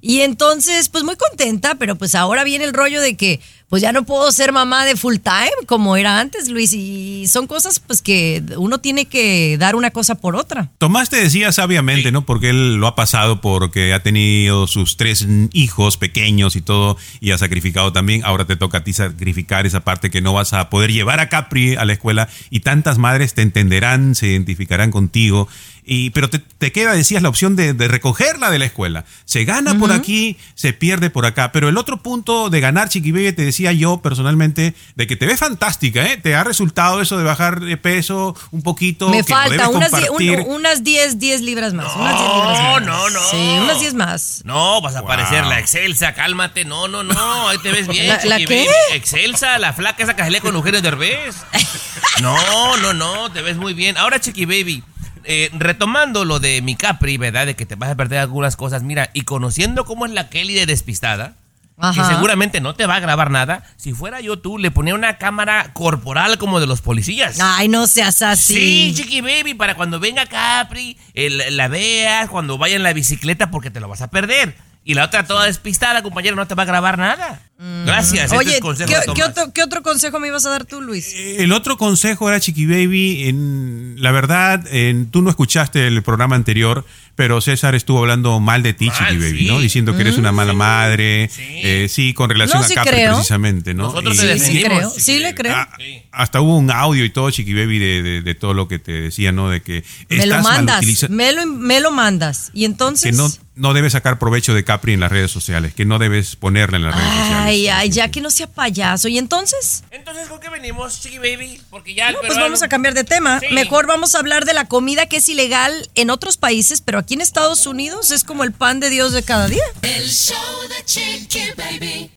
Y 0.00 0.22
entonces, 0.22 0.88
pues 0.88 1.04
muy 1.04 1.14
contenta, 1.14 1.76
pero 1.76 1.94
pues 1.96 2.16
ahora 2.16 2.42
viene 2.42 2.64
el 2.64 2.72
rollo 2.72 3.00
de 3.00 3.16
que 3.16 3.38
pues 3.72 3.80
ya 3.80 3.90
no 3.90 4.04
puedo 4.04 4.30
ser 4.32 4.52
mamá 4.52 4.84
de 4.84 4.96
full 4.96 5.16
time 5.16 5.50
como 5.64 5.96
era 5.96 6.20
antes, 6.20 6.50
Luis, 6.50 6.74
y 6.74 7.26
son 7.26 7.46
cosas 7.46 7.80
pues 7.80 8.02
que 8.02 8.42
uno 8.58 8.80
tiene 8.80 9.06
que 9.06 9.56
dar 9.56 9.76
una 9.76 9.90
cosa 9.90 10.14
por 10.14 10.36
otra. 10.36 10.68
Tomás 10.76 11.08
te 11.08 11.16
decía 11.16 11.52
sabiamente, 11.52 12.12
¿no? 12.12 12.26
Porque 12.26 12.50
él 12.50 12.74
lo 12.74 12.86
ha 12.86 12.94
pasado 12.94 13.40
porque 13.40 13.94
ha 13.94 14.02
tenido 14.02 14.66
sus 14.66 14.98
tres 14.98 15.26
hijos 15.54 15.96
pequeños 15.96 16.54
y 16.54 16.60
todo, 16.60 16.98
y 17.18 17.30
ha 17.30 17.38
sacrificado 17.38 17.94
también. 17.94 18.20
Ahora 18.26 18.44
te 18.44 18.56
toca 18.56 18.76
a 18.76 18.84
ti 18.84 18.92
sacrificar 18.92 19.64
esa 19.64 19.80
parte 19.80 20.10
que 20.10 20.20
no 20.20 20.34
vas 20.34 20.52
a 20.52 20.68
poder 20.68 20.92
llevar 20.92 21.18
a 21.20 21.30
Capri 21.30 21.74
a 21.76 21.86
la 21.86 21.94
escuela, 21.94 22.28
y 22.50 22.60
tantas 22.60 22.98
madres 22.98 23.32
te 23.32 23.40
entenderán, 23.40 24.14
se 24.14 24.26
identificarán 24.26 24.90
contigo. 24.90 25.48
Y, 25.84 26.10
pero 26.10 26.30
te, 26.30 26.38
te 26.38 26.70
queda, 26.70 26.92
decías, 26.92 27.22
la 27.22 27.28
opción 27.28 27.56
de, 27.56 27.74
de 27.74 27.88
recogerla 27.88 28.52
de 28.52 28.60
la 28.60 28.66
escuela. 28.66 29.04
Se 29.24 29.44
gana 29.44 29.76
por 29.76 29.90
aquí, 29.90 30.36
se 30.54 30.72
pierde 30.72 31.10
por 31.10 31.26
acá. 31.26 31.50
Pero 31.50 31.68
el 31.68 31.76
otro 31.76 32.04
punto 32.04 32.50
de 32.50 32.60
ganar, 32.60 32.88
Chiquibebe, 32.88 33.32
te 33.32 33.44
decía 33.44 33.61
yo 33.70 34.02
personalmente, 34.02 34.74
de 34.96 35.06
que 35.06 35.14
te 35.14 35.26
ves 35.26 35.38
fantástica, 35.38 36.04
¿eh? 36.06 36.16
Te 36.16 36.34
ha 36.34 36.42
resultado 36.42 37.00
eso 37.00 37.16
de 37.18 37.22
bajar 37.22 37.60
de 37.60 37.76
peso 37.76 38.34
un 38.50 38.62
poquito. 38.62 39.08
Me 39.10 39.18
que 39.22 39.32
falta 39.32 39.68
unas, 39.68 39.92
un- 40.10 40.44
unas 40.48 40.82
10, 40.82 41.20
10 41.20 41.42
libras 41.42 41.72
más. 41.74 41.94
unas 41.94 42.18
10 42.18 42.32
libras 42.34 42.58
más. 42.60 42.82
no, 42.82 43.10
no. 43.10 43.20
Sí, 43.30 43.58
unas 43.62 43.78
10 43.78 43.94
más. 43.94 44.42
No, 44.44 44.80
vas 44.80 44.96
a 44.96 45.06
parecer 45.06 45.46
la 45.46 45.60
Excelsa, 45.60 46.14
cálmate. 46.14 46.64
No, 46.64 46.88
no, 46.88 47.04
no, 47.04 47.48
ahí 47.48 47.58
te 47.58 47.70
ves 47.70 47.86
bien. 47.86 48.08
¿La- 48.08 48.24
la 48.24 48.38
chiqui 48.38 48.46
qué? 48.48 48.56
baby. 48.66 48.96
Excelsa, 48.96 49.58
la 49.60 49.72
flaca 49.72 50.02
esa 50.02 50.16
que 50.16 50.22
salía 50.24 50.40
con 50.40 50.56
Eugenio 50.56 50.82
Derbez. 50.82 51.36
No, 52.20 52.76
no, 52.78 52.92
no, 52.92 53.30
te 53.32 53.42
ves 53.42 53.56
muy 53.56 53.74
bien. 53.74 53.96
Ahora, 53.96 54.20
Chiqui 54.20 54.44
Baby, 54.44 54.82
eh, 55.24 55.50
retomando 55.54 56.24
lo 56.24 56.40
de 56.40 56.60
mi 56.62 56.76
Capri, 56.76 57.16
¿verdad? 57.16 57.46
De 57.46 57.56
que 57.56 57.66
te 57.66 57.74
vas 57.74 57.90
a 57.90 57.94
perder 57.96 58.18
algunas 58.20 58.56
cosas. 58.56 58.82
Mira, 58.82 59.10
y 59.14 59.22
conociendo 59.22 59.84
cómo 59.84 60.04
es 60.06 60.12
la 60.12 60.28
Kelly 60.28 60.54
de 60.54 60.66
despistada, 60.66 61.36
Ajá. 61.78 62.08
que 62.08 62.14
seguramente 62.14 62.60
no 62.60 62.74
te 62.74 62.86
va 62.86 62.96
a 62.96 63.00
grabar 63.00 63.30
nada, 63.30 63.64
si 63.76 63.92
fuera 63.92 64.20
yo 64.20 64.38
tú, 64.38 64.58
le 64.58 64.70
ponía 64.70 64.94
una 64.94 65.18
cámara 65.18 65.72
corporal 65.72 66.38
como 66.38 66.60
de 66.60 66.66
los 66.66 66.80
policías. 66.80 67.38
Ay, 67.40 67.68
no 67.68 67.86
seas 67.86 68.22
así. 68.22 68.54
Sí, 68.54 68.94
Chiqui 68.94 69.20
Baby, 69.20 69.54
para 69.54 69.74
cuando 69.74 69.98
venga 69.98 70.26
Capri, 70.26 70.96
la, 71.14 71.50
la 71.50 71.68
veas, 71.68 72.28
cuando 72.28 72.58
vaya 72.58 72.76
en 72.76 72.82
la 72.82 72.92
bicicleta, 72.92 73.50
porque 73.50 73.70
te 73.70 73.80
lo 73.80 73.88
vas 73.88 74.02
a 74.02 74.10
perder. 74.10 74.56
Y 74.84 74.94
la 74.94 75.04
otra 75.04 75.24
toda 75.26 75.44
despistada, 75.46 76.02
compañero, 76.02 76.34
no 76.34 76.46
te 76.46 76.54
va 76.56 76.64
a 76.64 76.66
grabar 76.66 76.98
nada. 76.98 77.40
Gracias. 77.84 78.24
este 78.24 78.36
Oye, 78.36 78.54
es 78.54 78.60
consejo 78.60 78.90
¿qué, 78.90 79.12
qué 79.14 79.22
otro, 79.24 79.52
qué 79.52 79.62
otro 79.62 79.82
consejo 79.82 80.18
me 80.20 80.28
ibas 80.28 80.44
a 80.46 80.50
dar 80.50 80.64
tú, 80.64 80.80
Luis? 80.80 81.14
El 81.16 81.52
otro 81.52 81.76
consejo 81.76 82.28
era 82.28 82.40
Chiqui 82.40 82.66
Baby. 82.66 83.28
En, 83.28 83.94
la 83.98 84.10
verdad, 84.12 84.64
en- 84.72 85.10
tú 85.10 85.22
no 85.22 85.30
escuchaste 85.30 85.86
el 85.86 86.02
programa 86.02 86.34
anterior, 86.36 86.84
pero 87.14 87.40
César 87.40 87.74
estuvo 87.74 88.00
hablando 88.00 88.40
mal 88.40 88.62
de 88.62 88.72
ti, 88.72 88.90
Chiqui 88.90 89.16
Baby, 89.18 89.44
¿no? 89.46 89.60
Diciendo 89.60 89.94
que 89.94 90.00
eres 90.02 90.16
una 90.18 90.32
mala 90.32 90.52
madre. 90.54 91.30
eh, 91.38 91.86
Sí, 91.88 92.14
con 92.14 92.30
relación 92.30 92.60
No, 92.60 92.64
a 92.64 92.68
sí 92.68 92.74
Capri, 92.74 92.90
creo. 92.92 93.12
precisamente, 93.14 93.74
¿no? 93.74 93.84
Nosotros 93.84 94.16
Y- 94.16 94.18
te 94.20 94.38
Sí, 94.38 94.52
sí 94.56 94.62
creo. 94.62 94.90
Sí 94.90 95.18
le 95.18 95.34
creo. 95.34 95.54
Ah, 95.54 95.68
hasta 96.10 96.40
hubo 96.40 96.56
un 96.56 96.70
audio 96.70 97.04
y 97.04 97.10
todo, 97.10 97.30
Chiqui 97.30 97.54
Baby, 97.54 97.78
de, 97.78 98.02
de- 98.02 98.22
de 98.22 98.34
todo 98.34 98.54
lo 98.54 98.66
que 98.68 98.78
te 98.78 98.92
decía, 98.92 99.30
¿no? 99.32 99.50
De 99.50 99.60
que 99.62 99.84
Me 100.08 100.26
lo 100.26 100.40
mandas. 100.42 100.84
Me 101.10 101.32
lo, 101.32 101.46
me 101.46 101.80
lo 101.80 101.90
mandas. 101.90 102.50
Y 102.54 102.64
entonces. 102.64 103.10
que 103.10 103.16
no, 103.16 103.28
no 103.54 103.74
debes 103.74 103.92
sacar 103.92 104.18
provecho 104.18 104.54
de 104.54 104.64
Capri 104.64 104.94
en 104.94 105.00
las 105.00 105.12
redes 105.12 105.30
sociales, 105.30 105.74
que 105.74 105.84
no 105.84 105.98
debes 105.98 106.36
ponerla 106.36 106.78
en 106.78 106.84
las 106.84 106.94
redes 106.94 107.08
sociales. 107.10 107.51
Ay, 107.52 107.68
ay, 107.68 107.90
ya 107.90 108.10
que 108.10 108.22
no 108.22 108.30
sea 108.30 108.46
payaso. 108.46 109.08
¿Y 109.08 109.18
entonces? 109.18 109.84
Entonces, 109.90 110.26
¿con 110.28 110.40
qué 110.40 110.48
venimos, 110.48 111.02
Chiqui 111.02 111.18
Baby? 111.18 111.60
Porque 111.68 111.92
ya 111.92 112.08
el 112.08 112.14
No, 112.14 112.20
pues 112.26 112.38
vamos 112.38 112.62
a 112.62 112.68
cambiar 112.68 112.94
de 112.94 113.04
tema. 113.04 113.40
Sí. 113.40 113.48
Mejor 113.52 113.86
vamos 113.86 114.14
a 114.14 114.20
hablar 114.20 114.46
de 114.46 114.54
la 114.54 114.68
comida 114.68 115.04
que 115.04 115.18
es 115.18 115.28
ilegal 115.28 115.90
en 115.94 116.08
otros 116.08 116.38
países, 116.38 116.80
pero 116.80 116.98
aquí 116.98 117.12
en 117.12 117.20
Estados 117.20 117.66
Unidos 117.66 118.10
es 118.10 118.24
como 118.24 118.42
el 118.44 118.52
pan 118.52 118.80
de 118.80 118.88
Dios 118.88 119.12
de 119.12 119.22
cada 119.22 119.48
día. 119.48 119.62
El 119.82 120.08
show 120.08 120.36
de 120.66 120.82
Chiqui 120.86 121.52
Baby. 121.54 122.10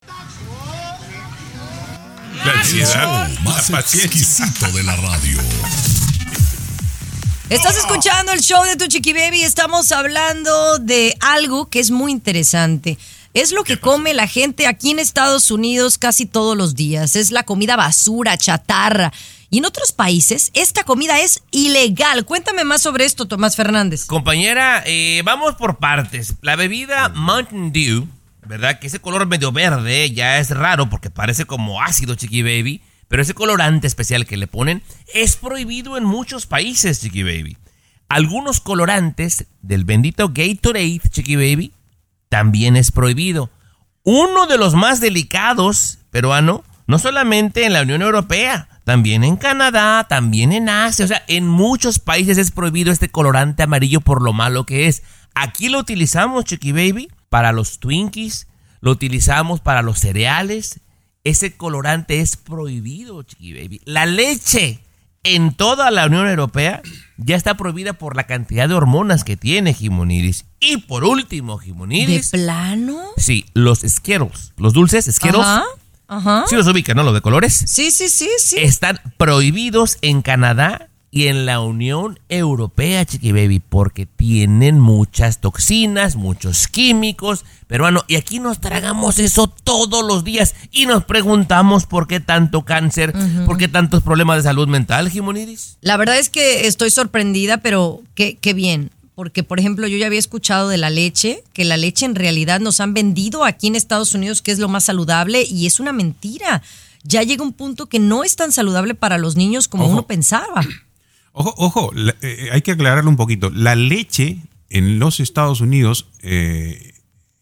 La 2.46 2.52
ansiedad, 2.54 3.30
más 3.44 3.70
exquisito 3.72 4.72
de 4.72 4.84
la 4.84 4.96
radio. 4.96 5.38
Estás 7.50 7.78
escuchando 7.78 8.32
el 8.32 8.40
show 8.40 8.64
de 8.64 8.76
tu 8.76 8.88
chiqui 8.88 9.14
baby. 9.14 9.44
Estamos 9.44 9.92
hablando 9.92 10.80
de 10.80 11.16
algo 11.20 11.70
que 11.70 11.80
es 11.80 11.92
muy 11.92 12.12
interesante. 12.12 12.98
Es 13.36 13.52
lo 13.52 13.66
que 13.66 13.78
come 13.78 14.14
la 14.14 14.28
gente 14.28 14.66
aquí 14.66 14.92
en 14.92 15.00
Estados 15.00 15.52
Unidos 15.52 15.98
casi 15.98 16.26
todos 16.26 16.56
los 16.56 16.74
días. 16.74 17.18
Es 17.18 17.32
la 17.32 17.44
comida 17.44 17.76
basura, 17.76 18.38
chatarra. 18.38 19.12
Y 19.50 19.58
en 19.58 19.66
otros 19.66 19.92
países, 19.92 20.52
esta 20.54 20.86
comida 20.86 21.20
es 21.20 21.44
ilegal. 21.52 22.24
Cuéntame 22.24 22.64
más 22.64 22.82
sobre 22.82 23.04
esto, 23.04 23.26
Tomás 23.26 23.58
Fernández. 23.58 24.06
Compañera, 24.06 24.84
eh, 24.86 25.22
vamos 25.26 25.56
por 25.56 25.80
partes. 25.80 26.36
La 26.42 26.56
bebida 26.56 27.10
Mountain 27.10 27.74
Dew, 27.74 28.08
¿verdad? 28.48 28.80
Que 28.80 28.88
ese 28.88 29.00
color 29.00 29.26
medio 29.26 29.52
verde 29.52 30.10
ya 30.12 30.40
es 30.40 30.50
raro 30.52 30.90
porque 30.90 31.10
parece 31.10 31.44
como 31.44 31.82
ácido, 31.82 32.16
Chiqui 32.16 32.42
Baby. 32.42 32.84
Pero 33.10 33.22
ese 33.22 33.34
colorante 33.34 33.86
especial 33.86 34.26
que 34.26 34.38
le 34.38 34.48
ponen 34.48 34.82
es 35.14 35.36
prohibido 35.36 35.98
en 35.98 36.06
muchos 36.06 36.46
países, 36.46 37.02
Chiqui 37.02 37.24
Baby. 37.24 37.58
Algunos 38.08 38.62
colorantes 38.62 39.48
del 39.62 39.84
bendito 39.84 40.30
Gatorade, 40.30 41.02
Chiqui 41.12 41.36
Baby, 41.36 41.74
también 42.36 42.76
es 42.76 42.92
prohibido. 42.92 43.50
Uno 44.04 44.46
de 44.46 44.58
los 44.58 44.74
más 44.74 45.00
delicados 45.00 46.00
peruano, 46.12 46.66
no 46.86 47.00
solamente 47.00 47.64
en 47.64 47.72
la 47.72 47.84
Unión 47.84 48.02
Europea, 48.02 48.68
también 48.84 49.24
en 49.24 49.38
Canadá, 49.38 50.06
también 50.10 50.52
en 50.52 50.68
Asia, 50.68 51.06
o 51.06 51.08
sea, 51.08 51.24
en 51.30 51.48
muchos 51.48 52.00
países 52.00 52.38
es 52.38 52.52
prohibido 52.52 52.92
este 52.92 53.08
colorante 53.08 53.64
amarillo 53.64 54.02
por 54.02 54.22
lo 54.22 54.34
malo 54.34 54.66
que 54.66 54.88
es. 54.88 55.04
Aquí 55.34 55.70
lo 55.70 55.80
utilizamos, 55.80 56.44
Chiqui 56.44 56.74
Baby, 56.74 57.08
para 57.30 57.54
los 57.54 57.80
Twinkies, 57.80 58.48
lo 58.82 58.92
utilizamos 58.92 59.62
para 59.62 59.82
los 59.82 60.00
cereales. 60.00 60.82
Ese 61.24 61.56
colorante 61.56 62.20
es 62.20 62.36
prohibido, 62.36 63.24
Chiqui 63.24 63.54
Baby. 63.54 63.80
La 63.86 64.06
leche 64.06 64.82
en 65.26 65.54
toda 65.54 65.92
la 65.92 66.06
Unión 66.06 66.28
Europea 66.28 66.82
ya 67.18 67.36
está 67.36 67.56
prohibida 67.56 67.94
por 67.94 68.16
la 68.16 68.26
cantidad 68.26 68.70
de 68.70 68.76
hormonas 68.76 69.24
que 69.24 69.36
tiene 69.36 69.74
Jimonidis. 69.74 70.46
Y 70.60 70.78
por 70.78 71.04
último, 71.04 71.58
Jimonidis. 71.58 72.32
¿De 72.32 72.38
plano? 72.38 73.02
Sí, 73.18 73.46
los 73.54 73.80
Skittles, 73.80 74.54
los 74.58 74.74
dulces 74.74 75.06
Skittles. 75.06 75.42
Ajá. 75.42 75.64
Ajá. 76.08 76.46
Sí 76.48 76.56
los 76.56 76.68
ubican, 76.68 76.96
¿no? 76.96 77.04
Los 77.04 77.16
de 77.16 77.22
colores. 77.22 77.54
Sí, 77.54 77.90
sí, 77.90 78.10
sí, 78.10 78.30
sí. 78.38 78.58
Están 78.60 79.00
prohibidos 79.18 79.98
en 80.02 80.22
Canadá 80.22 80.90
y 81.16 81.30
en 81.30 81.46
la 81.46 81.62
Unión 81.62 82.20
Europea, 82.28 83.06
Chiqui 83.06 83.32
Baby, 83.32 83.62
porque 83.62 84.06
tienen 84.06 84.82
muchas 84.82 85.40
toxinas, 85.40 86.18
muchos 86.18 86.68
químicos. 86.68 87.46
Peruano, 87.68 88.04
y 88.10 88.18
aquí 88.18 88.42
nos 88.42 88.60
tragamos 88.60 89.18
eso 89.20 89.48
todos 89.48 90.06
los 90.06 90.26
días 90.26 90.56
y 90.74 90.88
nos 90.88 91.06
preguntamos 91.06 91.86
por 91.86 92.08
qué 92.08 92.20
tanto 92.20 92.66
cáncer, 92.66 93.14
por 93.46 93.56
qué 93.58 93.70
tantos 93.70 94.04
problemas 94.04 94.36
de 94.36 94.44
salud 94.44 94.68
mental, 94.68 95.10
Jimonidis. 95.10 95.78
La 95.80 95.96
verdad 95.96 96.20
es 96.20 96.30
que 96.30 96.68
estoy 96.68 96.90
sorprendida, 96.90 97.60
pero 97.60 98.02
qué, 98.14 98.38
qué 98.42 98.54
bien. 98.54 98.92
Porque, 99.16 99.42
por 99.42 99.58
ejemplo, 99.58 99.88
yo 99.88 99.98
ya 99.98 100.08
había 100.08 100.20
escuchado 100.20 100.68
de 100.68 100.78
la 100.78 100.90
leche, 100.90 101.46
que 101.54 101.64
la 101.64 101.78
leche 101.78 102.06
en 102.06 102.16
realidad 102.16 102.60
nos 102.60 102.82
han 102.82 102.94
vendido 102.94 103.46
aquí 103.46 103.68
en 103.68 103.78
Estados 103.78 104.14
Unidos 104.16 104.42
que 104.42 104.52
es 104.52 104.60
lo 104.60 104.68
más 104.68 104.84
saludable 104.84 105.46
y 105.50 105.66
es 105.66 105.80
una 105.80 105.94
mentira. 105.94 106.62
Ya 107.04 107.24
llega 107.24 107.42
un 107.42 107.54
punto 107.54 107.86
que 107.86 108.00
no 108.00 108.26
es 108.26 108.36
tan 108.36 108.52
saludable 108.52 108.96
para 108.96 109.18
los 109.18 109.38
niños 109.38 109.70
como 109.70 109.86
Ojo. 109.86 109.94
uno 109.94 110.08
pensaba. 110.08 110.62
Ojo, 111.38 111.54
ojo, 111.58 111.92
la- 111.94 112.16
eh, 112.22 112.50
hay 112.52 112.62
que 112.62 112.72
aclararlo 112.72 113.10
un 113.10 113.18
poquito. 113.18 113.50
La 113.54 113.76
leche 113.76 114.38
en 114.70 115.00
los 115.00 115.20
Estados 115.20 115.60
Unidos 115.62 116.08
eh, 116.22 116.94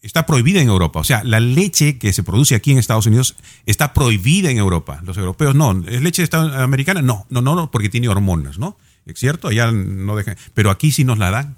está 0.02 0.26
prohibida 0.26 0.62
en 0.62 0.68
Europa. 0.68 1.00
O 1.00 1.04
sea, 1.04 1.24
la 1.24 1.40
leche 1.40 1.98
que 2.00 2.12
se 2.12 2.24
produce 2.24 2.56
aquí 2.56 2.72
en 2.72 2.80
Estados 2.80 3.06
Unidos 3.06 3.36
está 3.68 3.94
prohibida 3.94 4.50
en 4.50 4.58
Europa. 4.58 5.00
Los 5.06 5.18
europeos 5.18 5.54
no. 5.56 5.84
¿Es 5.88 6.02
leche 6.02 6.28
americana? 6.34 7.02
No, 7.04 7.26
no, 7.30 7.42
no, 7.42 7.56
no, 7.56 7.70
porque 7.72 7.90
tiene 7.90 8.10
hormonas, 8.10 8.58
¿no? 8.58 8.78
¿Es 9.06 9.20
cierto? 9.20 9.48
Allá 9.50 9.72
no 9.72 10.16
dejan. 10.16 10.38
Pero 10.54 10.72
aquí 10.72 10.92
sí 10.92 11.04
nos 11.04 11.18
la 11.20 11.30
dan. 11.30 11.58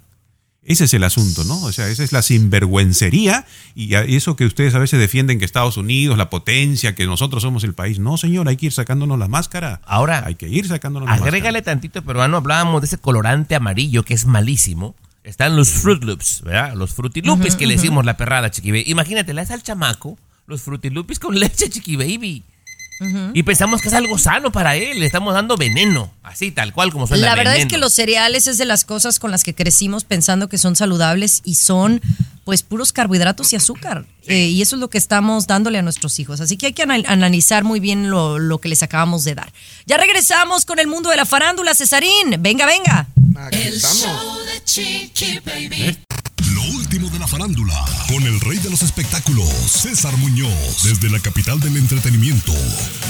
Ese 0.65 0.85
es 0.85 0.93
el 0.95 1.03
asunto, 1.03 1.43
¿no? 1.43 1.61
O 1.61 1.71
sea, 1.71 1.87
esa 1.89 2.03
es 2.03 2.11
la 2.11 2.23
sinvergüencería 2.23 3.45
y 3.75 3.93
eso 3.93 4.35
que 4.35 4.45
ustedes 4.45 4.73
a 4.73 4.79
veces 4.79 4.99
defienden 4.99 5.37
que 5.37 5.45
Estados 5.45 5.77
Unidos, 5.77 6.17
la 6.17 6.29
potencia, 6.31 6.95
que 6.95 7.05
nosotros 7.05 7.43
somos 7.43 7.63
el 7.63 7.73
país. 7.75 7.99
No, 7.99 8.17
señor, 8.17 8.47
hay 8.47 8.57
que 8.57 8.65
ir 8.67 8.71
sacándonos 8.71 9.19
la 9.19 9.27
máscara. 9.27 9.81
Ahora, 9.85 10.23
hay 10.25 10.35
que 10.35 10.47
ir 10.49 10.67
sacándonos 10.67 11.07
la 11.07 11.11
máscara. 11.11 11.29
Agrégale 11.29 11.61
tantito, 11.61 12.01
peruano, 12.01 12.37
hablábamos 12.37 12.81
de 12.81 12.87
ese 12.87 12.97
colorante 12.97 13.53
amarillo 13.55 14.03
que 14.03 14.15
es 14.15 14.25
malísimo. 14.25 14.95
Están 15.23 15.55
los 15.55 15.69
Fruit 15.69 16.03
Loops, 16.03 16.41
¿verdad? 16.43 16.75
Los 16.75 16.93
Fruity 16.93 17.21
Loops 17.21 17.47
Ujú, 17.47 17.57
que 17.57 17.67
le 17.67 17.75
ujú. 17.75 17.81
decimos 17.81 18.05
la 18.05 18.17
perrada, 18.17 18.51
Chiqui 18.51 18.71
Baby. 18.71 18.83
Imagínate, 18.87 19.33
le 19.33 19.41
das 19.41 19.51
al 19.51 19.63
chamaco 19.63 20.17
los 20.47 20.61
Fruity 20.61 20.89
Loops 20.89 21.19
con 21.19 21.35
leche, 21.39 21.69
Chiqui 21.69 21.95
Baby. 21.95 22.43
Y 23.33 23.43
pensamos 23.43 23.81
que 23.81 23.89
es 23.89 23.93
algo 23.93 24.17
sano 24.17 24.51
para 24.51 24.75
él. 24.75 24.99
Le 24.99 25.05
estamos 25.05 25.33
dando 25.33 25.57
veneno, 25.57 26.13
así 26.23 26.51
tal 26.51 26.71
cual 26.73 26.91
como 26.91 27.07
suena 27.07 27.25
La 27.27 27.35
verdad 27.35 27.57
es 27.57 27.65
que 27.65 27.77
los 27.77 27.93
cereales 27.93 28.47
es 28.47 28.57
de 28.57 28.65
las 28.65 28.85
cosas 28.85 29.19
con 29.19 29.31
las 29.31 29.43
que 29.43 29.53
crecimos 29.53 30.05
pensando 30.05 30.47
que 30.47 30.57
son 30.57 30.75
saludables 30.75 31.41
y 31.43 31.55
son 31.55 32.01
pues 32.45 32.61
puros 32.63 32.93
carbohidratos 32.93 33.51
y 33.53 33.55
azúcar. 33.55 34.05
Eh, 34.27 34.45
y 34.47 34.61
eso 34.61 34.75
es 34.75 34.79
lo 34.79 34.89
que 34.89 34.97
estamos 34.97 35.47
dándole 35.47 35.79
a 35.79 35.81
nuestros 35.81 36.19
hijos. 36.19 36.39
Así 36.41 36.57
que 36.57 36.67
hay 36.67 36.73
que 36.73 36.83
anal- 36.83 37.03
analizar 37.07 37.63
muy 37.63 37.79
bien 37.79 38.09
lo, 38.09 38.39
lo 38.39 38.59
que 38.59 38.69
les 38.69 38.81
acabamos 38.83 39.23
de 39.23 39.35
dar. 39.35 39.51
Ya 39.87 39.97
regresamos 39.97 40.63
con 40.65 40.79
el 40.79 40.87
mundo 40.87 41.09
de 41.09 41.17
la 41.17 41.25
farándula, 41.25 41.73
Cesarín. 41.75 42.35
Venga, 42.39 42.65
venga. 42.65 43.07
El 43.51 43.79
show 43.81 44.37
de 44.45 44.63
Chiqui 44.63 45.39
Baby. 45.43 45.97
Lo 46.53 46.61
último 46.77 47.09
de 47.09 47.17
la 47.17 47.27
farándula, 47.27 47.73
con 48.07 48.21
el 48.23 48.39
rey 48.41 48.59
de 48.59 48.69
los 48.69 48.81
espectáculos, 48.83 49.49
César 49.49 50.15
Muñoz, 50.17 50.83
desde 50.83 51.09
la 51.09 51.19
capital 51.19 51.59
del 51.59 51.77
entretenimiento, 51.77 52.53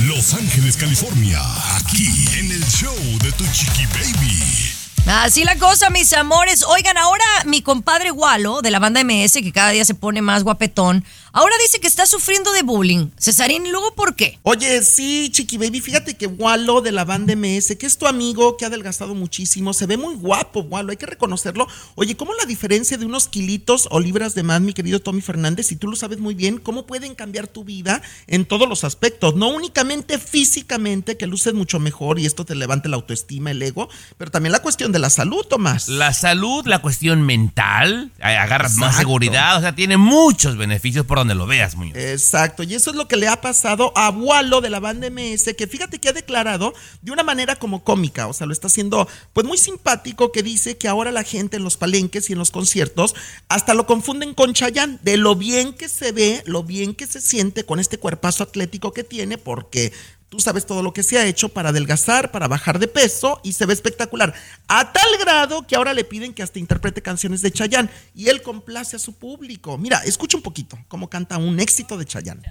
Los 0.04 0.34
Ángeles, 0.34 0.78
California, 0.78 1.42
aquí 1.76 2.08
en 2.38 2.52
el 2.52 2.64
show 2.66 2.96
de 3.22 3.32
Tu 3.34 3.44
Chiqui 3.52 3.86
Baby. 3.88 4.76
Así 5.08 5.44
la 5.44 5.56
cosa, 5.58 5.90
mis 5.90 6.12
amores. 6.14 6.64
Oigan, 6.64 6.98
ahora 6.98 7.26
mi 7.46 7.62
compadre 7.62 8.10
Walo 8.12 8.62
de 8.62 8.72
la 8.72 8.80
banda 8.80 9.04
MS, 9.04 9.34
que 9.34 9.52
cada 9.52 9.70
día 9.70 9.86
se 9.86 9.94
pone 9.94 10.22
más 10.22 10.44
guapetón, 10.44 11.06
ahora 11.36 11.54
dice 11.62 11.80
que 11.80 11.88
está 11.88 12.06
sufriendo 12.06 12.52
de 12.54 12.64
bullying. 12.64 13.10
Cesarín, 13.20 13.66
¿y 13.66 13.70
luego 13.70 13.94
por 13.94 14.16
qué? 14.16 14.40
Oye, 14.44 14.82
sí, 14.84 15.30
Chiqui 15.32 15.58
Baby, 15.58 15.82
fíjate 15.82 16.16
que 16.16 16.28
Walo 16.28 16.80
de 16.80 16.94
la 16.94 17.04
banda 17.04 17.36
MS, 17.36 17.76
que 17.78 17.86
es 17.86 17.98
tu 17.98 18.08
amigo 18.08 18.56
que 18.56 18.64
ha 18.64 18.70
adelgazado 18.70 19.14
muchísimo, 19.14 19.74
se 19.74 19.86
ve 19.86 19.98
muy 19.98 20.16
guapo, 20.16 20.62
Walo, 20.62 20.92
hay 20.92 20.98
que 20.98 21.06
reconocerlo. 21.06 21.68
Oye, 21.96 22.16
¿cómo 22.16 22.34
la 22.34 22.46
diferencia 22.46 22.98
de 22.98 23.06
unos 23.06 23.28
kilitos 23.28 23.90
o 23.92 24.00
libras 24.00 24.34
de 24.34 24.44
más, 24.44 24.62
mi 24.62 24.74
querido 24.74 25.02
Tommy 25.02 25.20
Fernández, 25.22 25.74
y 25.74 25.76
tú 25.76 25.90
lo 25.90 25.98
sabes 25.98 26.20
muy 26.20 26.36
bien, 26.36 26.58
cómo 26.58 26.86
pueden 26.86 27.16
cambiar 27.16 27.48
tu 27.48 27.66
vida 27.66 28.02
en 28.28 28.46
todos 28.46 28.70
los 28.70 28.86
aspectos, 28.86 29.36
no 29.36 29.50
únicamente 29.50 30.18
físicamente, 30.18 31.18
que 31.18 31.28
luces 31.28 31.54
mucho 31.54 31.80
mejor 31.80 32.18
y 32.18 32.26
esto 32.26 32.46
te 32.46 32.56
levante 32.56 32.88
la 32.88 32.96
autoestima, 32.96 33.52
el 33.52 33.62
ego, 33.62 33.90
pero 34.18 34.32
también 34.32 34.54
la 34.54 34.62
cuestión 34.62 34.94
de 34.94 35.00
la 35.00 35.10
salud, 35.10 35.46
Tomás. 35.46 35.90
La 35.90 36.14
salud, 36.14 36.66
la 36.66 36.80
cuestión 36.80 37.24
mental, 37.24 38.14
eh, 38.20 38.24
agarras 38.24 38.78
más 38.78 38.96
seguridad, 38.96 39.58
o 39.58 39.62
sea, 39.62 39.76
tiene 39.76 39.98
muchos 39.98 40.56
beneficios 40.56 41.06
por 41.06 41.25
donde 41.26 41.36
lo 41.36 41.48
veas, 41.48 41.76
Muñoz. 41.76 41.98
Exacto, 41.98 42.62
y 42.64 42.76
eso 42.76 42.92
es 42.92 42.96
lo 42.96 43.08
que 43.08 43.18
le 43.18 43.28
ha 43.28 43.42
pasado 43.42 43.92
a 43.96 44.10
Walo 44.10 44.62
de 44.62 44.70
la 44.70 44.80
banda 44.80 45.10
MS, 45.10 45.56
que 45.58 45.68
fíjate 45.68 46.00
que 46.00 46.10
ha 46.10 46.14
declarado 46.14 46.74
de 47.02 47.12
una 47.12 47.24
manera 47.24 47.56
como 47.56 47.84
cómica, 47.84 48.28
o 48.28 48.34
sea, 48.34 48.46
lo 48.46 48.54
está 48.54 48.68
haciendo 48.68 49.08
pues 49.34 49.46
muy 49.46 49.58
simpático, 49.58 50.32
que 50.32 50.44
dice 50.44 50.78
que 50.78 50.88
ahora 50.88 51.12
la 51.12 51.24
gente 51.24 51.58
en 51.58 51.64
los 51.64 51.78
palenques 51.78 52.30
y 52.30 52.34
en 52.34 52.40
los 52.40 52.52
conciertos 52.52 53.16
hasta 53.50 53.74
lo 53.74 53.88
confunden 53.88 54.36
con 54.36 54.54
Chayanne, 54.54 55.00
de 55.02 55.18
lo 55.18 55.36
bien 55.36 55.74
que 55.74 55.90
se 55.90 56.12
ve, 56.12 56.44
lo 56.46 56.64
bien 56.64 56.94
que 56.94 57.08
se 57.08 57.22
siente 57.22 57.66
con 57.66 57.80
este 57.80 57.98
cuerpazo 57.98 58.44
atlético 58.44 58.94
que 58.94 59.04
tiene, 59.04 59.38
porque 59.38 59.92
tú 60.36 60.42
sabes 60.42 60.66
todo 60.66 60.84
lo 60.84 60.94
que 60.94 61.02
se 61.02 61.18
ha 61.18 61.26
hecho 61.26 61.50
para 61.50 61.70
adelgazar, 61.70 62.32
para 62.32 62.48
bajar 62.48 62.78
de 62.80 62.88
peso, 62.88 63.40
y 63.44 63.54
se 63.54 63.66
ve 63.66 63.74
espectacular, 63.74 64.34
a 64.68 64.92
tal 64.92 65.08
grado 65.20 65.66
que 65.66 65.76
ahora 65.76 65.94
le 65.94 66.04
piden 66.04 66.34
que 66.34 66.44
hasta 66.44 66.60
interprete 66.60 67.02
canciones 67.02 67.42
de 67.42 67.52
Chayanne, 67.52 67.90
y 68.14 68.28
él 68.28 68.42
complace 68.42 68.98
a 68.98 69.00
su 69.00 69.14
público. 69.14 69.78
Mira, 69.78 70.00
escucha 70.00 70.36
un 70.38 70.44
poquito 70.44 70.78
cómo 70.88 71.10
canta 71.10 71.38
un 71.38 71.60
éxito 71.60 71.98
de 71.98 72.06
Chayanne. 72.06 72.44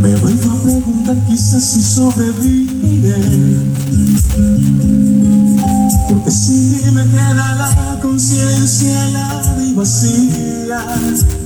Me 0.00 0.14
vuelvo 0.16 0.50
a 0.50 0.62
preguntar 0.62 1.16
quizás 1.28 1.64
si 1.64 2.00
Porque 6.08 6.30
ti 6.30 6.90
me 6.92 7.04
queda 7.10 7.54
la 7.54 7.98
conciencia 8.02 9.08
y 9.60 9.72
vacía 9.74 11.45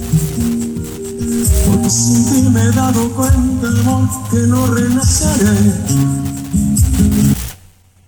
Porque 1.67 1.89
sin 1.89 2.25
ti 2.27 2.51
me 2.51 2.63
he 2.63 2.73
dado 2.73 3.11
cuenta, 3.15 3.69
amor, 3.69 4.09
que 4.31 4.37
no 4.47 4.67
renaceré 4.67 5.73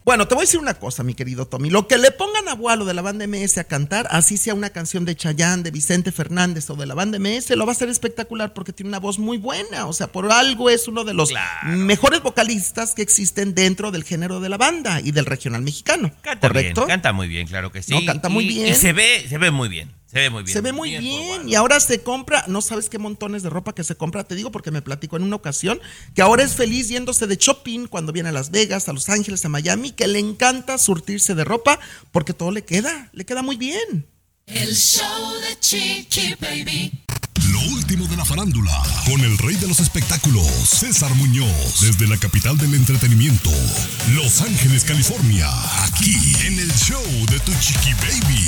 Bueno, 0.05 0.29
te 0.29 0.35
voy 0.35 0.43
a 0.43 0.47
decir 0.47 0.61
una 0.61 0.75
cosa, 0.75 1.03
mi 1.03 1.15
querido 1.15 1.47
Tommy. 1.47 1.71
Lo 1.71 1.89
que 1.89 1.97
le 1.97 2.11
pongan 2.11 2.47
a 2.49 2.55
Walo 2.55 2.85
de 2.85 2.93
la 2.93 3.01
banda 3.01 3.27
MS 3.27 3.57
a 3.57 3.65
cantar, 3.65 4.07
así 4.11 4.37
sea 4.37 4.53
una 4.53 4.69
canción 4.69 5.07
de 5.07 5.17
Chayanne, 5.17 5.63
de 5.63 5.71
Vicente 5.71 6.13
Fernández 6.13 6.69
o 6.69 6.75
de 6.75 6.85
la 6.85 6.95
banda 6.95 7.19
MS, 7.19 7.51
lo 7.57 7.65
va 7.65 7.73
a 7.73 7.75
hacer 7.75 7.89
espectacular 7.89 8.53
porque 8.53 8.75
tiene 8.75 8.89
una 8.89 9.01
voz 9.01 9.19
muy 9.19 9.39
buena. 9.39 9.87
O 9.87 9.95
sea, 9.95 10.09
por 10.09 10.31
algo 10.31 10.69
es 10.69 10.87
uno 10.87 11.05
de 11.05 11.15
los 11.15 11.33
mejores 11.65 12.23
vocalistas 12.23 12.95
que 12.95 13.01
existen 13.01 13.55
dentro 13.55 13.91
del 13.93 14.05
género 14.05 14.41
de 14.41 14.51
la 14.51 14.59
banda 14.59 15.01
y 15.01 15.13
del 15.13 15.25
regional 15.25 15.63
mexicano. 15.63 16.13
Canta 16.21 16.49
¿Correcto? 16.49 16.83
bien, 16.83 16.89
canta 16.89 17.13
muy 17.15 17.29
bien, 17.29 17.47
claro 17.47 17.73
que 17.73 17.83
sí. 17.83 17.93
No, 17.93 18.05
canta 18.05 18.29
muy 18.29 18.47
bien. 18.47 18.69
Y 18.69 18.75
se 18.75 18.93
ve, 18.93 19.25
se 19.27 19.39
ve 19.39 19.51
muy 19.51 19.71
bien, 19.71 19.91
se 20.13 20.21
ve 20.21 20.29
muy 20.29 20.43
bien. 20.43 20.53
Se 20.53 20.61
ve 20.61 20.73
muy 20.73 20.99
bien 20.99 21.49
y 21.49 21.55
ahora 21.55 21.81
se 21.81 22.03
compra, 22.03 22.45
no 22.47 22.61
sabes 22.61 22.91
qué 22.91 22.99
montones 22.99 23.43
de 23.43 23.49
ropa 23.49 23.75
que 23.75 23.83
se 23.83 23.97
compra, 23.97 24.25
te 24.25 24.35
digo 24.35 24.53
porque 24.53 24.71
me 24.71 24.83
platicó 24.83 25.17
en 25.17 25.23
una 25.23 25.37
ocasión 25.37 25.81
que 26.15 26.21
ahora 26.21 26.43
es 26.43 26.55
feliz 26.55 26.89
yéndose 26.89 27.27
de 27.27 27.37
shopping 27.37 27.87
cuando 27.87 28.13
viene 28.13 28.29
a 28.29 28.33
Las 28.33 28.51
Vegas, 28.51 28.91
a 28.91 28.93
Los 28.93 29.09
Ángeles, 29.09 29.43
a 29.47 29.49
Miami, 29.49 29.93
que 29.93 30.07
le 30.07 30.19
encanta 30.19 30.77
surtirse 30.77 31.35
de 31.35 31.45
ropa 31.45 31.81
porque 32.11 32.35
todo 32.35 32.51
le 32.51 32.63
queda, 32.63 33.09
le 33.13 33.25
queda 33.25 33.41
muy 33.41 33.57
bien. 33.57 34.07
El 34.45 34.75
show 34.75 35.33
de 35.41 35.59
Chiqui 35.59 36.35
Baby. 36.39 37.02
Último 37.71 38.07
de 38.09 38.17
la 38.17 38.25
farándula, 38.25 38.73
con 39.05 39.21
el 39.21 39.39
rey 39.39 39.55
de 39.57 39.69
los 39.69 39.79
espectáculos, 39.79 40.47
César 40.65 41.15
Muñoz, 41.15 41.81
desde 41.81 42.09
la 42.09 42.17
capital 42.17 42.59
del 42.59 42.75
entretenimiento, 42.75 43.51
Los 44.15 44.41
Ángeles, 44.41 44.85
California, 44.85 45.49
aquí 45.85 46.17
en 46.47 46.59
el 46.59 46.73
show 46.75 47.03
de 47.31 47.39
Tu 47.41 47.53
Chiqui 47.61 47.93
Baby. 47.95 48.47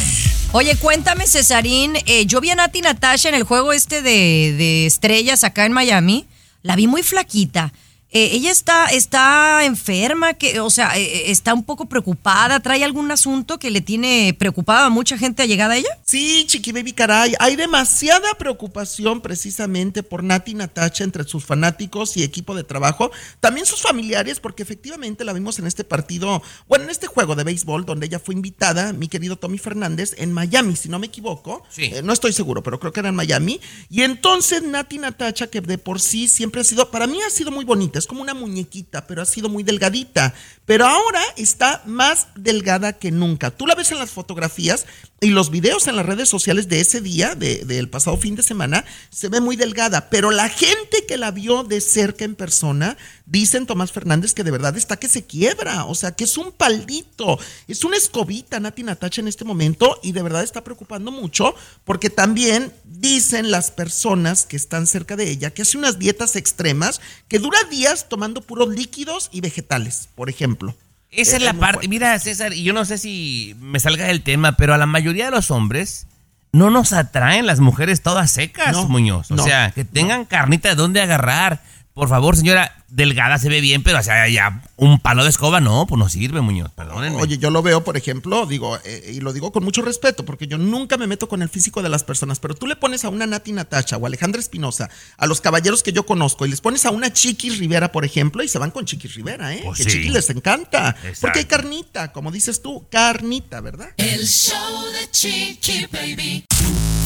Oye, 0.52 0.76
cuéntame, 0.76 1.26
Cesarín. 1.26 1.94
eh, 2.06 2.26
yo 2.26 2.40
vi 2.40 2.50
a 2.50 2.56
Nati 2.56 2.80
Natasha 2.80 3.28
en 3.28 3.34
el 3.36 3.44
juego 3.44 3.72
este 3.72 4.02
de, 4.02 4.54
de 4.56 4.86
estrellas 4.86 5.44
acá 5.44 5.64
en 5.66 5.72
Miami. 5.72 6.26
La 6.62 6.74
vi 6.76 6.86
muy 6.86 7.02
flaquita. 7.02 7.72
Eh, 8.16 8.30
ella 8.36 8.52
está, 8.52 8.86
está 8.86 9.64
enferma, 9.64 10.34
que, 10.34 10.60
o 10.60 10.70
sea, 10.70 10.96
eh, 10.96 11.32
está 11.32 11.52
un 11.52 11.64
poco 11.64 11.86
preocupada. 11.86 12.60
¿Trae 12.60 12.84
algún 12.84 13.10
asunto 13.10 13.58
que 13.58 13.72
le 13.72 13.80
tiene 13.80 14.36
preocupada 14.38 14.86
a 14.86 14.88
mucha 14.88 15.18
gente 15.18 15.48
llegada 15.48 15.74
a 15.74 15.78
ella? 15.78 15.88
Sí, 16.04 16.44
Chiqui 16.46 16.70
Baby, 16.70 16.92
caray. 16.92 17.34
Hay 17.40 17.56
demasiada 17.56 18.34
preocupación 18.34 19.20
precisamente 19.20 20.04
por 20.04 20.22
Nati 20.22 20.54
Natacha 20.54 21.02
entre 21.02 21.24
sus 21.24 21.44
fanáticos 21.44 22.16
y 22.16 22.22
equipo 22.22 22.54
de 22.54 22.62
trabajo. 22.62 23.10
También 23.40 23.66
sus 23.66 23.82
familiares, 23.82 24.38
porque 24.38 24.62
efectivamente 24.62 25.24
la 25.24 25.32
vimos 25.32 25.58
en 25.58 25.66
este 25.66 25.82
partido, 25.82 26.40
bueno, 26.68 26.84
en 26.84 26.90
este 26.90 27.08
juego 27.08 27.34
de 27.34 27.42
béisbol, 27.42 27.84
donde 27.84 28.06
ella 28.06 28.20
fue 28.20 28.36
invitada, 28.36 28.92
mi 28.92 29.08
querido 29.08 29.38
Tommy 29.38 29.58
Fernández, 29.58 30.14
en 30.18 30.32
Miami, 30.32 30.76
si 30.76 30.88
no 30.88 31.00
me 31.00 31.08
equivoco. 31.08 31.64
Sí. 31.68 31.86
Eh, 31.86 32.02
no 32.04 32.12
estoy 32.12 32.32
seguro, 32.32 32.62
pero 32.62 32.78
creo 32.78 32.92
que 32.92 33.00
era 33.00 33.08
en 33.08 33.16
Miami. 33.16 33.60
Y 33.90 34.02
entonces 34.02 34.62
Nati 34.62 34.98
Natacha, 34.98 35.48
que 35.48 35.60
de 35.60 35.78
por 35.78 36.00
sí 36.00 36.28
siempre 36.28 36.60
ha 36.60 36.64
sido, 36.64 36.92
para 36.92 37.08
mí 37.08 37.18
ha 37.20 37.30
sido 37.30 37.50
muy 37.50 37.64
bonita, 37.64 37.98
es 38.04 38.08
como 38.08 38.20
una 38.20 38.34
muñequita, 38.34 39.06
pero 39.06 39.22
ha 39.22 39.24
sido 39.24 39.48
muy 39.48 39.62
delgadita. 39.62 40.34
Pero 40.66 40.86
ahora 40.86 41.20
está 41.36 41.82
más 41.86 42.28
delgada 42.36 42.92
que 42.92 43.10
nunca. 43.10 43.50
Tú 43.50 43.66
la 43.66 43.74
ves 43.74 43.92
en 43.92 43.98
las 43.98 44.10
fotografías 44.10 44.84
y 45.24 45.30
los 45.30 45.50
videos 45.50 45.86
en 45.88 45.96
las 45.96 46.04
redes 46.04 46.28
sociales 46.28 46.68
de 46.68 46.80
ese 46.80 47.00
día, 47.00 47.34
de- 47.34 47.64
del 47.64 47.88
pasado 47.88 48.16
fin 48.18 48.36
de 48.36 48.42
semana, 48.42 48.84
se 49.10 49.28
ve 49.28 49.40
muy 49.40 49.56
delgada. 49.56 50.10
Pero 50.10 50.30
la 50.30 50.48
gente 50.50 51.06
que 51.08 51.16
la 51.16 51.30
vio 51.30 51.64
de 51.64 51.80
cerca 51.80 52.24
en 52.26 52.34
persona, 52.34 52.98
dicen 53.24 53.66
Tomás 53.66 53.90
Fernández 53.90 54.34
que 54.34 54.44
de 54.44 54.50
verdad 54.50 54.76
está 54.76 54.98
que 54.98 55.08
se 55.08 55.24
quiebra. 55.24 55.86
O 55.86 55.94
sea, 55.94 56.12
que 56.12 56.24
es 56.24 56.36
un 56.36 56.52
paldito, 56.52 57.38
es 57.68 57.84
una 57.84 57.96
escobita 57.96 58.60
Nati 58.60 58.82
Natacha 58.82 59.22
en 59.22 59.28
este 59.28 59.44
momento 59.44 59.98
y 60.02 60.12
de 60.12 60.22
verdad 60.22 60.42
está 60.42 60.62
preocupando 60.62 61.10
mucho 61.10 61.54
porque 61.84 62.10
también 62.10 62.70
dicen 62.84 63.50
las 63.50 63.70
personas 63.70 64.44
que 64.44 64.56
están 64.56 64.86
cerca 64.86 65.16
de 65.16 65.30
ella 65.30 65.52
que 65.54 65.62
hace 65.62 65.78
unas 65.78 65.98
dietas 65.98 66.36
extremas 66.36 67.00
que 67.28 67.38
dura 67.38 67.58
días 67.70 68.08
tomando 68.10 68.42
puros 68.42 68.68
líquidos 68.68 69.30
y 69.32 69.40
vegetales, 69.40 70.08
por 70.14 70.28
ejemplo. 70.28 70.74
Esa 71.16 71.36
es 71.36 71.42
la 71.42 71.54
parte. 71.54 71.88
Mira, 71.88 72.18
César, 72.18 72.52
y 72.52 72.62
yo 72.62 72.72
no 72.72 72.84
sé 72.84 72.98
si 72.98 73.54
me 73.60 73.80
salga 73.80 74.06
del 74.06 74.22
tema, 74.22 74.52
pero 74.56 74.74
a 74.74 74.78
la 74.78 74.86
mayoría 74.86 75.26
de 75.26 75.30
los 75.30 75.50
hombres 75.50 76.06
no 76.52 76.70
nos 76.70 76.92
atraen 76.92 77.46
las 77.46 77.60
mujeres 77.60 78.02
todas 78.02 78.30
secas, 78.30 78.72
No, 78.72 78.88
Muñoz. 78.88 79.30
O 79.30 79.36
no, 79.36 79.42
sea, 79.42 79.72
que 79.72 79.84
tengan 79.84 80.24
carnita 80.24 80.68
de 80.68 80.74
dónde 80.76 81.00
agarrar. 81.00 81.60
Por 81.94 82.08
favor, 82.08 82.36
señora, 82.36 82.84
delgada 82.88 83.38
se 83.38 83.48
ve 83.48 83.60
bien, 83.60 83.84
pero 83.84 84.00
o 84.00 84.02
sea, 84.02 84.28
ya 84.28 84.64
un 84.74 84.98
palo 84.98 85.22
de 85.22 85.30
escoba 85.30 85.60
no, 85.60 85.86
pues 85.86 85.96
no 85.96 86.08
sirve, 86.08 86.40
Muñoz. 86.40 86.72
Perdónenme. 86.72 87.22
Oye, 87.22 87.38
yo 87.38 87.50
lo 87.50 87.62
veo, 87.62 87.84
por 87.84 87.96
ejemplo, 87.96 88.46
digo, 88.46 88.76
eh, 88.84 89.12
y 89.14 89.20
lo 89.20 89.32
digo 89.32 89.52
con 89.52 89.62
mucho 89.62 89.80
respeto, 89.80 90.24
porque 90.24 90.48
yo 90.48 90.58
nunca 90.58 90.96
me 90.96 91.06
meto 91.06 91.28
con 91.28 91.40
el 91.40 91.48
físico 91.48 91.82
de 91.82 91.88
las 91.88 92.02
personas, 92.02 92.40
pero 92.40 92.56
tú 92.56 92.66
le 92.66 92.74
pones 92.74 93.04
a 93.04 93.10
una 93.10 93.28
Nati 93.28 93.52
Natacha 93.52 93.96
o 93.96 94.06
Alejandra 94.06 94.40
Espinosa, 94.40 94.90
a 95.16 95.26
los 95.28 95.40
caballeros 95.40 95.84
que 95.84 95.92
yo 95.92 96.04
conozco, 96.04 96.44
y 96.44 96.50
les 96.50 96.60
pones 96.60 96.84
a 96.84 96.90
una 96.90 97.12
Chiquis 97.12 97.58
Rivera, 97.58 97.92
por 97.92 98.04
ejemplo, 98.04 98.42
y 98.42 98.48
se 98.48 98.58
van 98.58 98.72
con 98.72 98.86
Chiquis 98.86 99.14
Rivera, 99.14 99.54
¿eh? 99.54 99.60
Pues 99.64 99.78
que 99.78 99.84
sí. 99.84 99.90
Chiquis 99.90 100.12
les 100.12 100.30
encanta. 100.30 100.96
Exacto. 100.98 101.18
Porque 101.20 101.38
hay 101.38 101.44
carnita, 101.44 102.10
como 102.10 102.32
dices 102.32 102.60
tú, 102.60 102.88
carnita, 102.90 103.60
¿verdad? 103.60 103.90
El 103.98 104.26
show 104.26 104.82
de 105.00 105.10
Chiqui 105.12 105.86
Baby. 105.92 106.44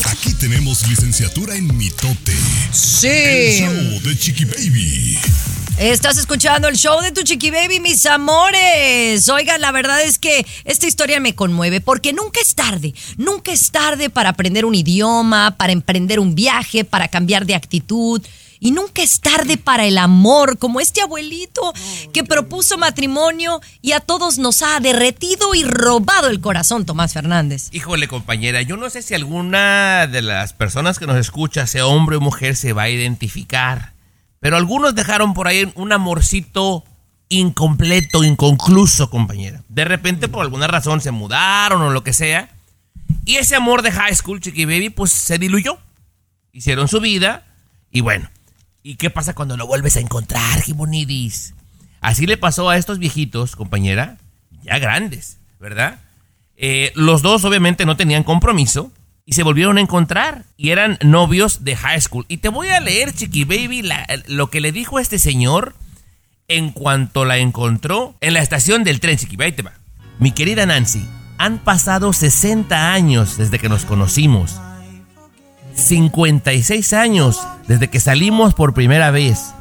Aquí 0.07 0.33
tenemos 0.35 0.87
licenciatura 0.89 1.55
en 1.55 1.77
mitote. 1.77 2.35
Sí. 2.73 3.09
El 3.09 3.59
show 3.59 4.01
de 4.03 4.19
Chiqui 4.19 4.45
Baby. 4.45 5.19
Estás 5.79 6.19
escuchando 6.19 6.67
el 6.67 6.77
show 6.77 7.01
de 7.01 7.13
tu 7.13 7.23
chiqui 7.23 7.53
baby, 7.53 7.79
mis 7.79 8.05
amores. 8.05 9.29
Oigan, 9.29 9.61
la 9.61 9.71
verdad 9.71 10.03
es 10.03 10.19
que 10.19 10.45
esta 10.65 10.89
historia 10.89 11.21
me 11.21 11.37
conmueve 11.37 11.81
porque 11.81 12.13
nunca 12.13 12.41
es 12.41 12.57
tarde. 12.57 12.95
Nunca 13.17 13.53
es 13.53 13.71
tarde 13.71 14.11
para 14.11 14.31
aprender 14.31 14.65
un 14.65 14.75
idioma, 14.75 15.57
para 15.57 15.73
emprender 15.73 16.19
un 16.19 16.35
viaje, 16.35 16.83
para 16.83 17.07
cambiar 17.07 17.47
de 17.47 17.55
actitud. 17.55 18.21
Y 18.61 18.71
nunca 18.71 19.03
es 19.03 19.21
tarde 19.21 19.57
para 19.57 19.85
el 19.85 19.99
amor, 19.99 20.59
como 20.59 20.81
este 20.81 21.01
abuelito 21.01 21.73
que 22.13 22.25
propuso 22.25 22.79
matrimonio 22.79 23.61
y 23.83 23.93
a 23.93 24.01
todos 24.01 24.39
nos 24.39 24.63
ha 24.63 24.81
derretido 24.81 25.55
y 25.55 25.65
robado 25.65 26.29
el 26.29 26.41
corazón, 26.41 26.87
Tomás 26.87 27.13
Fernández. 27.13 27.69
Híjole, 27.73 28.09
compañera, 28.09 28.63
yo 28.63 28.77
no 28.77 28.91
sé 28.91 29.03
si 29.03 29.15
alguna 29.15 30.07
de 30.07 30.23
las 30.23 30.53
personas 30.53 30.99
que 30.99 31.07
nos 31.07 31.17
escucha, 31.17 31.67
sea 31.67 31.87
hombre 31.87 32.17
o 32.17 32.21
mujer, 32.21 32.57
se 32.57 32.73
va 32.73 32.83
a 32.83 32.91
identificar. 32.91 33.93
Pero 34.41 34.57
algunos 34.57 34.95
dejaron 34.95 35.35
por 35.35 35.49
ahí 35.49 35.71
un 35.75 35.93
amorcito 35.93 36.85
incompleto, 37.29 38.25
inconcluso, 38.25 39.11
compañera. 39.11 39.63
De 39.69 39.85
repente, 39.85 40.29
por 40.29 40.43
alguna 40.43 40.67
razón, 40.67 41.01
se 41.01 41.11
mudaron 41.11 41.83
o 41.83 41.91
lo 41.91 42.03
que 42.05 42.13
sea. 42.13 42.51
Y 43.25 43.37
ese 43.37 43.57
amor 43.57 43.83
de 43.83 43.93
high 43.93 44.15
school, 44.15 44.41
chiqui 44.41 44.65
baby, 44.65 44.91
pues 44.91 45.11
se 45.11 45.39
diluyó. 45.39 45.79
Hicieron 46.53 46.89
su 46.89 47.01
vida 47.01 47.47
y 47.91 48.01
bueno. 48.01 48.31
¿Y 48.83 48.97
qué 48.97 49.11
pasa 49.11 49.35
cuando 49.35 49.57
lo 49.57 49.67
vuelves 49.67 49.97
a 49.97 50.01
encontrar, 50.01 50.63
Gimonidis? 50.63 51.55
Así 52.01 52.27
le 52.27 52.37
pasó 52.37 52.71
a 52.71 52.77
estos 52.77 52.99
viejitos, 52.99 53.57
compañera, 53.57 54.19
ya 54.63 54.79
grandes, 54.79 55.39
¿verdad? 55.59 56.01
Eh, 56.57 56.93
los 56.95 57.23
dos 57.23 57.45
obviamente 57.45 57.87
no 57.87 57.97
tenían 57.97 58.25
compromiso 58.25 58.93
y 59.25 59.35
se 59.35 59.43
volvieron 59.43 59.79
a 59.79 59.81
encontrar 59.81 60.45
y 60.57 60.71
eran 60.71 60.99
novios 61.03 61.65
de 61.65 61.77
high 61.77 62.01
school. 62.01 62.25
Y 62.29 62.39
te 62.39 62.49
voy 62.49 62.69
a 62.69 62.81
leer, 62.81 63.13
Chiqui 63.13 63.45
Baby, 63.45 63.89
lo 64.27 64.49
que 64.49 64.61
le 64.61 64.73
dijo 64.73 64.99
a 64.99 65.03
este 65.03 65.19
señor 65.19 65.75
en 66.49 66.71
cuanto 66.71 67.25
la 67.25 67.39
encontró 67.39 68.15
en 68.21 68.35
la 68.35 68.41
estación 68.41 68.85
del 68.85 69.01
tren, 69.01 69.19
Chiqui. 69.19 69.37
Ahí 69.41 69.53
te 69.53 69.63
va. 69.63 69.73
Mi 70.19 70.33
querida 70.33 70.67
Nancy, 70.67 71.07
han 71.37 71.59
pasado 71.59 72.13
60 72.13 72.93
años 72.93 73.37
desde 73.37 73.59
que 73.59 73.69
nos 73.69 73.85
conocimos. 73.85 74.61
56 75.79 76.93
años 76.93 77.41
desde 77.67 77.89
que 77.89 78.01
salimos 78.01 78.55
por 78.55 78.75
primera 78.75 79.11
vez. 79.11 79.55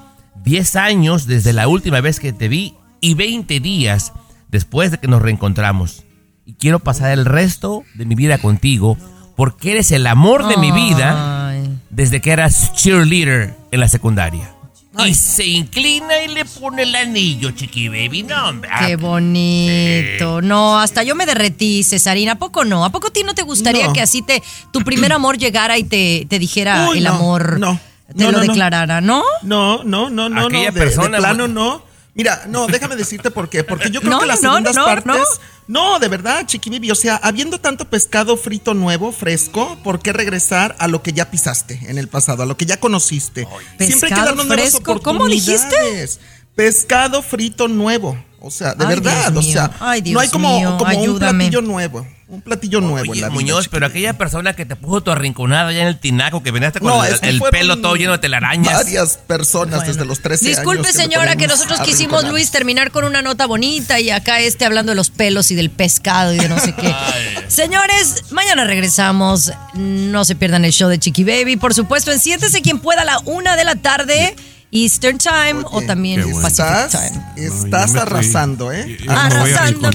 10 0.44 0.76
años 0.76 1.28
desde 1.28 1.54
la 1.54 1.68
última 1.68 2.02
vez 2.02 2.20
que 2.20 2.34
te 2.34 2.48
vi 2.48 2.76
y 3.02 3.14
20 3.14 3.60
días 3.60 4.14
después 4.50 4.92
de 4.92 4.98
que 4.98 5.08
nos 5.08 5.22
reencontramos. 5.22 6.04
Y 6.46 6.54
quiero 6.54 6.80
pasar 6.80 7.12
el 7.12 7.26
resto 7.26 7.84
de 7.96 8.06
mi 8.06 8.16
vida 8.16 8.38
contigo 8.40 8.98
porque 9.36 9.74
eres 9.74 9.92
el 9.92 10.08
amor 10.08 10.48
de 10.48 10.58
mi 10.58 10.72
vida 10.72 11.54
desde 11.90 12.22
que 12.22 12.32
eras 12.32 12.74
cheerleader 12.74 13.56
en 13.72 13.80
la 13.80 13.88
secundaria. 13.88 14.57
Y 15.06 15.14
se 15.14 15.46
inclina 15.46 16.22
y 16.24 16.28
le 16.30 16.46
pone 16.46 16.84
el 16.84 16.96
anillo, 16.96 17.52
chiqui 17.52 17.88
baby. 17.90 18.24
No, 18.24 18.50
hombre. 18.50 18.70
Qué 18.86 18.96
bonito. 18.96 20.42
No, 20.42 20.80
hasta 20.80 21.04
yo 21.04 21.16
me 21.16 21.26
derretí, 21.26 21.84
Cesarina. 21.84 22.34
¿A 22.34 22.36
poco 22.36 22.66
no? 22.66 22.84
¿A 22.86 22.92
poco 22.92 23.08
a 23.08 23.12
ti 23.12 23.24
no 23.24 23.36
te 23.36 23.44
gustaría 23.44 23.88
No. 23.88 23.94
que 23.94 24.02
así 24.02 24.22
te 24.22 24.42
tu 24.72 24.82
primer 24.82 25.14
amor 25.14 25.38
llegara 25.38 25.78
y 25.78 25.84
te, 25.84 26.26
te 26.30 26.40
dijera 26.40 26.88
Uy, 26.90 26.98
el 27.00 27.04
no, 27.06 27.12
amor? 27.16 27.60
no. 27.60 27.80
Te 28.08 28.24
No, 28.24 28.32
lo 28.32 28.38
no, 28.40 28.46
no. 28.46 28.52
declarara, 28.54 29.02
¿no? 29.02 29.24
No, 29.44 29.84
no, 29.84 30.10
no, 30.10 30.30
no, 30.30 30.48
Aquella 30.48 30.72
no. 30.72 30.74
De, 30.74 30.80
persona, 30.82 31.18
de 31.18 31.22
plano 31.24 31.44
pues- 31.44 31.50
no. 31.52 31.87
Mira, 32.18 32.46
no, 32.48 32.66
déjame 32.68 32.96
decirte 32.96 33.30
por 33.32 33.48
qué. 33.48 33.64
Porque 33.64 33.92
yo 33.92 34.02
creo 34.02 34.14
No, 34.14 34.20
que 34.20 34.26
las 34.26 34.42
no, 34.42 34.50
segundas 34.50 34.76
no, 34.76 34.84
partes. 34.86 35.06
no. 35.16 35.24
No, 35.68 36.00
de 36.00 36.08
verdad, 36.08 36.46
Chiqui 36.48 36.70
Baby, 36.72 36.90
O 36.92 36.96
sea, 36.96 37.18
habiendo 37.18 37.60
tanto 37.60 37.90
pescado 37.90 38.36
frito 38.38 38.74
nuevo, 38.74 39.12
fresco, 39.12 39.78
¿por 39.84 40.00
qué 40.00 40.14
regresar 40.14 40.76
a 40.80 40.88
lo 40.88 41.04
que 41.04 41.14
ya 41.14 41.30
pisaste 41.30 41.80
en 41.88 41.98
el 42.00 42.08
pasado, 42.08 42.42
a 42.44 42.46
lo 42.48 42.58
que 42.58 42.66
ya 42.66 42.80
conociste? 42.80 43.42
Siempre 43.42 43.86
hay 43.86 43.88
que 43.88 44.00
¿Pescado 44.00 44.26
darnos 44.26 44.48
nuevas 44.48 44.72
fresco? 44.72 45.00
¿Cómo 45.02 45.28
dijiste? 45.28 45.68
oportunidades. 45.68 46.20
Pescado 46.56 47.22
frito 47.22 47.68
nuevo. 47.68 48.18
O 48.40 48.50
sea, 48.50 48.74
de 48.74 48.86
Ay, 48.86 48.90
verdad, 48.96 49.32
Dios 49.32 49.46
o 49.46 49.52
sea, 49.52 49.68
mío. 49.68 49.78
Ay, 49.80 50.02
Dios 50.02 50.14
no 50.16 50.20
hay 50.22 50.30
como, 50.30 50.58
mío, 50.58 50.78
como 50.78 51.02
un 51.04 51.20
platillo 51.20 51.62
nuevo. 51.62 52.08
Un 52.30 52.42
platillo 52.42 52.82
nuevo 52.82 53.14
en 53.14 53.22
la 53.22 53.30
Muñoz, 53.30 53.70
pero 53.70 53.86
aquella 53.86 54.18
persona 54.18 54.54
que 54.54 54.66
te 54.66 54.76
puso 54.76 55.00
tu 55.00 55.12
arrinconado 55.12 55.70
allá 55.70 55.84
en 55.84 55.88
el 55.88 55.98
tinaco, 55.98 56.44
que 56.44 56.52
venías 56.52 56.74
con 56.74 56.84
No, 56.84 57.06
el, 57.06 57.42
pelo 57.52 57.78
todo 57.78 57.96
lleno 57.96 58.12
de 58.12 58.18
telarañas. 58.18 58.74
Varias 58.74 59.16
personas 59.16 59.88
desde 59.88 60.04
los 60.04 60.22
13 60.22 60.46
años. 60.46 60.58
Disculpe, 60.58 60.82
que 60.82 60.88
me 60.88 60.94
señora, 60.94 61.36
que 61.38 61.48
nosotros 61.48 61.80
quisimos. 61.82 62.26
Luis, 62.26 62.52
terminar 62.52 62.92
con 62.92 63.06
una 63.06 63.22
nota 63.22 63.46
bonita 63.46 64.02
y 64.02 64.10
acá 64.10 64.42
este 64.42 64.66
hablando 64.66 64.92
de 64.92 64.98
los 64.98 65.10
pelos 65.10 65.52
y 65.52 65.56
del 65.56 65.70
pescado 65.70 66.34
y 66.34 66.38
de 66.38 66.50
no 66.50 66.60
sé 66.60 66.76
qué. 66.76 66.94
Señores, 67.48 68.26
mañana 68.32 68.66
regresamos. 68.66 69.54
No 69.76 70.26
se 70.26 70.36
pierdan 70.36 70.66
el 70.66 70.74
show 70.74 70.90
de 70.90 71.00
Chiqui 71.00 71.24
Baby. 71.24 71.56
Por 71.56 71.74
supuesto, 71.74 72.12
en 72.12 72.20
Siéntese 72.20 72.62
quien 72.62 72.80
pueda 72.80 73.04
a 73.04 73.06
la 73.06 73.20
una 73.24 73.56
de 73.56 73.64
la 73.64 73.76
tarde, 73.76 74.36
Eastern 74.72 75.18
Time 75.18 75.62
o 75.66 75.82
también 75.82 76.22
bueno. 76.24 76.42
Pacific 76.42 76.66
Estás- 76.66 76.92
Time. 77.12 77.24
Estás 77.38 77.86
estoy- 77.86 78.02
arrasando, 78.02 78.72
¿eh? 78.72 78.98
Yo 79.00 79.06
me 79.06 79.14
voy 79.14 79.16
a 79.16 79.26
Arrasando. 79.26 79.92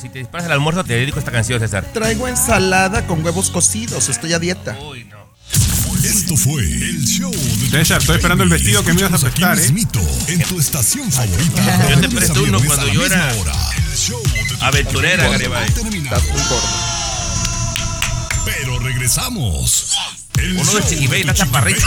Si 0.00 0.08
te 0.08 0.20
disparas 0.20 0.46
el 0.46 0.52
almuerzo, 0.52 0.84
te 0.84 0.94
dedico 0.94 1.18
esta 1.18 1.32
canción, 1.32 1.58
César. 1.60 1.84
Traigo 1.92 2.26
ensalada 2.28 3.06
con 3.06 3.24
huevos 3.24 3.50
cocidos. 3.50 4.08
Estoy 4.08 4.32
a 4.32 4.38
dieta. 4.38 4.76
Esto 6.04 6.36
fue 6.36 6.62
el 6.62 7.04
show 7.04 7.30
de 7.32 7.68
César, 7.78 8.00
estoy 8.00 8.16
esperando 8.16 8.44
el 8.44 8.50
vestido 8.50 8.84
que 8.84 8.92
me 8.92 9.00
ibas 9.00 9.12
a 9.14 9.18
prestar, 9.18 9.58
¿eh? 9.58 9.72
Mito 9.72 10.00
en 10.28 10.40
tu 10.42 10.60
estación 10.60 11.10
favorita. 11.10 11.88
Yo 11.90 12.00
te 12.00 12.08
presté 12.08 12.38
uno 12.40 12.60
cuando 12.64 12.86
yo 12.88 13.04
era 13.04 13.34
hora. 13.34 13.52
El 13.76 13.96
show 13.98 14.22
de 14.22 14.44
tu 14.44 14.64
aventurera, 14.64 15.28
Garibay. 15.28 15.66
Pero 18.44 18.78
regresamos. 18.78 19.92
El 20.38 20.52
Uno 20.52 20.64
de 20.64 20.80
show 20.80 20.88
Chiqui 20.88 21.06
Baby, 21.08 21.18
de 21.20 21.24
la 21.24 21.34
chaparrita. 21.34 21.86